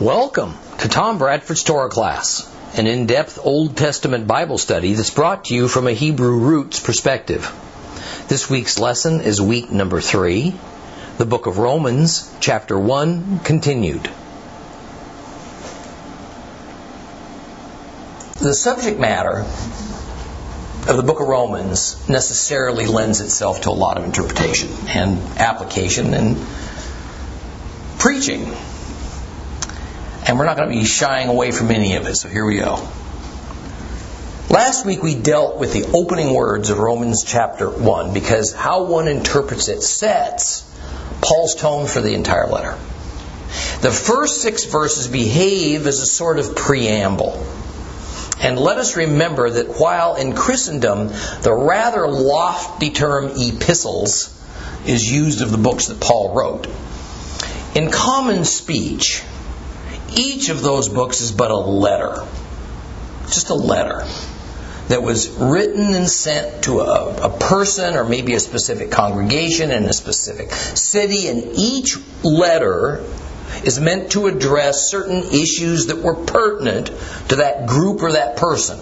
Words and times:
Welcome 0.00 0.56
to 0.78 0.88
Tom 0.88 1.18
Bradford's 1.18 1.62
Torah 1.62 1.90
class, 1.90 2.50
an 2.74 2.86
in 2.86 3.04
depth 3.04 3.38
Old 3.44 3.76
Testament 3.76 4.26
Bible 4.26 4.56
study 4.56 4.94
that's 4.94 5.10
brought 5.10 5.44
to 5.44 5.54
you 5.54 5.68
from 5.68 5.86
a 5.86 5.92
Hebrew 5.92 6.38
roots 6.38 6.80
perspective. 6.80 7.52
This 8.26 8.48
week's 8.48 8.78
lesson 8.78 9.20
is 9.20 9.42
week 9.42 9.70
number 9.70 10.00
three, 10.00 10.54
the 11.18 11.26
book 11.26 11.44
of 11.44 11.58
Romans, 11.58 12.34
chapter 12.40 12.78
1, 12.78 13.40
continued. 13.40 14.08
The 18.38 18.54
subject 18.54 18.98
matter 18.98 19.40
of 19.40 20.96
the 20.96 21.02
book 21.02 21.20
of 21.20 21.28
Romans 21.28 22.08
necessarily 22.08 22.86
lends 22.86 23.20
itself 23.20 23.60
to 23.64 23.68
a 23.68 23.76
lot 23.76 23.98
of 23.98 24.04
interpretation 24.04 24.70
and 24.88 25.18
application 25.38 26.14
and 26.14 26.38
preaching. 27.98 28.56
And 30.30 30.38
we're 30.38 30.44
not 30.44 30.56
going 30.56 30.68
to 30.68 30.76
be 30.76 30.84
shying 30.84 31.28
away 31.28 31.50
from 31.50 31.72
any 31.72 31.96
of 31.96 32.06
it, 32.06 32.14
so 32.14 32.28
here 32.28 32.44
we 32.44 32.58
go. 32.58 32.88
Last 34.48 34.86
week 34.86 35.02
we 35.02 35.16
dealt 35.16 35.58
with 35.58 35.72
the 35.72 35.90
opening 35.92 36.32
words 36.32 36.70
of 36.70 36.78
Romans 36.78 37.24
chapter 37.24 37.68
1 37.68 38.14
because 38.14 38.52
how 38.52 38.84
one 38.84 39.08
interprets 39.08 39.66
it 39.66 39.82
sets 39.82 40.62
Paul's 41.20 41.56
tone 41.56 41.88
for 41.88 42.00
the 42.00 42.14
entire 42.14 42.46
letter. 42.46 42.78
The 43.80 43.90
first 43.90 44.40
six 44.40 44.66
verses 44.66 45.08
behave 45.08 45.88
as 45.88 45.98
a 45.98 46.06
sort 46.06 46.38
of 46.38 46.54
preamble. 46.54 47.44
And 48.40 48.56
let 48.56 48.78
us 48.78 48.96
remember 48.96 49.50
that 49.50 49.80
while 49.80 50.14
in 50.14 50.36
Christendom 50.36 51.08
the 51.42 51.52
rather 51.52 52.06
lofty 52.06 52.90
term 52.90 53.32
epistles 53.34 54.32
is 54.86 55.10
used 55.10 55.42
of 55.42 55.50
the 55.50 55.58
books 55.58 55.86
that 55.86 55.98
Paul 55.98 56.32
wrote, 56.36 56.68
in 57.74 57.90
common 57.90 58.44
speech, 58.44 59.24
each 60.16 60.48
of 60.48 60.62
those 60.62 60.88
books 60.88 61.20
is 61.20 61.32
but 61.32 61.50
a 61.50 61.56
letter. 61.56 62.26
Just 63.26 63.50
a 63.50 63.54
letter 63.54 64.04
that 64.88 65.02
was 65.04 65.28
written 65.28 65.94
and 65.94 66.10
sent 66.10 66.64
to 66.64 66.80
a, 66.80 67.26
a, 67.26 67.38
person 67.38 67.94
or 67.94 68.04
maybe 68.04 68.34
a 68.34 68.40
specific 68.40 68.90
congregation 68.90 69.70
in 69.70 69.84
a 69.84 69.92
specific 69.92 70.50
city, 70.50 71.28
and 71.28 71.52
each 71.54 71.96
letter 72.24 73.04
is 73.64 73.78
meant 73.78 74.10
to 74.12 74.26
address 74.26 74.90
certain 74.90 75.22
issues 75.32 75.86
that 75.86 75.98
were 75.98 76.16
pertinent 76.16 76.88
to 77.28 77.36
that 77.36 77.66
group 77.66 78.02
or 78.02 78.12
that 78.12 78.36
person. 78.36 78.80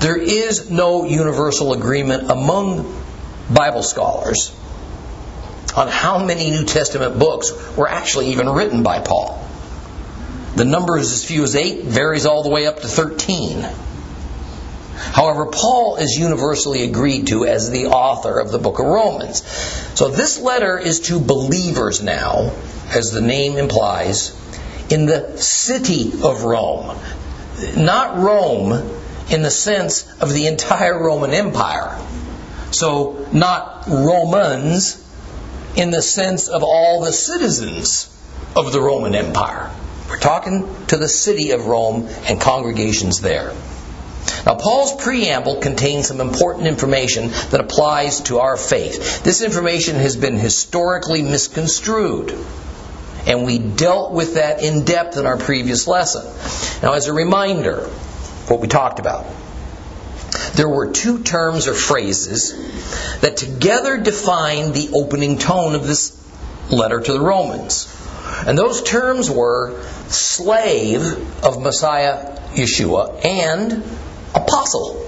There 0.00 0.18
is 0.18 0.70
no 0.70 1.04
universal 1.04 1.72
agreement 1.72 2.30
among 2.30 3.02
Bible 3.50 3.82
scholars 3.82 4.54
on 5.74 5.88
how 5.88 6.24
many 6.24 6.50
New 6.50 6.64
Testament 6.64 7.18
books 7.18 7.52
were 7.76 7.88
actually 7.88 8.28
even 8.28 8.48
written 8.48 8.82
by 8.82 9.00
Paul. 9.00 9.37
The 10.58 10.64
number 10.64 10.98
is 10.98 11.12
as 11.12 11.24
few 11.24 11.44
as 11.44 11.54
eight, 11.54 11.84
varies 11.84 12.26
all 12.26 12.42
the 12.42 12.48
way 12.48 12.66
up 12.66 12.80
to 12.80 12.88
13. 12.88 13.64
However, 14.96 15.46
Paul 15.46 15.98
is 15.98 16.18
universally 16.18 16.82
agreed 16.82 17.28
to 17.28 17.46
as 17.46 17.70
the 17.70 17.86
author 17.86 18.40
of 18.40 18.50
the 18.50 18.58
book 18.58 18.80
of 18.80 18.86
Romans. 18.86 19.44
So 19.94 20.08
this 20.08 20.40
letter 20.40 20.76
is 20.76 20.98
to 21.02 21.20
believers 21.20 22.02
now, 22.02 22.50
as 22.92 23.12
the 23.12 23.20
name 23.20 23.56
implies, 23.56 24.34
in 24.90 25.06
the 25.06 25.38
city 25.38 26.14
of 26.24 26.42
Rome. 26.42 26.98
Not 27.76 28.18
Rome 28.18 28.72
in 29.30 29.42
the 29.42 29.52
sense 29.52 30.12
of 30.20 30.34
the 30.34 30.48
entire 30.48 31.00
Roman 31.00 31.34
Empire. 31.34 31.96
So, 32.72 33.28
not 33.32 33.84
Romans 33.86 35.00
in 35.76 35.92
the 35.92 36.02
sense 36.02 36.48
of 36.48 36.64
all 36.64 37.04
the 37.04 37.12
citizens 37.12 38.12
of 38.56 38.72
the 38.72 38.80
Roman 38.80 39.14
Empire. 39.14 39.70
We're 40.08 40.18
talking 40.18 40.86
to 40.86 40.96
the 40.96 41.08
city 41.08 41.50
of 41.50 41.66
Rome 41.66 42.08
and 42.26 42.40
congregations 42.40 43.20
there. 43.20 43.52
Now, 44.46 44.54
Paul's 44.54 45.02
preamble 45.02 45.56
contains 45.56 46.08
some 46.08 46.20
important 46.20 46.66
information 46.66 47.28
that 47.50 47.60
applies 47.60 48.20
to 48.22 48.38
our 48.38 48.56
faith. 48.56 49.22
This 49.22 49.42
information 49.42 49.96
has 49.96 50.16
been 50.16 50.36
historically 50.36 51.22
misconstrued, 51.22 52.34
and 53.26 53.44
we 53.44 53.58
dealt 53.58 54.12
with 54.12 54.34
that 54.34 54.62
in 54.62 54.84
depth 54.84 55.16
in 55.16 55.26
our 55.26 55.36
previous 55.36 55.86
lesson. 55.86 56.24
Now, 56.82 56.94
as 56.94 57.06
a 57.06 57.12
reminder, 57.12 57.82
what 58.48 58.60
we 58.60 58.68
talked 58.68 58.98
about. 58.98 59.26
There 60.54 60.68
were 60.68 60.90
two 60.90 61.22
terms 61.22 61.68
or 61.68 61.74
phrases 61.74 62.52
that 63.20 63.36
together 63.36 63.98
define 63.98 64.72
the 64.72 64.90
opening 64.94 65.38
tone 65.38 65.74
of 65.74 65.86
this 65.86 66.16
letter 66.70 67.00
to 67.00 67.12
the 67.12 67.20
Romans. 67.20 67.94
And 68.46 68.56
those 68.56 68.82
terms 68.82 69.30
were 69.30 69.80
slave 70.10 71.02
of 71.44 71.60
Messiah 71.60 72.38
Yeshua 72.52 73.24
and 73.24 73.84
apostle. 74.34 75.04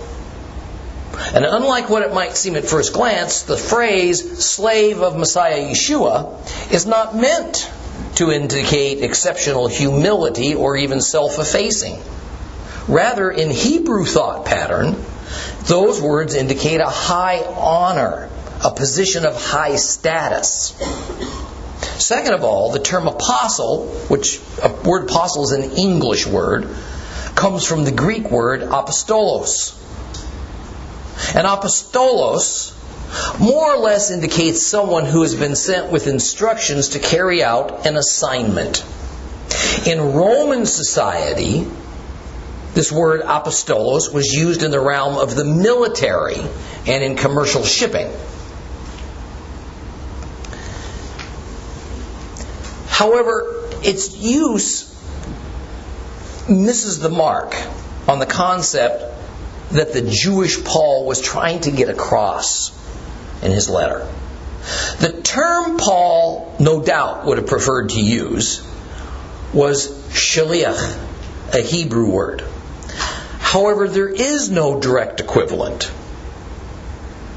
And 1.35 1.45
unlike 1.45 1.89
what 1.89 2.03
it 2.03 2.15
might 2.15 2.37
seem 2.37 2.57
at 2.57 2.65
first 2.65 2.93
glance, 2.93 3.43
the 3.43 3.57
phrase 3.57 4.45
slave 4.45 5.01
of 5.01 5.17
Messiah 5.17 5.61
Yeshua 5.61 6.73
is 6.73 6.87
not 6.87 7.15
meant 7.15 7.71
to 8.17 8.31
indicate 8.31 9.03
exceptional 9.03 9.69
humility 9.69 10.55
or 10.55 10.77
even 10.77 11.01
self 11.01 11.39
effacing. 11.39 12.01
Rather, 12.89 13.31
in 13.31 13.51
Hebrew 13.51 14.05
thought 14.05 14.47
pattern, 14.47 14.97
those 15.65 16.01
words 16.01 16.35
indicate 16.35 16.81
a 16.81 16.89
high 16.89 17.43
honor, 17.45 18.29
a 18.65 18.71
position 18.73 19.25
of 19.25 19.37
high 19.41 19.77
status. 19.77 20.75
Second 22.01 22.35
of 22.35 22.45
all, 22.45 22.73
the 22.73 22.79
term 22.79 23.07
apostle, 23.07 23.87
which 24.09 24.41
a 24.63 24.69
word 24.69 25.11
apostle 25.11 25.45
is 25.45 25.53
an 25.53 25.73
English 25.73 26.27
word, 26.27 26.69
comes 27.35 27.65
from 27.65 27.85
the 27.85 27.93
Greek 27.93 28.31
word 28.31 28.63
apostolos. 28.63 29.77
And 31.35 31.47
apostolos 31.47 32.75
more 33.39 33.75
or 33.75 33.79
less 33.79 34.11
indicates 34.11 34.67
someone 34.67 35.05
who 35.05 35.23
has 35.23 35.35
been 35.35 35.57
sent 35.57 35.91
with 35.91 36.07
instructions 36.07 36.91
to 36.91 36.99
carry 36.99 37.43
out 37.43 37.87
an 37.87 37.97
assignment. 37.97 38.85
In 39.87 40.15
Roman 40.15 40.65
society, 40.67 41.67
this 42.75 42.93
word 42.93 43.23
apostolos 43.23 44.13
was 44.13 44.33
used 44.33 44.63
in 44.63 44.71
the 44.71 44.81
realm 44.81 45.19
of 45.19 45.35
the 45.35 45.45
military 45.45 46.41
and 46.87 47.05
in 47.05 47.17
commercial 47.17 47.65
shipping. 47.65 48.11
However, 53.01 53.65
its 53.83 54.15
use 54.15 54.95
misses 56.47 56.99
the 56.99 57.09
mark 57.09 57.57
on 58.07 58.19
the 58.19 58.27
concept 58.27 59.03
that 59.71 59.95
the 59.95 60.03
Jewish 60.03 60.63
Paul 60.63 61.07
was 61.07 61.19
trying 61.19 61.61
to 61.61 61.71
get 61.71 61.89
across 61.89 62.77
in 63.43 63.53
his 63.53 63.71
letter. 63.71 64.07
The 64.99 65.23
term 65.23 65.79
Paul, 65.79 66.55
no 66.61 66.83
doubt, 66.83 67.25
would 67.25 67.39
have 67.39 67.47
preferred 67.47 67.89
to 67.91 68.03
use 68.03 68.63
was 69.55 69.89
shaliach, 70.11 71.55
a 71.55 71.63
Hebrew 71.63 72.11
word. 72.11 72.43
However, 73.39 73.89
there 73.89 74.11
is 74.11 74.51
no 74.51 74.79
direct 74.79 75.21
equivalent 75.21 75.91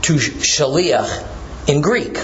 to 0.02 0.16
shaliach 0.16 1.70
in 1.70 1.80
Greek. 1.80 2.20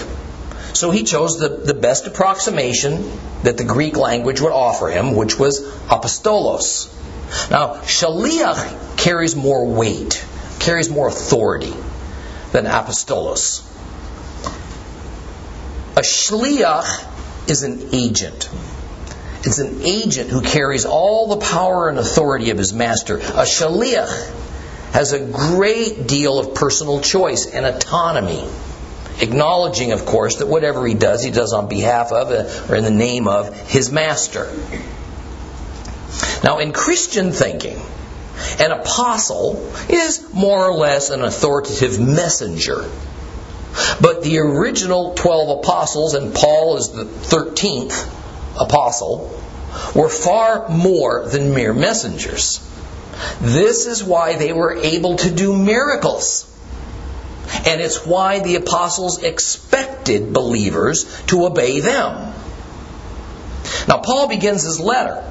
So 0.72 0.90
he 0.90 1.02
chose 1.04 1.38
the, 1.38 1.48
the 1.48 1.74
best 1.74 2.06
approximation 2.06 3.10
that 3.42 3.56
the 3.56 3.64
Greek 3.64 3.96
language 3.96 4.40
would 4.40 4.52
offer 4.52 4.88
him, 4.88 5.14
which 5.14 5.38
was 5.38 5.60
apostolos. 5.88 6.88
Now, 7.50 7.76
shaliach 7.82 8.96
carries 8.96 9.36
more 9.36 9.66
weight, 9.66 10.24
carries 10.58 10.88
more 10.88 11.08
authority 11.08 11.74
than 12.52 12.66
apostolos. 12.66 13.66
A 15.96 16.02
shliach 16.02 17.48
is 17.48 17.62
an 17.62 17.90
agent. 17.92 18.48
It's 19.42 19.58
an 19.58 19.82
agent 19.82 20.30
who 20.30 20.42
carries 20.42 20.84
all 20.84 21.28
the 21.28 21.38
power 21.38 21.88
and 21.88 21.98
authority 21.98 22.50
of 22.50 22.58
his 22.58 22.72
master. 22.72 23.16
A 23.16 23.44
shaliach 23.46 24.92
has 24.92 25.12
a 25.12 25.20
great 25.20 26.06
deal 26.06 26.38
of 26.38 26.54
personal 26.54 27.00
choice 27.00 27.46
and 27.46 27.64
autonomy 27.64 28.44
acknowledging, 29.20 29.92
of 29.92 30.06
course, 30.06 30.36
that 30.36 30.46
whatever 30.46 30.86
he 30.86 30.94
does, 30.94 31.22
he 31.22 31.30
does 31.30 31.52
on 31.52 31.68
behalf 31.68 32.12
of 32.12 32.30
uh, 32.30 32.72
or 32.72 32.76
in 32.76 32.84
the 32.84 32.90
name 32.90 33.28
of 33.28 33.54
his 33.68 33.90
master. 33.90 34.50
Now, 36.42 36.58
in 36.58 36.72
Christian 36.72 37.32
thinking, 37.32 37.80
an 38.58 38.72
apostle 38.72 39.72
is 39.88 40.32
more 40.32 40.66
or 40.66 40.74
less 40.74 41.10
an 41.10 41.22
authoritative 41.22 42.00
messenger. 42.00 42.84
But 44.00 44.22
the 44.22 44.38
original 44.38 45.14
12 45.14 45.60
apostles, 45.60 46.14
and 46.14 46.34
Paul 46.34 46.76
is 46.76 46.88
the 46.88 47.04
13th 47.04 48.08
apostle, 48.58 49.40
were 49.94 50.08
far 50.08 50.68
more 50.68 51.26
than 51.28 51.54
mere 51.54 51.72
messengers. 51.72 52.66
This 53.40 53.86
is 53.86 54.02
why 54.02 54.36
they 54.36 54.52
were 54.52 54.74
able 54.74 55.16
to 55.18 55.30
do 55.30 55.56
miracles. 55.56 56.46
And 57.66 57.80
it's 57.80 58.04
why 58.04 58.40
the 58.40 58.56
apostles 58.56 59.22
expected 59.22 60.32
believers 60.32 61.04
to 61.26 61.46
obey 61.46 61.80
them. 61.80 62.34
Now, 63.88 63.98
Paul 63.98 64.28
begins 64.28 64.62
his 64.62 64.80
letter 64.80 65.24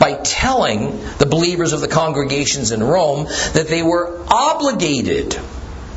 by 0.00 0.14
telling 0.14 1.00
the 1.18 1.26
believers 1.26 1.72
of 1.72 1.80
the 1.80 1.88
congregations 1.88 2.72
in 2.72 2.82
Rome 2.82 3.24
that 3.24 3.68
they 3.68 3.82
were 3.82 4.24
obligated 4.28 5.38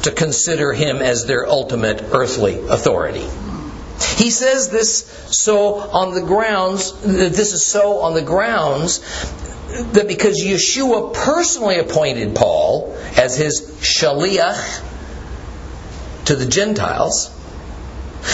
to 0.03 0.11
consider 0.11 0.73
him 0.73 0.97
as 0.97 1.25
their 1.25 1.47
ultimate 1.47 2.01
earthly 2.11 2.59
authority. 2.67 3.27
He 4.17 4.31
says 4.31 4.69
this 4.69 5.05
so 5.31 5.75
on 5.75 6.13
the 6.13 6.21
grounds 6.21 6.91
that 7.01 7.33
this 7.33 7.53
is 7.53 7.63
so 7.63 7.99
on 7.99 8.13
the 8.13 8.21
grounds 8.21 8.99
that 9.93 10.07
because 10.07 10.41
Yeshua 10.43 11.13
personally 11.13 11.77
appointed 11.77 12.35
Paul 12.35 12.95
as 13.15 13.37
his 13.37 13.61
shaliach 13.81 14.81
to 16.31 16.37
the 16.37 16.45
Gentiles, 16.45 17.29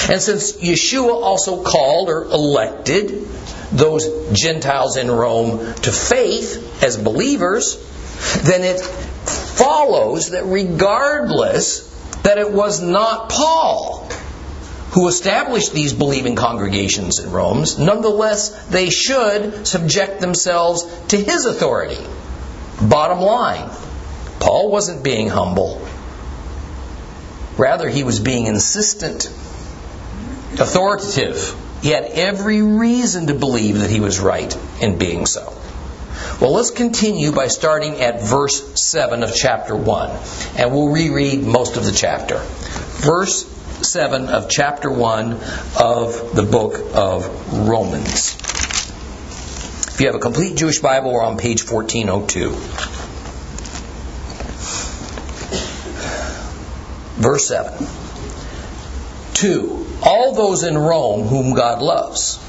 and 0.07 0.21
since 0.21 0.53
Yeshua 0.53 1.13
also 1.13 1.63
called 1.63 2.09
or 2.09 2.25
elected 2.25 3.27
those 3.71 4.07
Gentiles 4.33 4.97
in 4.97 5.09
Rome 5.09 5.73
to 5.73 5.91
faith 5.91 6.83
as 6.83 6.95
believers, 6.95 7.75
then 8.43 8.63
it 8.63 8.79
follows 8.79 10.29
that 10.29 10.45
regardless 10.45 11.87
that 12.21 12.37
it 12.37 12.51
was 12.51 12.81
not 12.81 13.29
Paul 13.29 14.07
who 14.91 15.07
established 15.07 15.73
these 15.73 15.93
believing 15.93 16.35
congregations 16.35 17.17
in 17.17 17.31
Rome, 17.31 17.65
nonetheless 17.79 18.67
they 18.67 18.91
should 18.91 19.65
subject 19.65 20.21
themselves 20.21 20.83
to 21.07 21.17
his 21.17 21.45
authority. 21.45 22.05
Bottom 22.79 23.21
line, 23.21 23.71
Paul 24.39 24.69
wasn't 24.69 25.03
being 25.03 25.29
humble. 25.29 25.86
Rather, 27.57 27.89
he 27.89 28.03
was 28.03 28.19
being 28.19 28.45
insistent, 28.45 29.25
authoritative. 30.59 31.55
He 31.81 31.89
had 31.89 32.05
every 32.05 32.61
reason 32.61 33.27
to 33.27 33.33
believe 33.33 33.79
that 33.79 33.89
he 33.89 33.99
was 33.99 34.19
right 34.19 34.55
in 34.81 34.97
being 34.97 35.25
so. 35.25 35.53
Well, 36.39 36.53
let's 36.53 36.71
continue 36.71 37.31
by 37.31 37.47
starting 37.47 38.01
at 38.01 38.21
verse 38.21 38.89
7 38.91 39.23
of 39.23 39.33
chapter 39.33 39.75
1, 39.75 40.19
and 40.57 40.71
we'll 40.71 40.89
reread 40.89 41.43
most 41.43 41.77
of 41.77 41.85
the 41.85 41.91
chapter. 41.91 42.37
Verse 42.37 43.43
7 43.81 44.29
of 44.29 44.49
chapter 44.49 44.91
1 44.91 45.33
of 45.79 46.35
the 46.35 46.43
book 46.43 46.79
of 46.93 47.67
Romans. 47.67 48.35
If 49.93 50.01
you 50.01 50.07
have 50.07 50.15
a 50.15 50.19
complete 50.19 50.57
Jewish 50.57 50.79
Bible, 50.79 51.11
we're 51.11 51.23
on 51.23 51.37
page 51.37 51.67
1402. 51.67 52.96
Verse 57.17 57.47
7. 57.47 57.87
2. 59.33 59.85
All 60.03 60.33
those 60.35 60.63
in 60.63 60.77
Rome 60.77 61.27
whom 61.27 61.53
God 61.55 61.81
loves 61.81 62.39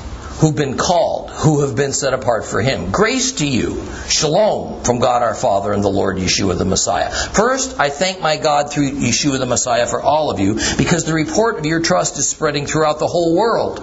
who've 0.40 0.54
been 0.54 0.76
called, 0.76 1.30
who 1.30 1.62
have 1.62 1.74
been 1.74 1.92
set 1.92 2.14
apart 2.14 2.44
for 2.44 2.60
Him. 2.60 2.90
Grace 2.92 3.32
to 3.32 3.46
you. 3.46 3.84
Shalom 4.08 4.84
from 4.84 5.00
God 5.00 5.22
our 5.22 5.34
Father 5.34 5.72
and 5.72 5.82
the 5.82 5.88
Lord 5.88 6.16
Yeshua 6.16 6.56
the 6.56 6.64
Messiah. 6.64 7.10
First, 7.10 7.78
I 7.80 7.90
thank 7.90 8.20
my 8.20 8.36
God 8.36 8.70
through 8.70 8.90
Yeshua 8.92 9.38
the 9.38 9.46
Messiah 9.46 9.86
for 9.86 10.00
all 10.00 10.30
of 10.30 10.38
you, 10.38 10.54
because 10.76 11.04
the 11.04 11.14
report 11.14 11.58
of 11.58 11.66
your 11.66 11.80
trust 11.80 12.18
is 12.18 12.28
spreading 12.28 12.66
throughout 12.66 13.00
the 13.00 13.06
whole 13.06 13.34
world. 13.36 13.80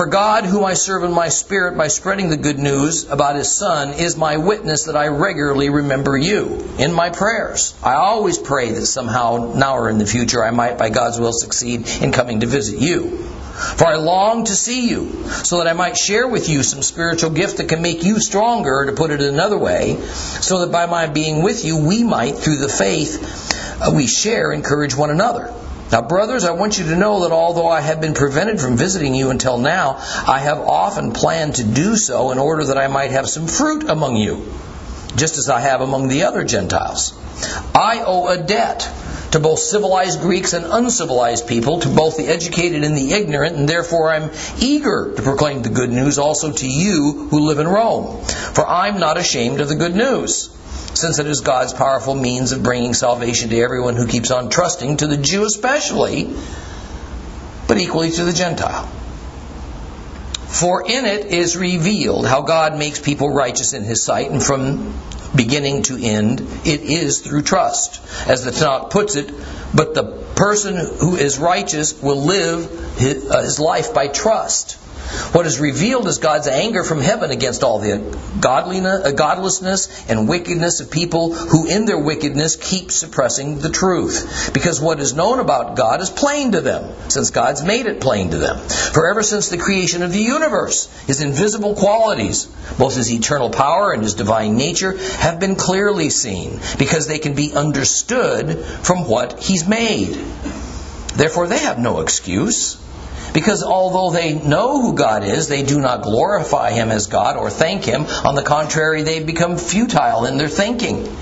For 0.00 0.06
God, 0.06 0.46
whom 0.46 0.64
I 0.64 0.72
serve 0.72 1.04
in 1.04 1.12
my 1.12 1.28
spirit 1.28 1.76
by 1.76 1.88
spreading 1.88 2.30
the 2.30 2.38
good 2.38 2.58
news 2.58 3.06
about 3.10 3.36
His 3.36 3.54
Son, 3.54 3.92
is 3.92 4.16
my 4.16 4.38
witness 4.38 4.84
that 4.84 4.96
I 4.96 5.08
regularly 5.08 5.68
remember 5.68 6.16
you 6.16 6.66
in 6.78 6.94
my 6.94 7.10
prayers. 7.10 7.74
I 7.82 7.96
always 7.96 8.38
pray 8.38 8.72
that 8.72 8.86
somehow, 8.86 9.52
now 9.54 9.76
or 9.76 9.90
in 9.90 9.98
the 9.98 10.06
future, 10.06 10.42
I 10.42 10.52
might, 10.52 10.78
by 10.78 10.88
God's 10.88 11.20
will, 11.20 11.34
succeed 11.34 11.86
in 12.00 12.12
coming 12.12 12.40
to 12.40 12.46
visit 12.46 12.80
you. 12.80 13.18
For 13.18 13.88
I 13.88 13.96
long 13.96 14.46
to 14.46 14.56
see 14.56 14.88
you, 14.88 15.28
so 15.44 15.58
that 15.58 15.68
I 15.68 15.74
might 15.74 15.98
share 15.98 16.26
with 16.26 16.48
you 16.48 16.62
some 16.62 16.80
spiritual 16.80 17.28
gift 17.28 17.58
that 17.58 17.68
can 17.68 17.82
make 17.82 18.02
you 18.02 18.20
stronger, 18.20 18.86
to 18.86 18.92
put 18.92 19.10
it 19.10 19.20
another 19.20 19.58
way, 19.58 20.00
so 20.00 20.60
that 20.60 20.72
by 20.72 20.86
my 20.86 21.08
being 21.08 21.42
with 21.42 21.62
you, 21.66 21.76
we 21.76 22.04
might, 22.04 22.36
through 22.38 22.56
the 22.56 22.70
faith 22.70 23.82
uh, 23.82 23.90
we 23.94 24.06
share, 24.06 24.50
encourage 24.50 24.96
one 24.96 25.10
another. 25.10 25.52
Now, 25.92 26.02
brothers, 26.02 26.44
I 26.44 26.52
want 26.52 26.78
you 26.78 26.84
to 26.84 26.96
know 26.96 27.22
that 27.22 27.32
although 27.32 27.68
I 27.68 27.80
have 27.80 28.00
been 28.00 28.14
prevented 28.14 28.60
from 28.60 28.76
visiting 28.76 29.14
you 29.14 29.30
until 29.30 29.58
now, 29.58 29.96
I 30.26 30.38
have 30.38 30.60
often 30.60 31.12
planned 31.12 31.56
to 31.56 31.64
do 31.64 31.96
so 31.96 32.30
in 32.30 32.38
order 32.38 32.64
that 32.66 32.78
I 32.78 32.86
might 32.86 33.10
have 33.10 33.28
some 33.28 33.48
fruit 33.48 33.88
among 33.88 34.16
you, 34.16 34.46
just 35.16 35.36
as 35.36 35.48
I 35.48 35.60
have 35.60 35.80
among 35.80 36.06
the 36.06 36.24
other 36.24 36.44
Gentiles. 36.44 37.12
I 37.74 38.02
owe 38.06 38.28
a 38.28 38.40
debt 38.40 38.88
to 39.32 39.40
both 39.40 39.58
civilized 39.58 40.20
Greeks 40.20 40.52
and 40.52 40.64
uncivilized 40.64 41.48
people, 41.48 41.80
to 41.80 41.88
both 41.88 42.16
the 42.16 42.28
educated 42.28 42.84
and 42.84 42.96
the 42.96 43.12
ignorant, 43.12 43.56
and 43.56 43.68
therefore 43.68 44.10
I'm 44.12 44.30
eager 44.60 45.12
to 45.16 45.22
proclaim 45.22 45.62
the 45.62 45.70
good 45.70 45.90
news 45.90 46.18
also 46.18 46.52
to 46.52 46.68
you 46.68 47.28
who 47.30 47.40
live 47.40 47.58
in 47.58 47.68
Rome. 47.68 48.24
For 48.24 48.66
I'm 48.66 48.98
not 48.98 49.18
ashamed 49.18 49.60
of 49.60 49.68
the 49.68 49.76
good 49.76 49.94
news, 49.94 50.50
since 50.94 51.18
it 51.18 51.26
is 51.26 51.40
God's 51.40 51.72
powerful 51.72 52.14
means 52.14 52.52
of 52.52 52.62
bringing 52.62 52.94
salvation 52.94 53.50
to 53.50 53.60
everyone 53.60 53.96
who 53.96 54.06
keeps 54.06 54.30
on 54.30 54.50
trusting, 54.50 54.98
to 54.98 55.06
the 55.06 55.16
Jew 55.16 55.44
especially, 55.44 56.34
but 57.68 57.78
equally 57.78 58.10
to 58.10 58.24
the 58.24 58.32
Gentile. 58.32 58.86
For 60.46 60.84
in 60.86 61.06
it 61.06 61.26
is 61.26 61.56
revealed 61.56 62.26
how 62.26 62.42
God 62.42 62.76
makes 62.76 63.00
people 63.00 63.32
righteous 63.32 63.72
in 63.72 63.84
his 63.84 64.04
sight, 64.04 64.30
and 64.30 64.42
from 64.42 64.94
beginning 65.34 65.84
to 65.84 65.96
end, 65.96 66.40
it 66.64 66.80
is 66.80 67.20
through 67.20 67.42
trust. 67.42 68.00
As 68.28 68.44
the 68.44 68.50
Tanakh 68.50 68.90
puts 68.90 69.14
it, 69.14 69.32
but 69.74 69.94
the 69.94 70.02
person 70.34 70.76
who 70.76 71.16
is 71.16 71.38
righteous 71.38 72.02
will 72.02 72.22
live 72.22 73.00
uh, 73.30 73.42
his 73.42 73.60
life 73.60 73.94
by 73.94 74.08
trust. 74.08 74.76
What 75.32 75.46
is 75.46 75.58
revealed 75.58 76.06
is 76.06 76.18
God's 76.18 76.46
anger 76.46 76.84
from 76.84 77.00
heaven 77.00 77.30
against 77.30 77.64
all 77.64 77.80
the 77.80 77.94
uh, 77.94 79.10
godlessness 79.12 80.08
and 80.08 80.28
wickedness 80.28 80.80
of 80.80 80.90
people 80.90 81.34
who, 81.34 81.66
in 81.66 81.84
their 81.84 81.98
wickedness, 81.98 82.54
keep 82.56 82.92
suppressing 82.92 83.58
the 83.58 83.70
truth. 83.70 84.50
Because 84.54 84.80
what 84.80 85.00
is 85.00 85.14
known 85.14 85.40
about 85.40 85.76
God 85.76 86.00
is 86.00 86.10
plain 86.10 86.52
to 86.52 86.60
them, 86.60 86.94
since 87.08 87.30
God's 87.30 87.64
made 87.64 87.86
it 87.86 88.00
plain 88.00 88.30
to 88.30 88.38
them. 88.38 88.58
For 88.68 89.08
ever 89.08 89.22
since 89.24 89.48
the 89.48 89.58
creation 89.58 90.02
of 90.02 90.12
the 90.12 90.22
universe, 90.22 90.88
His 91.06 91.20
invisible 91.20 91.74
qualities, 91.74 92.44
both 92.78 92.94
His 92.94 93.12
eternal 93.12 93.50
power 93.50 93.92
and 93.92 94.04
His 94.04 94.14
divine 94.14 94.56
nature, 94.56 94.96
have 94.96 95.40
been 95.40 95.56
clearly 95.56 96.10
seen, 96.10 96.60
because 96.78 97.08
they 97.08 97.18
can 97.18 97.34
be 97.34 97.52
understood 97.52 98.64
from 98.64 99.08
what 99.08 99.40
He's 99.42 99.66
made. 99.66 100.14
Therefore, 101.16 101.48
they 101.48 101.58
have 101.58 101.78
no 101.78 102.00
excuse. 102.00 102.76
Because 103.32 103.62
although 103.62 104.10
they 104.10 104.34
know 104.34 104.82
who 104.82 104.94
God 104.94 105.24
is, 105.24 105.48
they 105.48 105.62
do 105.62 105.80
not 105.80 106.02
glorify 106.02 106.72
Him 106.72 106.90
as 106.90 107.06
God 107.06 107.36
or 107.36 107.50
thank 107.50 107.84
Him. 107.84 108.06
On 108.24 108.34
the 108.34 108.42
contrary, 108.42 109.02
they 109.02 109.22
become 109.22 109.56
futile 109.56 110.24
in 110.24 110.36
their 110.36 110.48
thinking. 110.48 111.16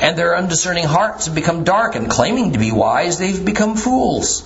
And 0.00 0.16
their 0.16 0.36
undiscerning 0.36 0.84
hearts 0.84 1.26
have 1.26 1.34
become 1.34 1.64
darkened. 1.64 2.10
Claiming 2.10 2.52
to 2.52 2.58
be 2.58 2.72
wise, 2.72 3.18
they've 3.18 3.44
become 3.44 3.76
fools. 3.76 4.42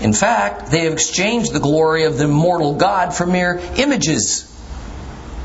In 0.00 0.12
fact, 0.12 0.70
they 0.70 0.84
have 0.84 0.92
exchanged 0.92 1.52
the 1.52 1.60
glory 1.60 2.04
of 2.04 2.18
the 2.18 2.24
immortal 2.24 2.74
God 2.74 3.14
for 3.14 3.26
mere 3.26 3.60
images, 3.76 4.44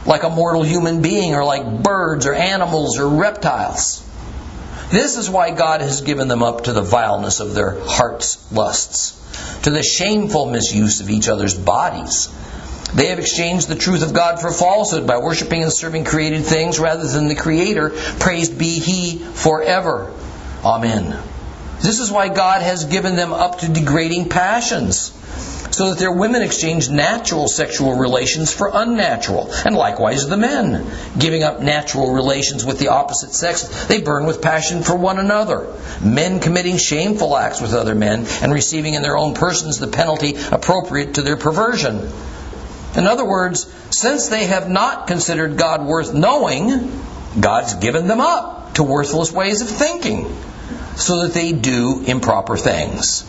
like 0.06 0.24
a 0.24 0.30
mortal 0.30 0.64
human 0.64 1.02
being, 1.02 1.36
or 1.36 1.44
like 1.44 1.82
birds, 1.82 2.26
or 2.26 2.34
animals, 2.34 3.00
or 3.00 3.08
reptiles. 3.08 4.04
This 4.92 5.18
is 5.18 5.30
why 5.30 5.52
God 5.52 5.82
has 5.82 6.02
given 6.02 6.28
them 6.28 6.44
up 6.44 6.66
to 6.66 6.74
the 6.74 6.82
vileness 6.82 7.40
of 7.40 7.54
their 7.54 7.80
heart's 7.80 8.52
lusts 8.52 9.18
to 9.64 9.70
the 9.70 9.84
shameful 9.84 10.48
misuse 10.48 11.00
of 11.00 11.10
each 11.10 11.30
other's 11.30 11.56
bodies. 11.56 12.30
They 12.94 13.08
have 13.08 13.20
exchanged 13.20 13.70
the 13.70 13.76
truth 13.76 14.04
of 14.04 14.14
God 14.14 14.42
for 14.42 14.52
falsehood 14.52 15.08
by 15.08 15.20
worshiping 15.20 15.64
and 15.64 15.72
serving 15.72 16.04
created 16.04 16.44
things 16.44 16.78
rather 16.78 17.08
than 17.08 17.30
the 17.30 17.36
Creator. 17.36 17.92
Praised 18.20 18.58
be 18.58 18.80
He 18.80 19.20
forever. 19.20 20.12
Amen. 20.66 21.18
This 21.80 22.00
is 22.00 22.12
why 22.12 22.28
God 22.28 22.62
has 22.62 22.86
given 22.86 23.16
them 23.16 23.32
up 23.32 23.60
to 23.60 23.70
degrading 23.70 24.28
passions 24.28 25.18
so 25.72 25.90
that 25.90 26.00
their 26.00 26.12
women 26.12 26.42
exchange 26.42 26.90
natural 26.90 27.48
sexual 27.48 27.98
relations 27.98 28.54
for 28.54 28.70
unnatural, 28.74 29.52
and 29.66 29.76
likewise 29.76 30.28
the 30.28 30.38
men. 30.38 30.86
Giving 31.18 31.44
up 31.44 31.62
natural 31.62 32.14
relations 32.14 32.66
with 32.66 32.80
the 32.80 32.90
opposite 32.90 33.34
sex, 33.34 33.88
they 33.88 34.02
burn 34.02 34.26
with 34.26 34.42
passion 34.42 34.84
for 34.84 34.96
one 34.96 35.20
another. 35.20 35.74
Men 36.04 36.40
committing 36.40 36.78
shameful 36.78 37.38
acts 37.38 37.62
with 37.62 37.74
other 37.74 37.96
men 37.96 38.26
and 38.42 38.54
receiving 38.54 38.94
in 38.94 39.02
their 39.02 39.18
own 39.18 39.34
persons 39.34 39.80
the 39.80 39.88
penalty 39.88 40.36
appropriate 40.52 41.16
to 41.16 41.22
their 41.22 41.38
perversion. 41.38 42.12
In 42.96 43.08
other 43.08 43.26
words, 43.26 43.72
since 43.90 44.28
they 44.28 44.46
have 44.46 44.70
not 44.70 45.08
considered 45.08 45.58
God 45.58 45.86
worth 45.86 46.14
knowing, 46.14 47.02
God's 47.40 47.76
given 47.76 48.08
them 48.08 48.20
up 48.20 48.74
to 48.74 48.84
worthless 48.84 49.32
ways 49.32 49.62
of 49.62 49.70
thinking 49.70 50.36
so 50.96 51.22
that 51.22 51.34
they 51.34 51.54
do 51.54 52.04
improper 52.06 52.58
things. 52.58 53.24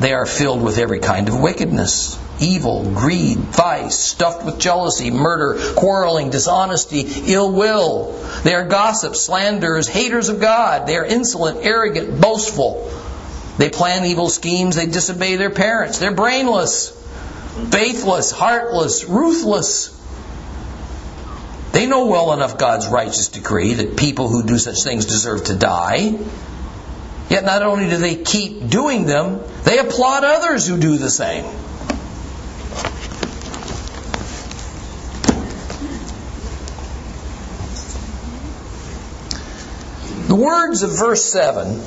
They 0.00 0.12
are 0.12 0.26
filled 0.26 0.62
with 0.62 0.78
every 0.78 0.98
kind 0.98 1.28
of 1.28 1.40
wickedness, 1.40 2.18
evil, 2.40 2.82
greed, 2.84 3.38
vice, 3.38 3.96
stuffed 3.96 4.44
with 4.44 4.58
jealousy, 4.58 5.10
murder, 5.10 5.74
quarreling, 5.76 6.30
dishonesty, 6.30 7.32
ill 7.32 7.52
will. 7.52 8.12
They 8.42 8.54
are 8.54 8.66
gossips, 8.66 9.20
slanderers, 9.20 9.86
haters 9.86 10.28
of 10.28 10.40
God. 10.40 10.86
They 10.86 10.96
are 10.96 11.04
insolent, 11.04 11.64
arrogant, 11.64 12.20
boastful. 12.20 12.90
They 13.56 13.70
plan 13.70 14.04
evil 14.04 14.28
schemes. 14.28 14.74
They 14.74 14.86
disobey 14.86 15.36
their 15.36 15.50
parents. 15.50 15.98
They're 15.98 16.14
brainless. 16.14 16.90
faithless, 17.70 18.32
heartless, 18.32 19.04
ruthless. 19.04 19.90
They 21.70 21.86
know 21.86 22.06
well 22.06 22.32
enough 22.32 22.58
God's 22.58 22.88
righteous 22.88 23.28
decree 23.28 23.74
that 23.74 23.96
people 23.96 24.28
who 24.28 24.42
do 24.42 24.58
such 24.58 24.82
things 24.82 25.06
deserve 25.06 25.44
to 25.44 25.54
die. 25.54 26.18
Yet 27.34 27.44
not 27.44 27.64
only 27.64 27.90
do 27.90 27.96
they 27.96 28.14
keep 28.14 28.68
doing 28.68 29.06
them, 29.06 29.40
they 29.64 29.80
applaud 29.80 30.22
others 30.22 30.68
who 30.68 30.78
do 30.78 30.98
the 30.98 31.10
same. 31.10 31.44
The 40.28 40.36
words 40.36 40.84
of 40.84 40.96
verse 40.96 41.24
7 41.24 41.66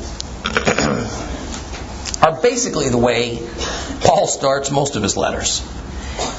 are 2.22 2.42
basically 2.42 2.90
the 2.90 2.98
way 2.98 3.40
Paul 4.02 4.28
starts 4.28 4.70
most 4.70 4.98
of 4.98 5.04
his 5.04 5.16
letters. 5.16 5.66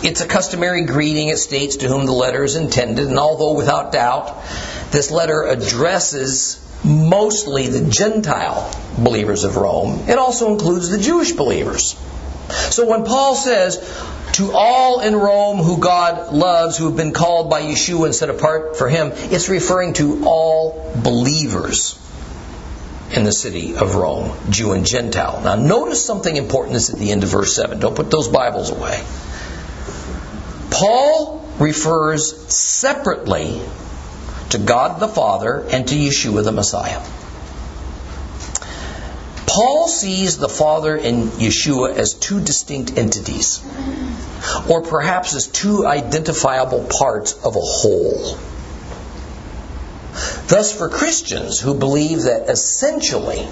It's 0.02 0.20
a 0.20 0.26
customary 0.26 0.84
greeting. 0.84 1.28
It 1.28 1.38
states 1.38 1.76
to 1.76 1.88
whom 1.88 2.04
the 2.04 2.12
letter 2.12 2.44
is 2.44 2.56
intended, 2.56 3.08
and 3.08 3.18
although 3.18 3.54
without 3.54 3.90
doubt 3.90 4.36
this 4.90 5.10
letter 5.10 5.44
addresses 5.44 6.62
mostly 6.84 7.68
the 7.68 7.90
Gentile 7.90 8.70
believers 8.98 9.44
of 9.44 9.56
Rome, 9.56 10.08
it 10.08 10.18
also 10.18 10.52
includes 10.52 10.88
the 10.88 10.98
Jewish 10.98 11.32
believers. 11.32 11.94
So 12.70 12.88
when 12.88 13.04
Paul 13.04 13.34
says, 13.34 13.78
to 14.34 14.52
all 14.52 15.00
in 15.00 15.16
Rome 15.16 15.58
who 15.58 15.78
God 15.78 16.32
loves, 16.32 16.78
who 16.78 16.86
have 16.86 16.96
been 16.96 17.12
called 17.12 17.50
by 17.50 17.62
Yeshua 17.62 18.06
and 18.06 18.14
set 18.14 18.30
apart 18.30 18.76
for 18.76 18.88
Him, 18.88 19.10
it's 19.14 19.48
referring 19.48 19.94
to 19.94 20.22
all 20.24 20.92
believers 21.02 21.98
in 23.10 23.24
the 23.24 23.32
city 23.32 23.74
of 23.74 23.94
Rome, 23.94 24.36
Jew 24.50 24.72
and 24.72 24.86
Gentile. 24.86 25.40
Now, 25.42 25.56
notice 25.56 26.04
something 26.04 26.36
important 26.36 26.76
is 26.76 26.90
at 26.90 26.98
the 26.98 27.10
end 27.10 27.22
of 27.22 27.30
verse 27.30 27.54
7. 27.56 27.80
Don't 27.80 27.96
put 27.96 28.10
those 28.10 28.28
Bibles 28.28 28.70
away. 28.70 29.02
Paul 30.70 31.44
refers 31.58 32.54
separately 32.54 33.60
to 34.50 34.58
God 34.58 35.00
the 35.00 35.08
Father 35.08 35.64
and 35.70 35.86
to 35.88 35.94
Yeshua 35.94 36.44
the 36.44 36.52
Messiah. 36.52 37.02
Paul 39.46 39.88
sees 39.88 40.38
the 40.38 40.48
Father 40.48 40.94
and 40.96 41.30
Yeshua 41.32 41.96
as 41.96 42.14
two 42.14 42.40
distinct 42.40 42.96
entities, 42.96 43.60
or 44.68 44.82
perhaps 44.82 45.34
as 45.34 45.46
two 45.46 45.86
identifiable 45.86 46.84
parts 46.84 47.32
of 47.44 47.56
a 47.56 47.60
whole. 47.60 48.38
Thus, 50.46 50.76
for 50.76 50.88
Christians 50.88 51.60
who 51.60 51.74
believe 51.74 52.22
that 52.22 52.48
essentially 52.48 53.48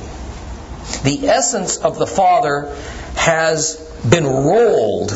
the 1.03 1.29
essence 1.29 1.77
of 1.79 1.99
the 1.99 2.07
Father 2.07 2.75
has 3.15 3.77
been 4.09 4.27
rolled 4.27 5.13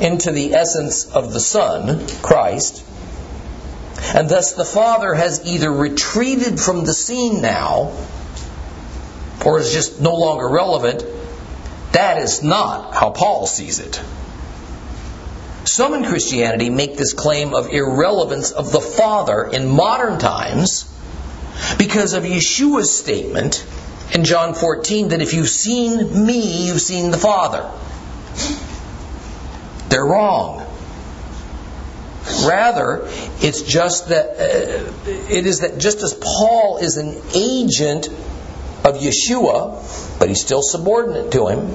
into 0.00 0.32
the 0.32 0.54
essence 0.54 1.06
of 1.06 1.32
the 1.32 1.40
Son, 1.40 2.06
Christ, 2.22 2.84
and 4.14 4.28
thus 4.28 4.52
the 4.52 4.64
Father 4.64 5.14
has 5.14 5.44
either 5.46 5.70
retreated 5.70 6.58
from 6.58 6.84
the 6.84 6.94
scene 6.94 7.42
now 7.42 7.92
or 9.44 9.58
is 9.60 9.72
just 9.72 10.00
no 10.00 10.14
longer 10.14 10.48
relevant, 10.48 11.04
that 11.92 12.18
is 12.18 12.42
not 12.42 12.94
how 12.94 13.10
Paul 13.10 13.46
sees 13.46 13.78
it. 13.80 14.00
Some 15.64 15.94
in 15.94 16.04
Christianity 16.04 16.70
make 16.70 16.96
this 16.96 17.12
claim 17.12 17.54
of 17.54 17.68
irrelevance 17.68 18.52
of 18.52 18.72
the 18.72 18.80
Father 18.80 19.46
in 19.46 19.68
modern 19.68 20.18
times 20.18 20.84
because 21.76 22.14
of 22.14 22.24
Yeshua's 22.24 22.96
statement 22.96 23.66
in 24.14 24.24
John 24.24 24.54
14 24.54 25.08
that 25.08 25.20
if 25.20 25.34
you've 25.34 25.48
seen 25.48 26.26
me, 26.26 26.66
you've 26.66 26.80
seen 26.80 27.10
the 27.10 27.18
Father. 27.18 27.70
They're 29.88 30.04
wrong. 30.04 30.67
Rather, 32.46 33.02
it's 33.40 33.62
just 33.62 34.08
that 34.08 34.26
uh, 34.30 34.92
it 35.06 35.46
is 35.46 35.60
that 35.60 35.78
just 35.78 36.02
as 36.02 36.14
Paul 36.14 36.78
is 36.78 36.96
an 36.96 37.20
agent 37.34 38.08
of 38.84 38.98
Yeshua, 38.98 40.18
but 40.18 40.28
he's 40.28 40.40
still 40.40 40.62
subordinate 40.62 41.32
to 41.32 41.48
him. 41.48 41.70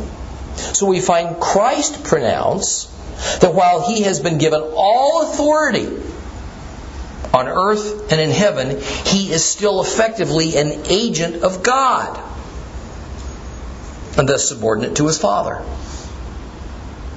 So 0.56 0.86
we 0.86 1.02
find 1.02 1.40
Christ 1.40 2.04
pronounce 2.04 2.86
that 3.40 3.54
while 3.54 3.88
he 3.88 4.04
has 4.04 4.20
been 4.20 4.38
given 4.38 4.62
all 4.76 5.24
authority 5.24 5.88
on 7.34 7.48
earth 7.48 8.12
and 8.12 8.22
in 8.22 8.30
heaven, 8.30 8.80
he 9.06 9.32
is 9.32 9.44
still 9.44 9.82
effectively 9.82 10.56
an 10.58 10.84
agent 10.88 11.44
of 11.44 11.64
God 11.64 12.22
and 14.18 14.30
thus 14.30 14.48
subordinate 14.48 14.96
to 14.98 15.08
his 15.08 15.18
Father. 15.18 15.64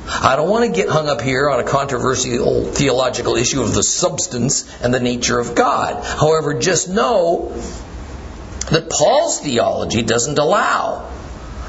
I 0.09 0.37
don't 0.37 0.49
want 0.49 0.65
to 0.67 0.81
get 0.81 0.89
hung 0.89 1.09
up 1.09 1.21
here 1.21 1.51
on 1.51 1.59
a 1.59 1.65
controversial 1.65 2.65
theological 2.65 3.37
issue 3.37 3.63
of 3.63 3.75
the 3.75 3.83
substance 3.83 4.65
and 4.81 4.95
the 4.95 5.01
nature 5.01 5.39
of 5.39 5.55
God. 5.55 6.05
However, 6.05 6.55
just 6.55 6.89
know 6.89 7.49
that 8.71 8.89
Paul's 8.89 9.41
theology 9.41 10.03
doesn't 10.03 10.39
allow 10.39 11.11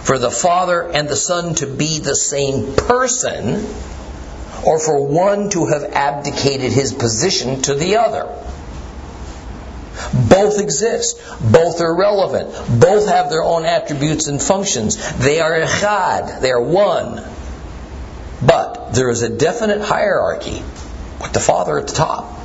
for 0.03 0.19
the 0.19 0.31
Father 0.31 0.83
and 0.83 1.09
the 1.09 1.15
Son 1.15 1.55
to 1.55 1.67
be 1.67 1.99
the 1.99 2.15
same 2.15 2.75
person 2.75 3.65
or 4.65 4.79
for 4.79 5.05
one 5.05 5.49
to 5.51 5.65
have 5.65 5.83
abdicated 5.83 6.71
his 6.71 6.93
position 6.93 7.61
to 7.63 7.73
the 7.73 7.97
other. 7.97 8.25
Both 10.29 10.59
exist. 10.59 11.19
Both 11.41 11.81
are 11.81 11.95
relevant. 11.95 12.49
Both 12.79 13.07
have 13.07 13.29
their 13.29 13.43
own 13.43 13.65
attributes 13.65 14.27
and 14.27 14.41
functions. 14.41 14.95
They 15.17 15.39
are 15.39 15.59
echad. 15.59 16.41
They 16.41 16.51
are 16.51 16.61
one. 16.61 17.23
But 18.41 18.93
there 18.93 19.09
is 19.09 19.23
a 19.23 19.29
definite 19.29 19.81
hierarchy 19.81 20.61
with 21.21 21.33
the 21.33 21.39
Father 21.39 21.77
at 21.79 21.87
the 21.87 21.93
top. 21.93 22.39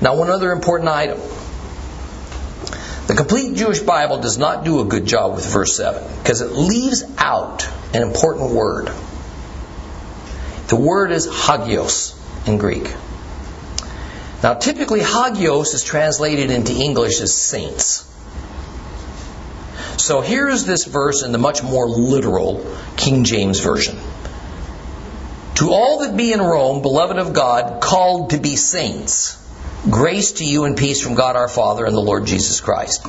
Now, 0.00 0.16
one 0.16 0.30
other 0.30 0.52
important 0.52 0.88
item. 0.88 1.18
The 3.06 3.14
complete 3.14 3.54
Jewish 3.54 3.80
Bible 3.80 4.20
does 4.20 4.38
not 4.38 4.64
do 4.64 4.80
a 4.80 4.84
good 4.84 5.06
job 5.06 5.34
with 5.34 5.50
verse 5.52 5.76
7 5.76 6.02
because 6.22 6.40
it 6.40 6.52
leaves 6.52 7.04
out 7.18 7.68
an 7.92 8.02
important 8.02 8.52
word. 8.52 8.90
The 10.68 10.76
word 10.76 11.12
is 11.12 11.26
hagios 11.26 12.18
in 12.46 12.58
Greek. 12.58 12.94
Now, 14.42 14.54
typically, 14.54 15.00
hagios 15.00 15.74
is 15.74 15.82
translated 15.82 16.50
into 16.50 16.72
English 16.72 17.20
as 17.20 17.34
saints. 17.34 18.03
So 20.04 20.20
here's 20.20 20.66
this 20.66 20.84
verse 20.84 21.22
in 21.22 21.32
the 21.32 21.38
much 21.38 21.62
more 21.62 21.88
literal 21.88 22.62
King 22.94 23.24
James 23.24 23.60
Version. 23.60 23.96
To 25.54 25.70
all 25.70 26.00
that 26.00 26.14
be 26.14 26.30
in 26.30 26.42
Rome, 26.42 26.82
beloved 26.82 27.16
of 27.16 27.32
God, 27.32 27.80
called 27.80 28.28
to 28.28 28.38
be 28.38 28.54
saints, 28.56 29.42
grace 29.88 30.32
to 30.32 30.44
you 30.44 30.64
and 30.64 30.76
peace 30.76 31.00
from 31.00 31.14
God 31.14 31.36
our 31.36 31.48
Father 31.48 31.86
and 31.86 31.96
the 31.96 32.02
Lord 32.02 32.26
Jesus 32.26 32.60
Christ. 32.60 33.02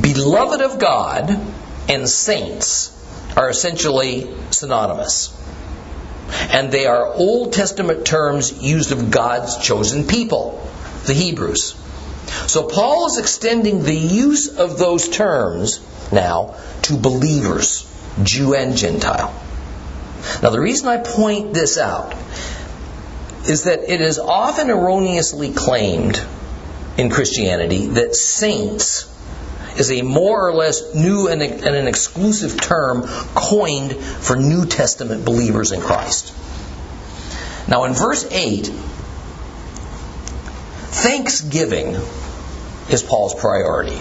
Beloved 0.00 0.62
of 0.62 0.78
God 0.78 1.38
and 1.86 2.08
saints 2.08 2.90
are 3.36 3.50
essentially 3.50 4.26
synonymous. 4.50 5.36
And 6.50 6.72
they 6.72 6.86
are 6.86 7.12
Old 7.12 7.52
Testament 7.52 8.06
terms 8.06 8.62
used 8.62 8.90
of 8.90 9.10
God's 9.10 9.58
chosen 9.58 10.06
people, 10.06 10.66
the 11.04 11.12
Hebrews. 11.12 11.77
So 12.46 12.68
Paul 12.68 13.06
is 13.06 13.18
extending 13.18 13.82
the 13.82 13.94
use 13.94 14.56
of 14.56 14.78
those 14.78 15.08
terms 15.08 15.80
now 16.12 16.56
to 16.82 16.96
believers, 16.96 17.86
Jew 18.22 18.54
and 18.54 18.76
Gentile. 18.76 19.34
Now, 20.42 20.50
the 20.50 20.60
reason 20.60 20.88
I 20.88 20.98
point 20.98 21.54
this 21.54 21.78
out 21.78 22.14
is 23.46 23.64
that 23.64 23.90
it 23.92 24.00
is 24.00 24.18
often 24.18 24.70
erroneously 24.70 25.52
claimed 25.52 26.20
in 26.96 27.10
Christianity 27.10 27.86
that 27.86 28.14
saints 28.14 29.06
is 29.78 29.92
a 29.92 30.02
more 30.02 30.48
or 30.48 30.52
less 30.54 30.94
new 30.94 31.28
and 31.28 31.40
an 31.40 31.86
exclusive 31.86 32.60
term 32.60 33.02
coined 33.34 33.94
for 33.94 34.36
New 34.36 34.66
Testament 34.66 35.24
believers 35.24 35.70
in 35.70 35.80
Christ. 35.80 36.34
Now, 37.68 37.84
in 37.84 37.92
verse 37.92 38.26
8, 38.30 38.66
thanksgiving 40.90 41.96
is 42.90 43.02
Paul's 43.02 43.34
priority, 43.34 43.98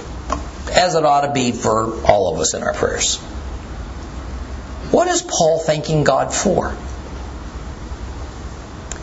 as 0.71 0.95
it 0.95 1.05
ought 1.05 1.21
to 1.21 1.31
be 1.33 1.51
for 1.51 2.05
all 2.05 2.33
of 2.33 2.39
us 2.39 2.53
in 2.53 2.63
our 2.63 2.73
prayers. 2.73 3.17
What 4.91 5.07
is 5.07 5.21
Paul 5.21 5.59
thanking 5.59 6.03
God 6.03 6.33
for? 6.33 6.75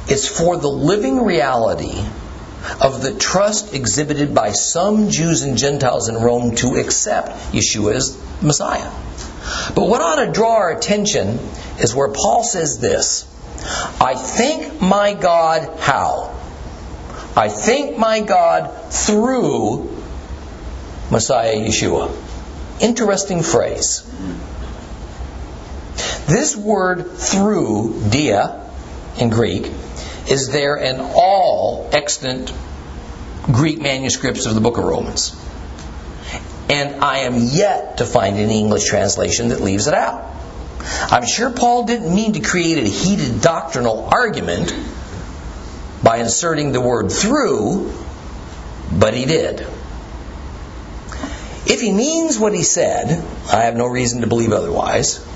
It's 0.07 0.29
for 0.29 0.57
the 0.57 0.69
living 0.69 1.25
reality 1.25 2.03
of 2.81 3.03
the 3.03 3.15
trust 3.15 3.75
exhibited 3.75 4.35
by 4.35 4.53
some 4.53 5.11
Jews 5.11 5.43
and 5.43 5.59
Gentiles 5.59 6.09
in 6.09 6.17
Rome 6.17 6.55
to 6.57 6.77
accept 6.77 7.29
Yeshua 7.53 7.95
as 7.95 8.43
Messiah. 8.43 8.91
But 9.75 9.89
what 9.89 10.01
ought 10.01 10.25
to 10.25 10.33
draw 10.33 10.57
our 10.57 10.77
attention 10.77 11.39
is 11.79 11.95
where 11.95 12.09
Paul 12.09 12.45
says 12.45 12.79
this 12.79 13.31
I 14.01 14.15
thank 14.15 14.81
my 14.81 15.15
God 15.15 15.79
how? 15.81 16.34
I 17.37 17.49
thank 17.49 17.99
my 17.99 18.21
God 18.21 18.93
through 18.93 19.91
Messiah 21.11 21.57
Yeshua. 21.57 22.15
Interesting 22.81 23.43
phrase. 23.43 24.03
This 26.27 26.57
word 26.57 27.13
through, 27.13 28.03
dia, 28.09 28.71
in 29.19 29.31
Greek, 29.31 29.71
is 30.29 30.51
there 30.53 30.77
in 30.77 31.01
all 31.01 31.91
extant 31.93 32.53
Greek 33.43 33.81
manuscripts 33.81 34.47
of 34.47 34.55
the 34.55 34.61
book 34.61 34.79
of 34.79 34.85
Romans. 34.85 35.37
And 36.71 37.05
I 37.05 37.19
am 37.19 37.35
yet 37.37 37.99
to 37.99 38.07
find 38.07 38.37
any 38.37 38.59
English 38.59 38.85
translation 38.85 39.49
that 39.49 39.61
leaves 39.61 39.87
it 39.87 39.95
out. 39.95 40.25
I'm 41.11 41.27
sure 41.27 41.51
Paul 41.51 41.85
didn't 41.85 42.15
mean 42.15 42.35
to 42.35 42.41
create 42.41 42.79
a 42.79 42.89
heated 42.89 43.41
doctrinal 43.41 44.09
argument 44.11 44.73
by 46.05 46.19
inserting 46.19 46.73
the 46.73 46.81
word 46.81 47.11
through, 47.11 47.91
but 48.93 49.15
he 49.15 49.25
did. 49.25 49.67
If 51.67 51.81
he 51.81 51.91
means 51.91 52.39
what 52.39 52.53
he 52.53 52.63
said, 52.63 53.25
I 53.51 53.63
have 53.63 53.75
no 53.75 53.87
reason 53.87 54.21
to 54.21 54.27
believe 54.27 54.53
otherwise, 54.53 55.27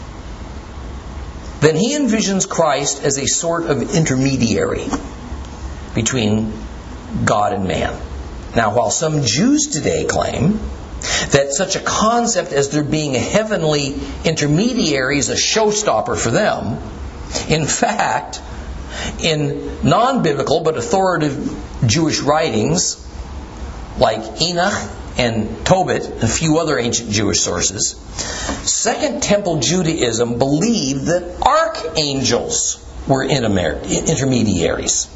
then 1.61 1.75
he 1.75 1.97
envisions 1.97 2.47
Christ 2.47 3.03
as 3.03 3.17
a 3.19 3.27
sort 3.27 3.65
of 3.65 3.95
intermediary 3.95 4.87
between 5.95 6.53
God 7.25 7.55
and 7.55 7.67
man. 7.67 7.99
Now, 8.55 8.75
while 8.75 8.91
some 8.91 9.25
Jews 9.25 9.69
today 9.69 10.05
claim 10.05 10.61
that 11.31 11.53
such 11.53 11.77
a 11.77 11.81
concept 11.81 12.53
as 12.53 12.69
there 12.69 12.85
being 12.85 13.17
a 13.17 13.21
heavenly 13.21 13.99
intermediary 14.25 15.19
is 15.19 15.31
a 15.31 15.35
showstopper 15.35 16.17
for 16.17 16.31
them, 16.31 16.79
in 17.49 17.67
fact, 17.67 18.41
in 19.21 19.79
non 19.83 20.23
biblical 20.23 20.61
but 20.61 20.77
authoritative 20.77 21.55
Jewish 21.87 22.21
writings 22.21 23.05
like 23.99 24.41
Enoch 24.41 24.91
and 25.17 25.67
Tobit 25.67 26.05
and 26.07 26.23
a 26.23 26.29
few 26.29 26.59
other 26.59 26.79
ancient 26.79 27.11
Jewish 27.11 27.41
sources, 27.41 27.97
Second 28.63 29.23
Temple 29.23 29.61
Judaism 29.61 30.39
believed 30.39 31.07
that 31.07 31.41
archangels 31.43 32.85
were 33.07 33.25
intermediaries 33.25 35.09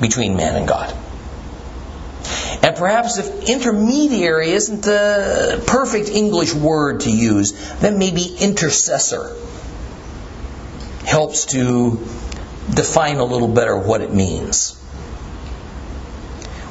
between 0.00 0.36
man 0.36 0.56
and 0.56 0.68
God. 0.68 0.94
And 2.62 2.76
perhaps 2.76 3.18
if 3.18 3.48
intermediary 3.48 4.50
isn't 4.50 4.82
the 4.82 5.62
perfect 5.66 6.08
English 6.08 6.52
word 6.52 7.00
to 7.00 7.10
use, 7.10 7.52
then 7.78 7.98
maybe 7.98 8.36
intercessor 8.40 9.34
helps 11.04 11.46
to 11.46 12.04
define 12.74 13.16
a 13.16 13.24
little 13.24 13.48
better 13.48 13.76
what 13.76 14.00
it 14.00 14.12
means. 14.12 14.74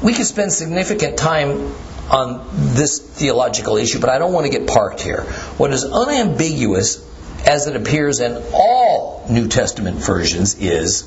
We 0.02 0.14
could 0.14 0.26
spend 0.26 0.54
significant 0.54 1.18
time 1.18 1.74
on 2.10 2.48
this 2.54 3.00
theological 3.00 3.78
issue, 3.78 4.00
but 4.00 4.10
I 4.10 4.18
don't 4.20 4.32
want 4.32 4.46
to 4.46 4.52
get 4.52 4.68
parked 4.68 5.02
here. 5.02 5.24
What 5.58 5.74
is 5.74 5.84
unambiguous 5.84 7.04
as 7.46 7.68
it 7.68 7.76
appears 7.76 8.20
in 8.20 8.42
all 8.54 9.26
New 9.30 9.48
Testament 9.48 9.98
versions 9.98 10.56
is 10.60 11.04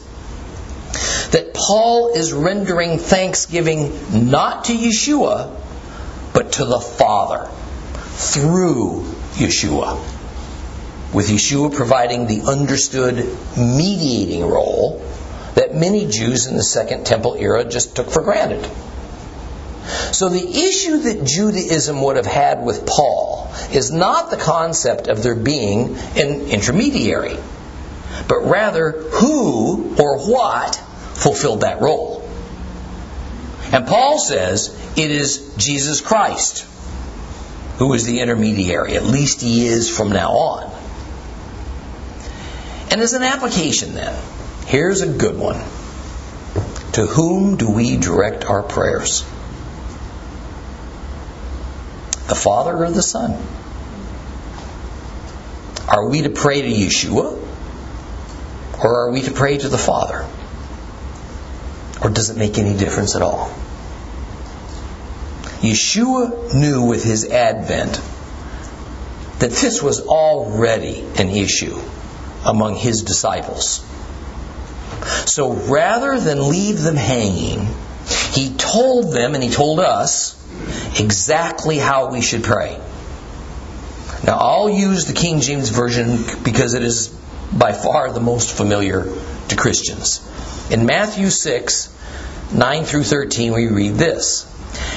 that 1.30 1.54
Paul 1.54 2.12
is 2.14 2.32
rendering 2.32 2.98
thanksgiving 2.98 4.28
not 4.28 4.64
to 4.64 4.72
Yeshua, 4.72 5.56
but 6.34 6.52
to 6.52 6.64
the 6.64 6.80
Father 6.80 7.48
through 8.16 9.02
Yeshua. 9.34 10.19
With 11.12 11.28
Yeshua 11.28 11.74
providing 11.74 12.26
the 12.26 12.42
understood 12.42 13.16
mediating 13.56 14.44
role 14.44 15.04
that 15.54 15.74
many 15.74 16.06
Jews 16.06 16.46
in 16.46 16.56
the 16.56 16.62
Second 16.62 17.04
Temple 17.04 17.34
era 17.34 17.64
just 17.64 17.96
took 17.96 18.10
for 18.10 18.22
granted. 18.22 18.64
So 20.12 20.28
the 20.28 20.48
issue 20.48 20.98
that 20.98 21.24
Judaism 21.24 22.00
would 22.02 22.16
have 22.16 22.26
had 22.26 22.64
with 22.64 22.86
Paul 22.86 23.52
is 23.72 23.90
not 23.90 24.30
the 24.30 24.36
concept 24.36 25.08
of 25.08 25.22
there 25.22 25.34
being 25.34 25.96
an 26.16 26.42
intermediary, 26.48 27.36
but 28.28 28.40
rather 28.44 28.92
who 28.92 29.96
or 29.98 30.18
what 30.30 30.76
fulfilled 30.76 31.62
that 31.62 31.80
role. 31.80 32.28
And 33.72 33.86
Paul 33.86 34.18
says 34.18 34.76
it 34.96 35.10
is 35.10 35.54
Jesus 35.56 36.00
Christ 36.00 36.66
who 37.80 37.94
is 37.94 38.04
the 38.04 38.20
intermediary. 38.20 38.94
At 38.94 39.04
least 39.04 39.40
he 39.40 39.66
is 39.66 39.88
from 39.88 40.10
now 40.10 40.32
on. 40.32 40.69
And 42.90 43.00
as 43.00 43.12
an 43.12 43.22
application, 43.22 43.94
then, 43.94 44.20
here's 44.66 45.00
a 45.00 45.06
good 45.06 45.38
one. 45.38 45.62
To 46.94 47.06
whom 47.06 47.56
do 47.56 47.70
we 47.70 47.96
direct 47.96 48.44
our 48.44 48.64
prayers? 48.64 49.22
The 52.26 52.34
Father 52.34 52.76
or 52.76 52.90
the 52.90 53.02
Son? 53.02 53.40
Are 55.88 56.08
we 56.08 56.22
to 56.22 56.30
pray 56.30 56.62
to 56.62 56.68
Yeshua? 56.68 57.38
Or 58.82 59.04
are 59.04 59.10
we 59.12 59.22
to 59.22 59.30
pray 59.30 59.58
to 59.58 59.68
the 59.68 59.78
Father? 59.78 60.26
Or 62.02 62.10
does 62.10 62.30
it 62.30 62.36
make 62.36 62.58
any 62.58 62.76
difference 62.76 63.14
at 63.14 63.22
all? 63.22 63.54
Yeshua 65.60 66.54
knew 66.54 66.82
with 66.82 67.04
his 67.04 67.24
advent 67.26 68.00
that 69.38 69.50
this 69.50 69.80
was 69.80 70.00
already 70.00 71.04
an 71.18 71.28
issue 71.28 71.78
among 72.44 72.76
his 72.76 73.02
disciples. 73.02 73.84
So 75.26 75.52
rather 75.52 76.18
than 76.18 76.48
leave 76.48 76.80
them 76.80 76.96
hanging, 76.96 77.66
he 78.32 78.54
told 78.54 79.12
them 79.12 79.34
and 79.34 79.42
he 79.42 79.50
told 79.50 79.80
us 79.80 80.36
exactly 80.98 81.78
how 81.78 82.10
we 82.10 82.20
should 82.20 82.44
pray. 82.44 82.78
Now, 84.24 84.38
I'll 84.38 84.68
use 84.68 85.06
the 85.06 85.14
King 85.14 85.40
James 85.40 85.70
Version 85.70 86.18
because 86.44 86.74
it 86.74 86.82
is 86.82 87.08
by 87.52 87.72
far 87.72 88.12
the 88.12 88.20
most 88.20 88.52
familiar 88.52 89.06
to 89.48 89.56
Christians. 89.56 90.26
In 90.70 90.86
Matthew 90.86 91.30
6, 91.30 91.96
9 92.52 92.84
through 92.84 93.04
13, 93.04 93.52
we 93.52 93.68
read 93.68 93.94
this 93.94 94.46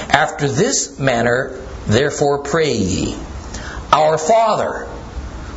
After 0.10 0.48
this 0.48 1.00
manner, 1.00 1.60
therefore, 1.88 2.40
pray 2.40 2.76
ye, 2.76 3.16
Our 3.92 4.18
Father, 4.18 4.86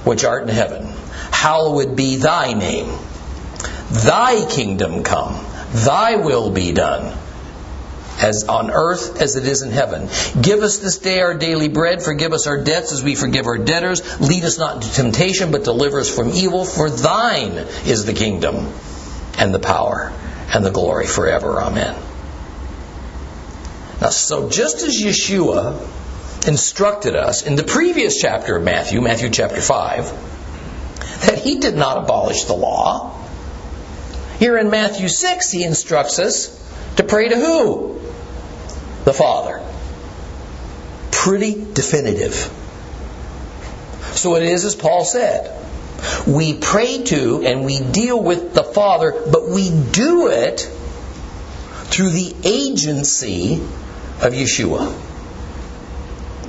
which 0.04 0.24
art 0.24 0.44
in 0.44 0.48
heaven, 0.48 0.95
hallowed 1.36 1.96
be 1.96 2.16
thy 2.16 2.54
name. 2.54 2.88
Thy 3.90 4.46
kingdom 4.46 5.02
come, 5.02 5.44
thy 5.72 6.16
will 6.16 6.50
be 6.50 6.72
done 6.72 7.16
as 8.20 8.44
on 8.48 8.70
earth 8.70 9.20
as 9.20 9.36
it 9.36 9.44
is 9.44 9.62
in 9.62 9.70
heaven. 9.70 10.08
Give 10.40 10.60
us 10.60 10.78
this 10.78 10.98
day 10.98 11.20
our 11.20 11.34
daily 11.34 11.68
bread. 11.68 12.02
Forgive 12.02 12.32
us 12.32 12.46
our 12.46 12.64
debts 12.64 12.92
as 12.92 13.02
we 13.02 13.14
forgive 13.14 13.46
our 13.46 13.58
debtors. 13.58 14.20
Lead 14.20 14.44
us 14.44 14.58
not 14.58 14.76
into 14.76 14.92
temptation, 14.92 15.52
but 15.52 15.64
deliver 15.64 16.00
us 16.00 16.14
from 16.14 16.30
evil. 16.30 16.64
For 16.64 16.88
thine 16.88 17.52
is 17.84 18.06
the 18.06 18.14
kingdom 18.14 18.72
and 19.38 19.54
the 19.54 19.58
power 19.58 20.12
and 20.54 20.64
the 20.64 20.70
glory 20.70 21.06
forever. 21.06 21.60
Amen. 21.60 21.94
Now, 24.00 24.08
so 24.08 24.48
just 24.48 24.82
as 24.82 25.02
Yeshua 25.02 26.48
instructed 26.48 27.14
us 27.14 27.46
in 27.46 27.56
the 27.56 27.64
previous 27.64 28.20
chapter 28.20 28.56
of 28.56 28.62
Matthew, 28.62 29.02
Matthew 29.02 29.30
chapter 29.30 29.60
5, 29.60 30.04
that 30.10 30.35
he 31.46 31.60
did 31.60 31.76
not 31.76 31.98
abolish 31.98 32.44
the 32.44 32.54
law, 32.54 33.16
here 34.38 34.58
in 34.58 34.68
Matthew 34.70 35.08
6, 35.08 35.50
he 35.50 35.64
instructs 35.64 36.18
us 36.18 36.52
to 36.96 37.04
pray 37.04 37.28
to 37.28 37.36
who? 37.36 38.00
The 39.04 39.12
Father. 39.12 39.62
Pretty 41.10 41.52
definitive. 41.72 42.34
So 44.12 44.36
it 44.36 44.42
is 44.42 44.64
as 44.64 44.74
Paul 44.74 45.04
said. 45.04 45.52
We 46.26 46.54
pray 46.54 47.02
to 47.04 47.42
and 47.44 47.64
we 47.64 47.80
deal 47.80 48.22
with 48.22 48.54
the 48.54 48.62
Father, 48.62 49.12
but 49.30 49.48
we 49.48 49.70
do 49.70 50.28
it 50.28 50.60
through 51.84 52.10
the 52.10 52.34
agency 52.44 53.54
of 53.54 54.32
Yeshua. 54.32 54.94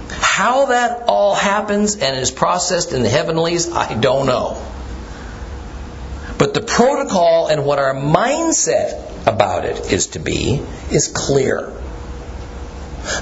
How 0.10 0.67
that 0.67 1.03
all 1.07 1.36
happens 1.36 1.95
and 1.95 2.17
is 2.17 2.31
processed 2.31 2.91
in 2.91 3.03
the 3.03 3.10
heavenlies, 3.10 3.71
I 3.71 3.93
don't 3.93 4.25
know. 4.25 4.62
But 6.38 6.54
the 6.54 6.62
protocol 6.62 7.47
and 7.47 7.65
what 7.65 7.80
our 7.80 7.93
mindset 7.93 9.28
about 9.28 9.65
it 9.65 9.91
is 9.91 10.08
to 10.08 10.19
be 10.19 10.62
is 10.91 11.08
clear. 11.08 11.73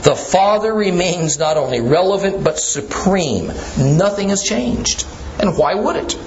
The 0.04 0.15
Father 0.15 0.73
remains 0.73 1.38
not 1.38 1.58
only 1.58 1.80
relevant 1.80 2.43
but 2.43 2.60
supreme. 2.60 3.47
Nothing 3.78 4.30
has 4.30 4.43
changed. 4.43 5.06
And 5.39 5.58
why 5.58 5.75
would 5.75 5.95
it? 5.95 6.17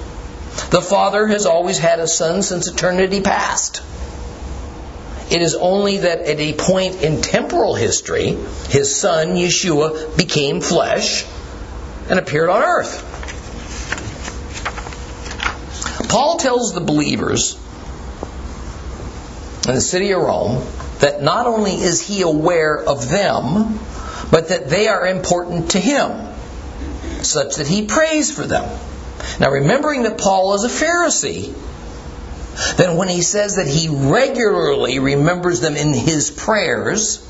The 0.71 0.81
Father 0.81 1.27
has 1.27 1.45
always 1.45 1.77
had 1.77 1.99
a 1.99 2.07
Son 2.07 2.41
since 2.41 2.67
eternity 2.67 3.21
past. 3.21 3.81
It 5.31 5.41
is 5.41 5.55
only 5.55 5.97
that 5.97 6.21
at 6.21 6.39
a 6.39 6.53
point 6.53 7.03
in 7.03 7.21
temporal 7.21 7.75
history, 7.75 8.37
his 8.69 8.95
Son, 8.95 9.35
Yeshua, 9.35 10.17
became 10.17 10.59
flesh 10.59 11.25
and 12.09 12.17
appeared 12.17 12.49
on 12.49 12.63
earth. 12.63 13.05
Paul 16.09 16.37
tells 16.37 16.73
the 16.73 16.81
believers 16.81 17.55
in 19.67 19.75
the 19.75 19.81
city 19.81 20.11
of 20.11 20.21
Rome 20.21 20.65
that 20.99 21.21
not 21.21 21.45
only 21.45 21.75
is 21.75 22.05
he 22.05 22.23
aware 22.23 22.77
of 22.77 23.09
them, 23.09 23.79
but 24.31 24.49
that 24.49 24.69
they 24.69 24.87
are 24.87 25.07
important 25.07 25.71
to 25.71 25.79
him, 25.79 26.11
such 27.21 27.55
that 27.57 27.67
he 27.67 27.85
prays 27.85 28.31
for 28.31 28.45
them. 28.45 28.67
Now, 29.39 29.51
remembering 29.51 30.03
that 30.03 30.17
Paul 30.17 30.55
is 30.55 30.63
a 30.63 30.69
Pharisee, 30.69 31.53
then 32.77 32.97
when 32.97 33.07
he 33.07 33.21
says 33.21 33.55
that 33.55 33.67
he 33.67 33.87
regularly 33.89 34.99
remembers 34.99 35.61
them 35.61 35.75
in 35.75 35.93
his 35.93 36.31
prayers, 36.31 37.23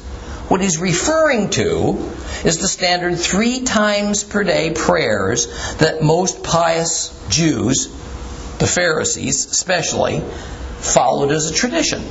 what 0.48 0.62
he's 0.62 0.80
referring 0.80 1.50
to 1.52 2.12
is 2.44 2.58
the 2.58 2.68
standard 2.68 3.20
three 3.20 3.62
times 3.62 4.24
per 4.24 4.44
day 4.44 4.72
prayers 4.72 5.48
that 5.78 6.02
most 6.02 6.44
pious 6.44 7.13
Jews, 7.30 7.88
the 8.60 8.67
Pharisees 8.67 9.45
especially, 9.45 10.19
followed 10.80 11.32
as 11.32 11.50
a 11.50 11.54
tradition. 11.54 12.04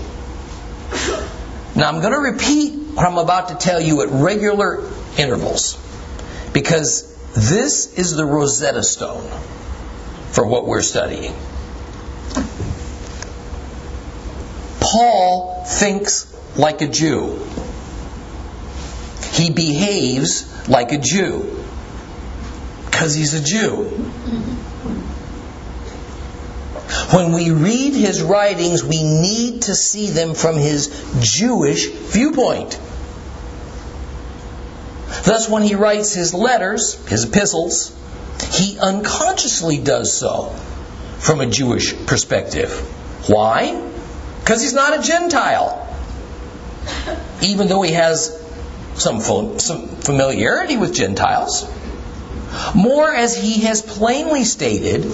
Now 1.77 1.89
I'm 1.89 2.01
going 2.01 2.13
to 2.13 2.19
repeat 2.19 2.75
what 2.95 3.07
I'm 3.07 3.19
about 3.19 3.49
to 3.49 3.55
tell 3.55 3.81
you 3.81 4.03
at 4.03 4.09
regular 4.11 4.91
intervals 5.17 5.79
because 6.53 7.15
this 7.35 7.97
is 7.99 8.17
the 8.17 8.25
Rosetta 8.25 8.83
Stone 8.83 9.31
for 10.33 10.47
what 10.47 10.67
we're 10.67 10.83
studying. 10.83 11.35
Paul 14.81 15.65
thinks 15.67 16.35
like 16.57 16.81
a 16.81 16.89
Jew. 16.89 17.39
He 19.33 19.51
behaves 19.51 20.69
like 20.69 20.93
a 20.93 20.99
Jew 20.99 21.63
because 22.87 23.15
he's 23.15 23.35
a 23.35 23.43
Jew. 23.43 24.11
When 27.13 27.33
we 27.33 27.51
read 27.51 27.95
his 27.95 28.23
writings, 28.23 28.85
we 28.85 29.03
need 29.03 29.63
to 29.63 29.75
see 29.75 30.11
them 30.11 30.35
from 30.35 30.57
his 30.57 30.89
Jewish 31.21 31.89
viewpoint. 31.89 32.79
Thus, 35.25 35.49
when 35.49 35.63
he 35.63 35.75
writes 35.75 36.13
his 36.13 36.35
letters, 36.35 36.95
his 37.09 37.25
epistles, 37.25 37.95
he 38.53 38.79
unconsciously 38.79 39.79
does 39.79 40.13
so 40.13 40.51
from 41.19 41.41
a 41.41 41.47
Jewish 41.47 41.95
perspective. 42.07 42.71
Why? 43.29 43.91
Because 44.41 44.63
he's 44.63 44.75
not 44.75 44.99
a 44.99 45.03
Gentile. 45.03 45.87
Even 47.43 47.69
though 47.69 47.83
he 47.83 47.93
has 47.93 48.39
some, 48.95 49.21
some 49.59 49.89
familiarity 49.89 50.77
with 50.77 50.95
Gentiles. 50.95 51.71
More 52.75 53.13
as 53.13 53.37
he 53.37 53.63
has 53.63 53.83
plainly 53.83 54.45
stated 54.45 55.05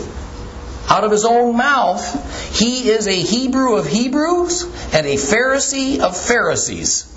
out 0.89 1.05
of 1.05 1.11
his 1.11 1.25
own 1.25 1.57
mouth, 1.57 2.59
he 2.59 2.91
is 2.91 3.07
a 3.07 3.15
Hebrew 3.15 3.77
of 3.77 3.87
Hebrews 3.87 4.63
and 4.93 5.07
a 5.07 5.15
Pharisee 5.15 6.01
of 6.01 6.17
Pharisees. 6.17 7.11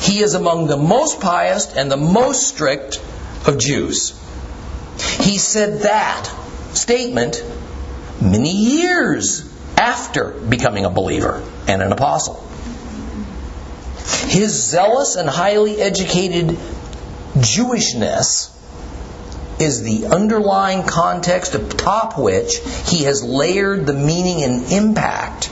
He 0.00 0.22
is 0.22 0.34
among 0.34 0.66
the 0.66 0.76
most 0.76 1.20
pious 1.20 1.72
and 1.74 1.90
the 1.90 1.96
most 1.96 2.46
strict 2.46 3.02
of 3.46 3.58
Jews. 3.58 4.18
He 5.20 5.38
said 5.38 5.80
that 5.80 6.30
statement 6.72 7.42
many 8.20 8.52
years 8.52 9.52
after 9.78 10.30
becoming 10.30 10.84
a 10.84 10.90
believer 10.90 11.42
and 11.68 11.82
an 11.82 11.92
apostle. 11.92 12.42
His 14.28 14.70
zealous 14.70 15.16
and 15.16 15.28
highly 15.28 15.80
educated 15.80 16.56
Jewishness 17.38 18.55
is 19.58 19.82
the 19.82 20.06
underlying 20.06 20.82
context 20.84 21.54
atop 21.54 22.18
which 22.18 22.58
he 22.86 23.04
has 23.04 23.22
layered 23.22 23.86
the 23.86 23.92
meaning 23.92 24.42
and 24.42 24.72
impact 24.72 25.50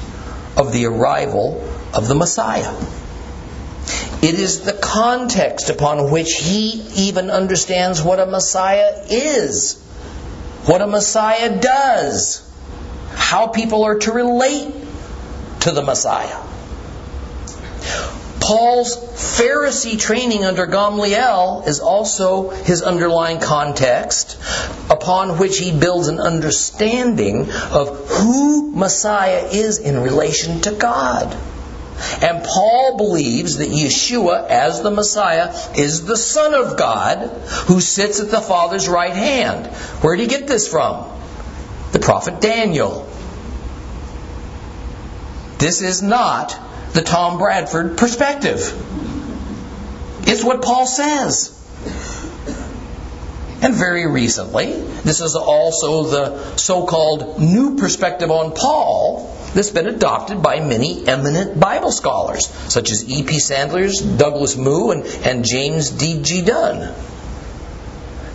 of 0.56 0.72
the 0.72 0.86
arrival 0.86 1.62
of 1.92 2.08
the 2.08 2.14
Messiah. 2.14 2.74
It 4.22 4.34
is 4.36 4.62
the 4.62 4.72
context 4.72 5.68
upon 5.68 6.10
which 6.10 6.32
he 6.32 6.82
even 7.08 7.30
understands 7.30 8.02
what 8.02 8.18
a 8.20 8.26
Messiah 8.26 9.04
is, 9.08 9.80
what 10.66 10.80
a 10.80 10.86
Messiah 10.86 11.60
does, 11.60 12.40
how 13.14 13.48
people 13.48 13.84
are 13.84 13.98
to 13.98 14.12
relate 14.12 14.74
to 15.60 15.72
the 15.72 15.82
Messiah. 15.82 16.40
Paul's 18.44 18.94
Pharisee 18.94 19.98
training 19.98 20.44
under 20.44 20.66
Gamaliel 20.66 21.64
is 21.66 21.80
also 21.80 22.50
his 22.50 22.82
underlying 22.82 23.40
context 23.40 24.36
upon 24.90 25.38
which 25.38 25.56
he 25.56 25.72
builds 25.72 26.08
an 26.08 26.20
understanding 26.20 27.50
of 27.72 28.06
who 28.10 28.70
Messiah 28.70 29.48
is 29.50 29.78
in 29.78 29.98
relation 29.98 30.60
to 30.60 30.72
God. 30.72 31.34
And 32.20 32.44
Paul 32.44 32.98
believes 32.98 33.56
that 33.56 33.70
Yeshua, 33.70 34.46
as 34.50 34.82
the 34.82 34.90
Messiah, 34.90 35.54
is 35.74 36.04
the 36.04 36.18
Son 36.18 36.52
of 36.52 36.76
God 36.76 37.30
who 37.66 37.80
sits 37.80 38.20
at 38.20 38.30
the 38.30 38.42
Father's 38.42 38.90
right 38.90 39.14
hand. 39.14 39.68
Where 40.02 40.16
did 40.16 40.30
he 40.30 40.38
get 40.38 40.46
this 40.46 40.68
from? 40.68 41.10
The 41.92 41.98
prophet 41.98 42.42
Daniel. 42.42 43.10
This 45.56 45.80
is 45.80 46.02
not 46.02 46.60
the 46.94 47.02
Tom 47.02 47.38
Bradford 47.38 47.98
perspective. 47.98 48.72
It's 50.26 50.44
what 50.44 50.62
Paul 50.62 50.86
says. 50.86 51.50
And 53.60 53.74
very 53.74 54.06
recently, 54.06 54.72
this 55.04 55.20
is 55.20 55.34
also 55.34 56.04
the 56.04 56.56
so 56.56 56.86
called 56.86 57.40
new 57.40 57.76
perspective 57.76 58.30
on 58.30 58.52
Paul 58.52 59.34
that's 59.54 59.70
been 59.70 59.86
adopted 59.86 60.42
by 60.42 60.60
many 60.60 61.06
eminent 61.06 61.58
Bible 61.58 61.90
scholars, 61.90 62.46
such 62.46 62.90
as 62.90 63.08
E.P. 63.08 63.38
Sanders, 63.38 64.00
Douglas 64.00 64.56
Moo, 64.56 64.90
and, 64.90 65.04
and 65.24 65.44
James 65.44 65.90
D.G. 65.90 66.42
Dunn. 66.42 66.94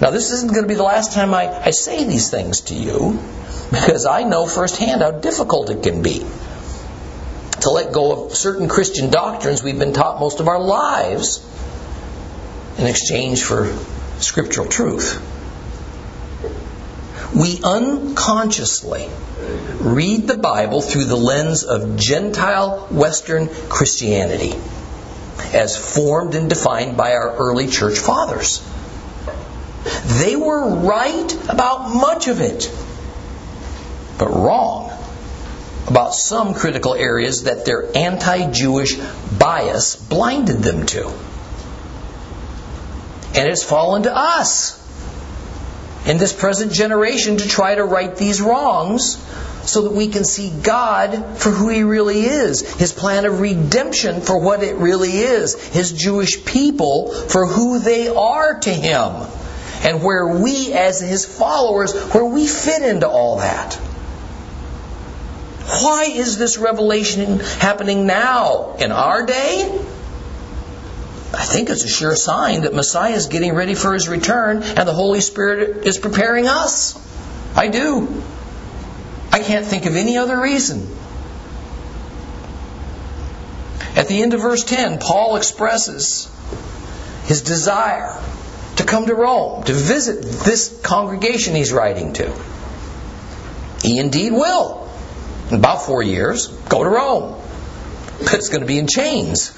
Now, 0.02 0.12
this 0.12 0.32
isn't 0.32 0.52
going 0.52 0.64
to 0.64 0.68
be 0.68 0.76
the 0.76 0.84
last 0.84 1.14
time 1.14 1.34
I, 1.34 1.66
I 1.66 1.72
say 1.72 2.04
these 2.06 2.30
things 2.30 2.62
to 2.62 2.74
you, 2.74 3.20
because 3.70 4.06
I 4.06 4.24
know 4.24 4.48
firsthand 4.48 5.02
how 5.02 5.12
difficult 5.12 5.70
it 5.70 5.84
can 5.84 6.02
be 6.02 6.26
to 7.62 7.70
let 7.70 7.92
go 7.92 8.26
of 8.26 8.36
certain 8.36 8.68
Christian 8.68 9.10
doctrines 9.10 9.64
we've 9.64 9.80
been 9.80 9.94
taught 9.94 10.20
most 10.20 10.40
of 10.40 10.48
our 10.48 10.60
lives 10.60 11.46
in 12.78 12.88
exchange 12.88 13.44
for 13.44 13.74
scriptural 14.20 14.68
truth. 14.68 15.26
We 17.36 17.60
unconsciously 17.64 19.10
read 19.80 20.28
the 20.28 20.38
Bible 20.38 20.82
through 20.82 21.06
the 21.06 21.16
lens 21.16 21.64
of 21.64 21.98
Gentile 21.98 22.88
Western 22.92 23.48
Christianity 23.70 24.54
as 25.54 25.78
formed 25.78 26.36
and 26.36 26.50
defined 26.50 26.98
by 26.98 27.14
our 27.14 27.36
early 27.36 27.68
church 27.68 28.00
fathers. 28.00 28.64
They 30.06 30.36
were 30.36 30.76
right 30.76 31.50
about 31.50 31.94
much 31.94 32.28
of 32.28 32.42
it, 32.42 32.72
but 34.18 34.30
wrong 34.30 34.89
about 35.90 36.14
some 36.14 36.54
critical 36.54 36.94
areas 36.94 37.44
that 37.44 37.66
their 37.66 37.86
anti 37.96 38.52
Jewish 38.52 38.96
bias 39.38 39.96
blinded 39.96 40.58
them 40.58 40.86
to. 40.88 41.08
And 43.36 43.48
it's 43.48 43.64
fallen 43.64 44.04
to 44.04 44.16
us 44.16 44.78
in 46.06 46.18
this 46.18 46.34
present 46.34 46.72
generation 46.72 47.38
to 47.38 47.48
try 47.48 47.76
to 47.76 47.84
right 47.84 48.16
these 48.16 48.42
wrongs 48.42 49.18
so 49.64 49.84
that 49.84 49.94
we 49.94 50.08
can 50.08 50.24
see 50.24 50.50
God 50.50 51.38
for 51.38 51.52
who 51.52 51.70
He 51.70 51.84
really 51.84 52.22
is, 52.22 52.62
His 52.76 52.92
plan 52.92 53.26
of 53.26 53.40
redemption 53.40 54.22
for 54.22 54.40
what 54.40 54.64
it 54.64 54.76
really 54.78 55.12
is, 55.12 55.56
His 55.70 55.92
Jewish 55.92 56.46
people 56.46 57.12
for 57.12 57.46
who 57.46 57.80
they 57.80 58.08
are 58.08 58.60
to 58.60 58.70
Him, 58.70 59.28
and 59.84 60.04
where 60.04 60.28
we, 60.28 60.74
as 60.74 61.00
His 61.00 61.26
followers, 61.26 61.94
where 62.14 62.26
we 62.26 62.48
fit 62.48 62.82
into 62.82 63.08
all 63.08 63.38
that. 63.38 63.80
Why 65.70 66.06
is 66.06 66.40
this 66.40 66.58
revelation 66.58 67.40
happening 67.40 68.08
now 68.08 68.76
in 68.80 68.92
our 68.92 69.26
day? 69.26 69.70
I 71.32 71.46
think 71.46 71.70
it's 71.70 71.84
a 71.84 71.88
sure 71.88 72.16
sign 72.16 72.62
that 72.62 72.74
Messiah 72.74 73.14
is 73.14 73.28
getting 73.28 73.54
ready 73.54 73.76
for 73.76 73.94
his 73.94 74.10
return 74.10 74.64
and 74.64 74.88
the 74.88 74.94
Holy 74.94 75.22
Spirit 75.22 75.86
is 75.86 76.00
preparing 76.00 76.48
us. 76.48 76.98
I 77.56 77.68
do. 77.68 78.24
I 79.32 79.40
can't 79.44 79.64
think 79.64 79.86
of 79.86 79.96
any 79.96 80.18
other 80.18 80.42
reason. 80.42 80.88
At 83.96 84.08
the 84.08 84.24
end 84.24 84.34
of 84.34 84.42
verse 84.42 84.64
10, 84.64 84.98
Paul 84.98 85.36
expresses 85.36 86.32
his 87.26 87.44
desire 87.44 88.20
to 88.78 88.84
come 88.86 89.06
to 89.06 89.14
Rome, 89.14 89.66
to 89.66 89.74
visit 89.74 90.24
this 90.24 90.82
congregation 90.82 91.54
he's 91.54 91.72
writing 91.72 92.14
to. 92.14 92.34
He 93.84 94.00
indeed 94.00 94.34
will 94.34 94.89
in 95.50 95.56
about 95.56 95.86
four 95.86 96.04
years, 96.04 96.48
go 96.48 96.84
to 96.84 96.90
Rome. 96.90 97.42
But 98.20 98.36
it's 98.36 98.50
going 98.50 98.62
to 98.62 98.68
be 98.68 98.78
in 98.78 98.88
chains. 98.88 99.58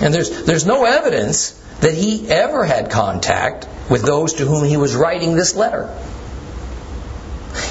And 0.00 0.12
there's, 0.12 0.44
there's 0.44 0.66
no 0.66 0.84
evidence 0.84 1.50
that 1.80 1.94
he 1.94 2.28
ever 2.28 2.64
had 2.64 2.90
contact 2.90 3.68
with 3.88 4.02
those 4.02 4.34
to 4.34 4.46
whom 4.46 4.64
he 4.64 4.76
was 4.76 4.96
writing 4.96 5.36
this 5.36 5.54
letter. 5.54 5.94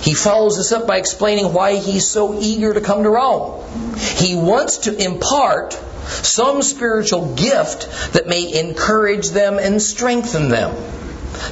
He 0.02 0.14
follows 0.14 0.58
this 0.58 0.72
up 0.72 0.88
by 0.88 0.98
explaining 0.98 1.54
why 1.54 1.76
he's 1.76 2.08
so 2.08 2.40
eager 2.40 2.74
to 2.74 2.82
come 2.82 3.04
to 3.04 3.10
Rome. 3.10 3.64
He 3.98 4.36
wants 4.36 4.80
to 4.80 4.96
impart 4.96 5.74
some 6.06 6.62
spiritual 6.62 7.36
gift 7.36 8.14
that 8.14 8.28
may 8.28 8.60
encourage 8.60 9.30
them 9.30 9.60
and 9.60 9.82
strengthen 9.82 10.50
them. 10.50 10.76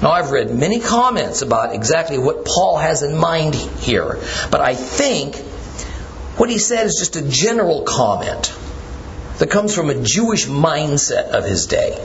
Now, 0.01 0.11
I've 0.11 0.31
read 0.31 0.53
many 0.53 0.79
comments 0.79 1.41
about 1.41 1.73
exactly 1.73 2.17
what 2.17 2.45
Paul 2.45 2.77
has 2.77 3.03
in 3.03 3.15
mind 3.15 3.55
here, 3.55 4.19
but 4.49 4.61
I 4.61 4.75
think 4.75 5.35
what 6.37 6.49
he 6.49 6.57
said 6.57 6.85
is 6.85 6.95
just 6.97 7.15
a 7.15 7.21
general 7.21 7.83
comment 7.83 8.53
that 9.39 9.49
comes 9.49 9.73
from 9.73 9.89
a 9.89 9.95
Jewish 9.95 10.45
mindset 10.45 11.29
of 11.29 11.43
his 11.43 11.65
day. 11.65 11.99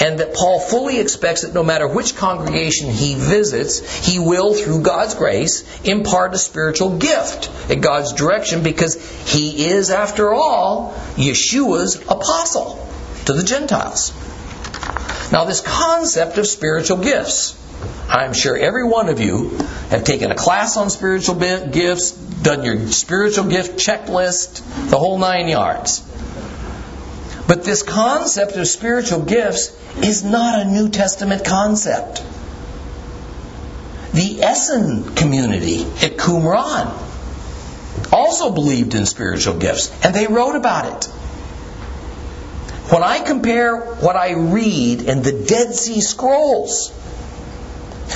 And 0.00 0.20
that 0.20 0.34
Paul 0.34 0.60
fully 0.60 1.00
expects 1.00 1.42
that 1.42 1.52
no 1.52 1.64
matter 1.64 1.88
which 1.88 2.16
congregation 2.16 2.90
he 2.90 3.14
visits, 3.14 4.06
he 4.06 4.18
will, 4.18 4.54
through 4.54 4.82
God's 4.82 5.14
grace, 5.14 5.64
impart 5.84 6.34
a 6.34 6.38
spiritual 6.38 6.98
gift 6.98 7.50
at 7.70 7.80
God's 7.80 8.12
direction 8.12 8.62
because 8.62 8.94
he 9.28 9.66
is, 9.66 9.90
after 9.90 10.32
all, 10.32 10.94
Yeshua's 11.16 11.96
apostle 12.08 12.88
to 13.24 13.32
the 13.32 13.42
Gentiles. 13.42 14.12
Now, 15.32 15.44
this 15.44 15.60
concept 15.60 16.38
of 16.38 16.46
spiritual 16.46 16.98
gifts, 16.98 17.58
I'm 18.08 18.32
sure 18.32 18.56
every 18.56 18.84
one 18.84 19.08
of 19.08 19.20
you 19.20 19.50
have 19.90 20.04
taken 20.04 20.30
a 20.30 20.34
class 20.34 20.76
on 20.76 20.90
spiritual 20.90 21.34
gifts, 21.34 22.12
done 22.12 22.64
your 22.64 22.88
spiritual 22.88 23.46
gift 23.46 23.78
checklist, 23.78 24.62
the 24.90 24.98
whole 24.98 25.18
nine 25.18 25.48
yards. 25.48 26.00
But 27.48 27.64
this 27.64 27.82
concept 27.82 28.56
of 28.56 28.66
spiritual 28.66 29.22
gifts 29.22 29.70
is 30.02 30.24
not 30.24 30.60
a 30.60 30.64
New 30.64 30.88
Testament 30.88 31.44
concept. 31.44 32.22
The 34.12 34.42
Essene 34.42 35.14
community 35.14 35.82
at 35.82 36.16
Qumran 36.16 37.02
also 38.12 38.50
believed 38.50 38.94
in 38.94 39.06
spiritual 39.06 39.58
gifts, 39.58 39.90
and 40.04 40.14
they 40.14 40.26
wrote 40.26 40.56
about 40.56 40.86
it. 41.04 41.12
When 42.90 43.02
I 43.02 43.20
compare 43.20 43.76
what 43.76 44.16
I 44.16 44.32
read 44.32 45.02
in 45.02 45.22
the 45.22 45.32
Dead 45.32 45.74
Sea 45.74 46.00
Scrolls 46.00 46.92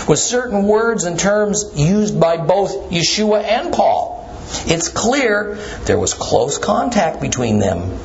with 0.08 0.18
certain 0.18 0.64
words 0.64 1.04
and 1.04 1.18
terms 1.18 1.64
used 1.74 2.20
by 2.20 2.36
both 2.36 2.90
Yeshua 2.90 3.42
and 3.42 3.72
Paul, 3.72 4.16
it's 4.66 4.88
clear 4.88 5.54
there 5.84 5.98
was 5.98 6.14
close 6.14 6.58
contact 6.58 7.20
between 7.20 7.58
them 7.58 7.98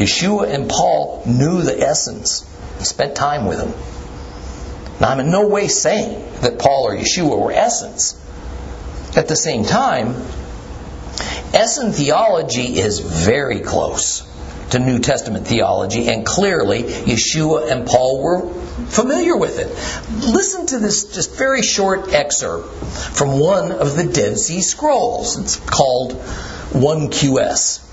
Yeshua 0.00 0.52
and 0.52 0.68
Paul 0.68 1.22
knew 1.26 1.62
the 1.62 1.90
Essenes 1.90 2.44
and 2.76 2.86
spent 2.86 3.14
time 3.14 3.46
with 3.46 3.58
them. 3.58 3.74
Now, 5.00 5.10
I'm 5.10 5.20
in 5.20 5.30
no 5.30 5.48
way 5.48 5.68
saying 5.68 6.40
that 6.40 6.58
Paul 6.58 6.88
or 6.88 6.96
Yeshua 6.96 7.38
were 7.38 7.52
Essenes. 7.52 8.16
At 9.16 9.28
the 9.28 9.36
same 9.36 9.64
time, 9.64 10.14
Essene 11.52 11.92
theology 11.92 12.78
is 12.78 13.00
very 13.00 13.60
close 13.60 14.26
to 14.70 14.78
New 14.78 14.98
Testament 14.98 15.46
theology, 15.46 16.08
and 16.08 16.24
clearly 16.24 16.82
Yeshua 16.82 17.70
and 17.70 17.86
Paul 17.86 18.22
were 18.22 18.52
familiar 18.86 19.36
with 19.36 19.58
it. 19.58 19.68
Listen 20.32 20.66
to 20.66 20.78
this 20.78 21.12
just 21.14 21.36
very 21.36 21.62
short 21.62 22.12
excerpt 22.12 22.68
from 23.16 23.38
one 23.38 23.72
of 23.72 23.96
the 23.96 24.04
Dead 24.04 24.38
Sea 24.38 24.62
Scrolls. 24.62 25.38
It's 25.38 25.56
called 25.56 26.12
1QS. 26.72 27.86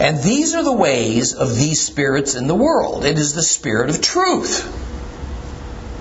And 0.00 0.20
these 0.22 0.54
are 0.54 0.64
the 0.64 0.72
ways 0.72 1.32
of 1.34 1.56
these 1.56 1.80
spirits 1.80 2.34
in 2.34 2.48
the 2.48 2.54
world. 2.54 3.04
It 3.04 3.18
is 3.18 3.34
the 3.34 3.42
spirit 3.42 3.88
of 3.88 4.00
truth 4.00 4.80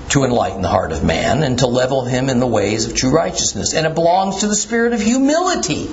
to 0.09 0.23
enlighten 0.23 0.61
the 0.61 0.67
heart 0.67 0.91
of 0.91 1.03
man 1.03 1.43
and 1.43 1.59
to 1.59 1.67
level 1.67 2.03
him 2.03 2.29
in 2.29 2.39
the 2.39 2.47
ways 2.47 2.85
of 2.85 2.95
true 2.95 3.11
righteousness. 3.11 3.73
And 3.73 3.85
it 3.85 3.93
belongs 3.93 4.37
to 4.37 4.47
the 4.47 4.55
spirit 4.55 4.93
of 4.93 5.01
humility 5.01 5.87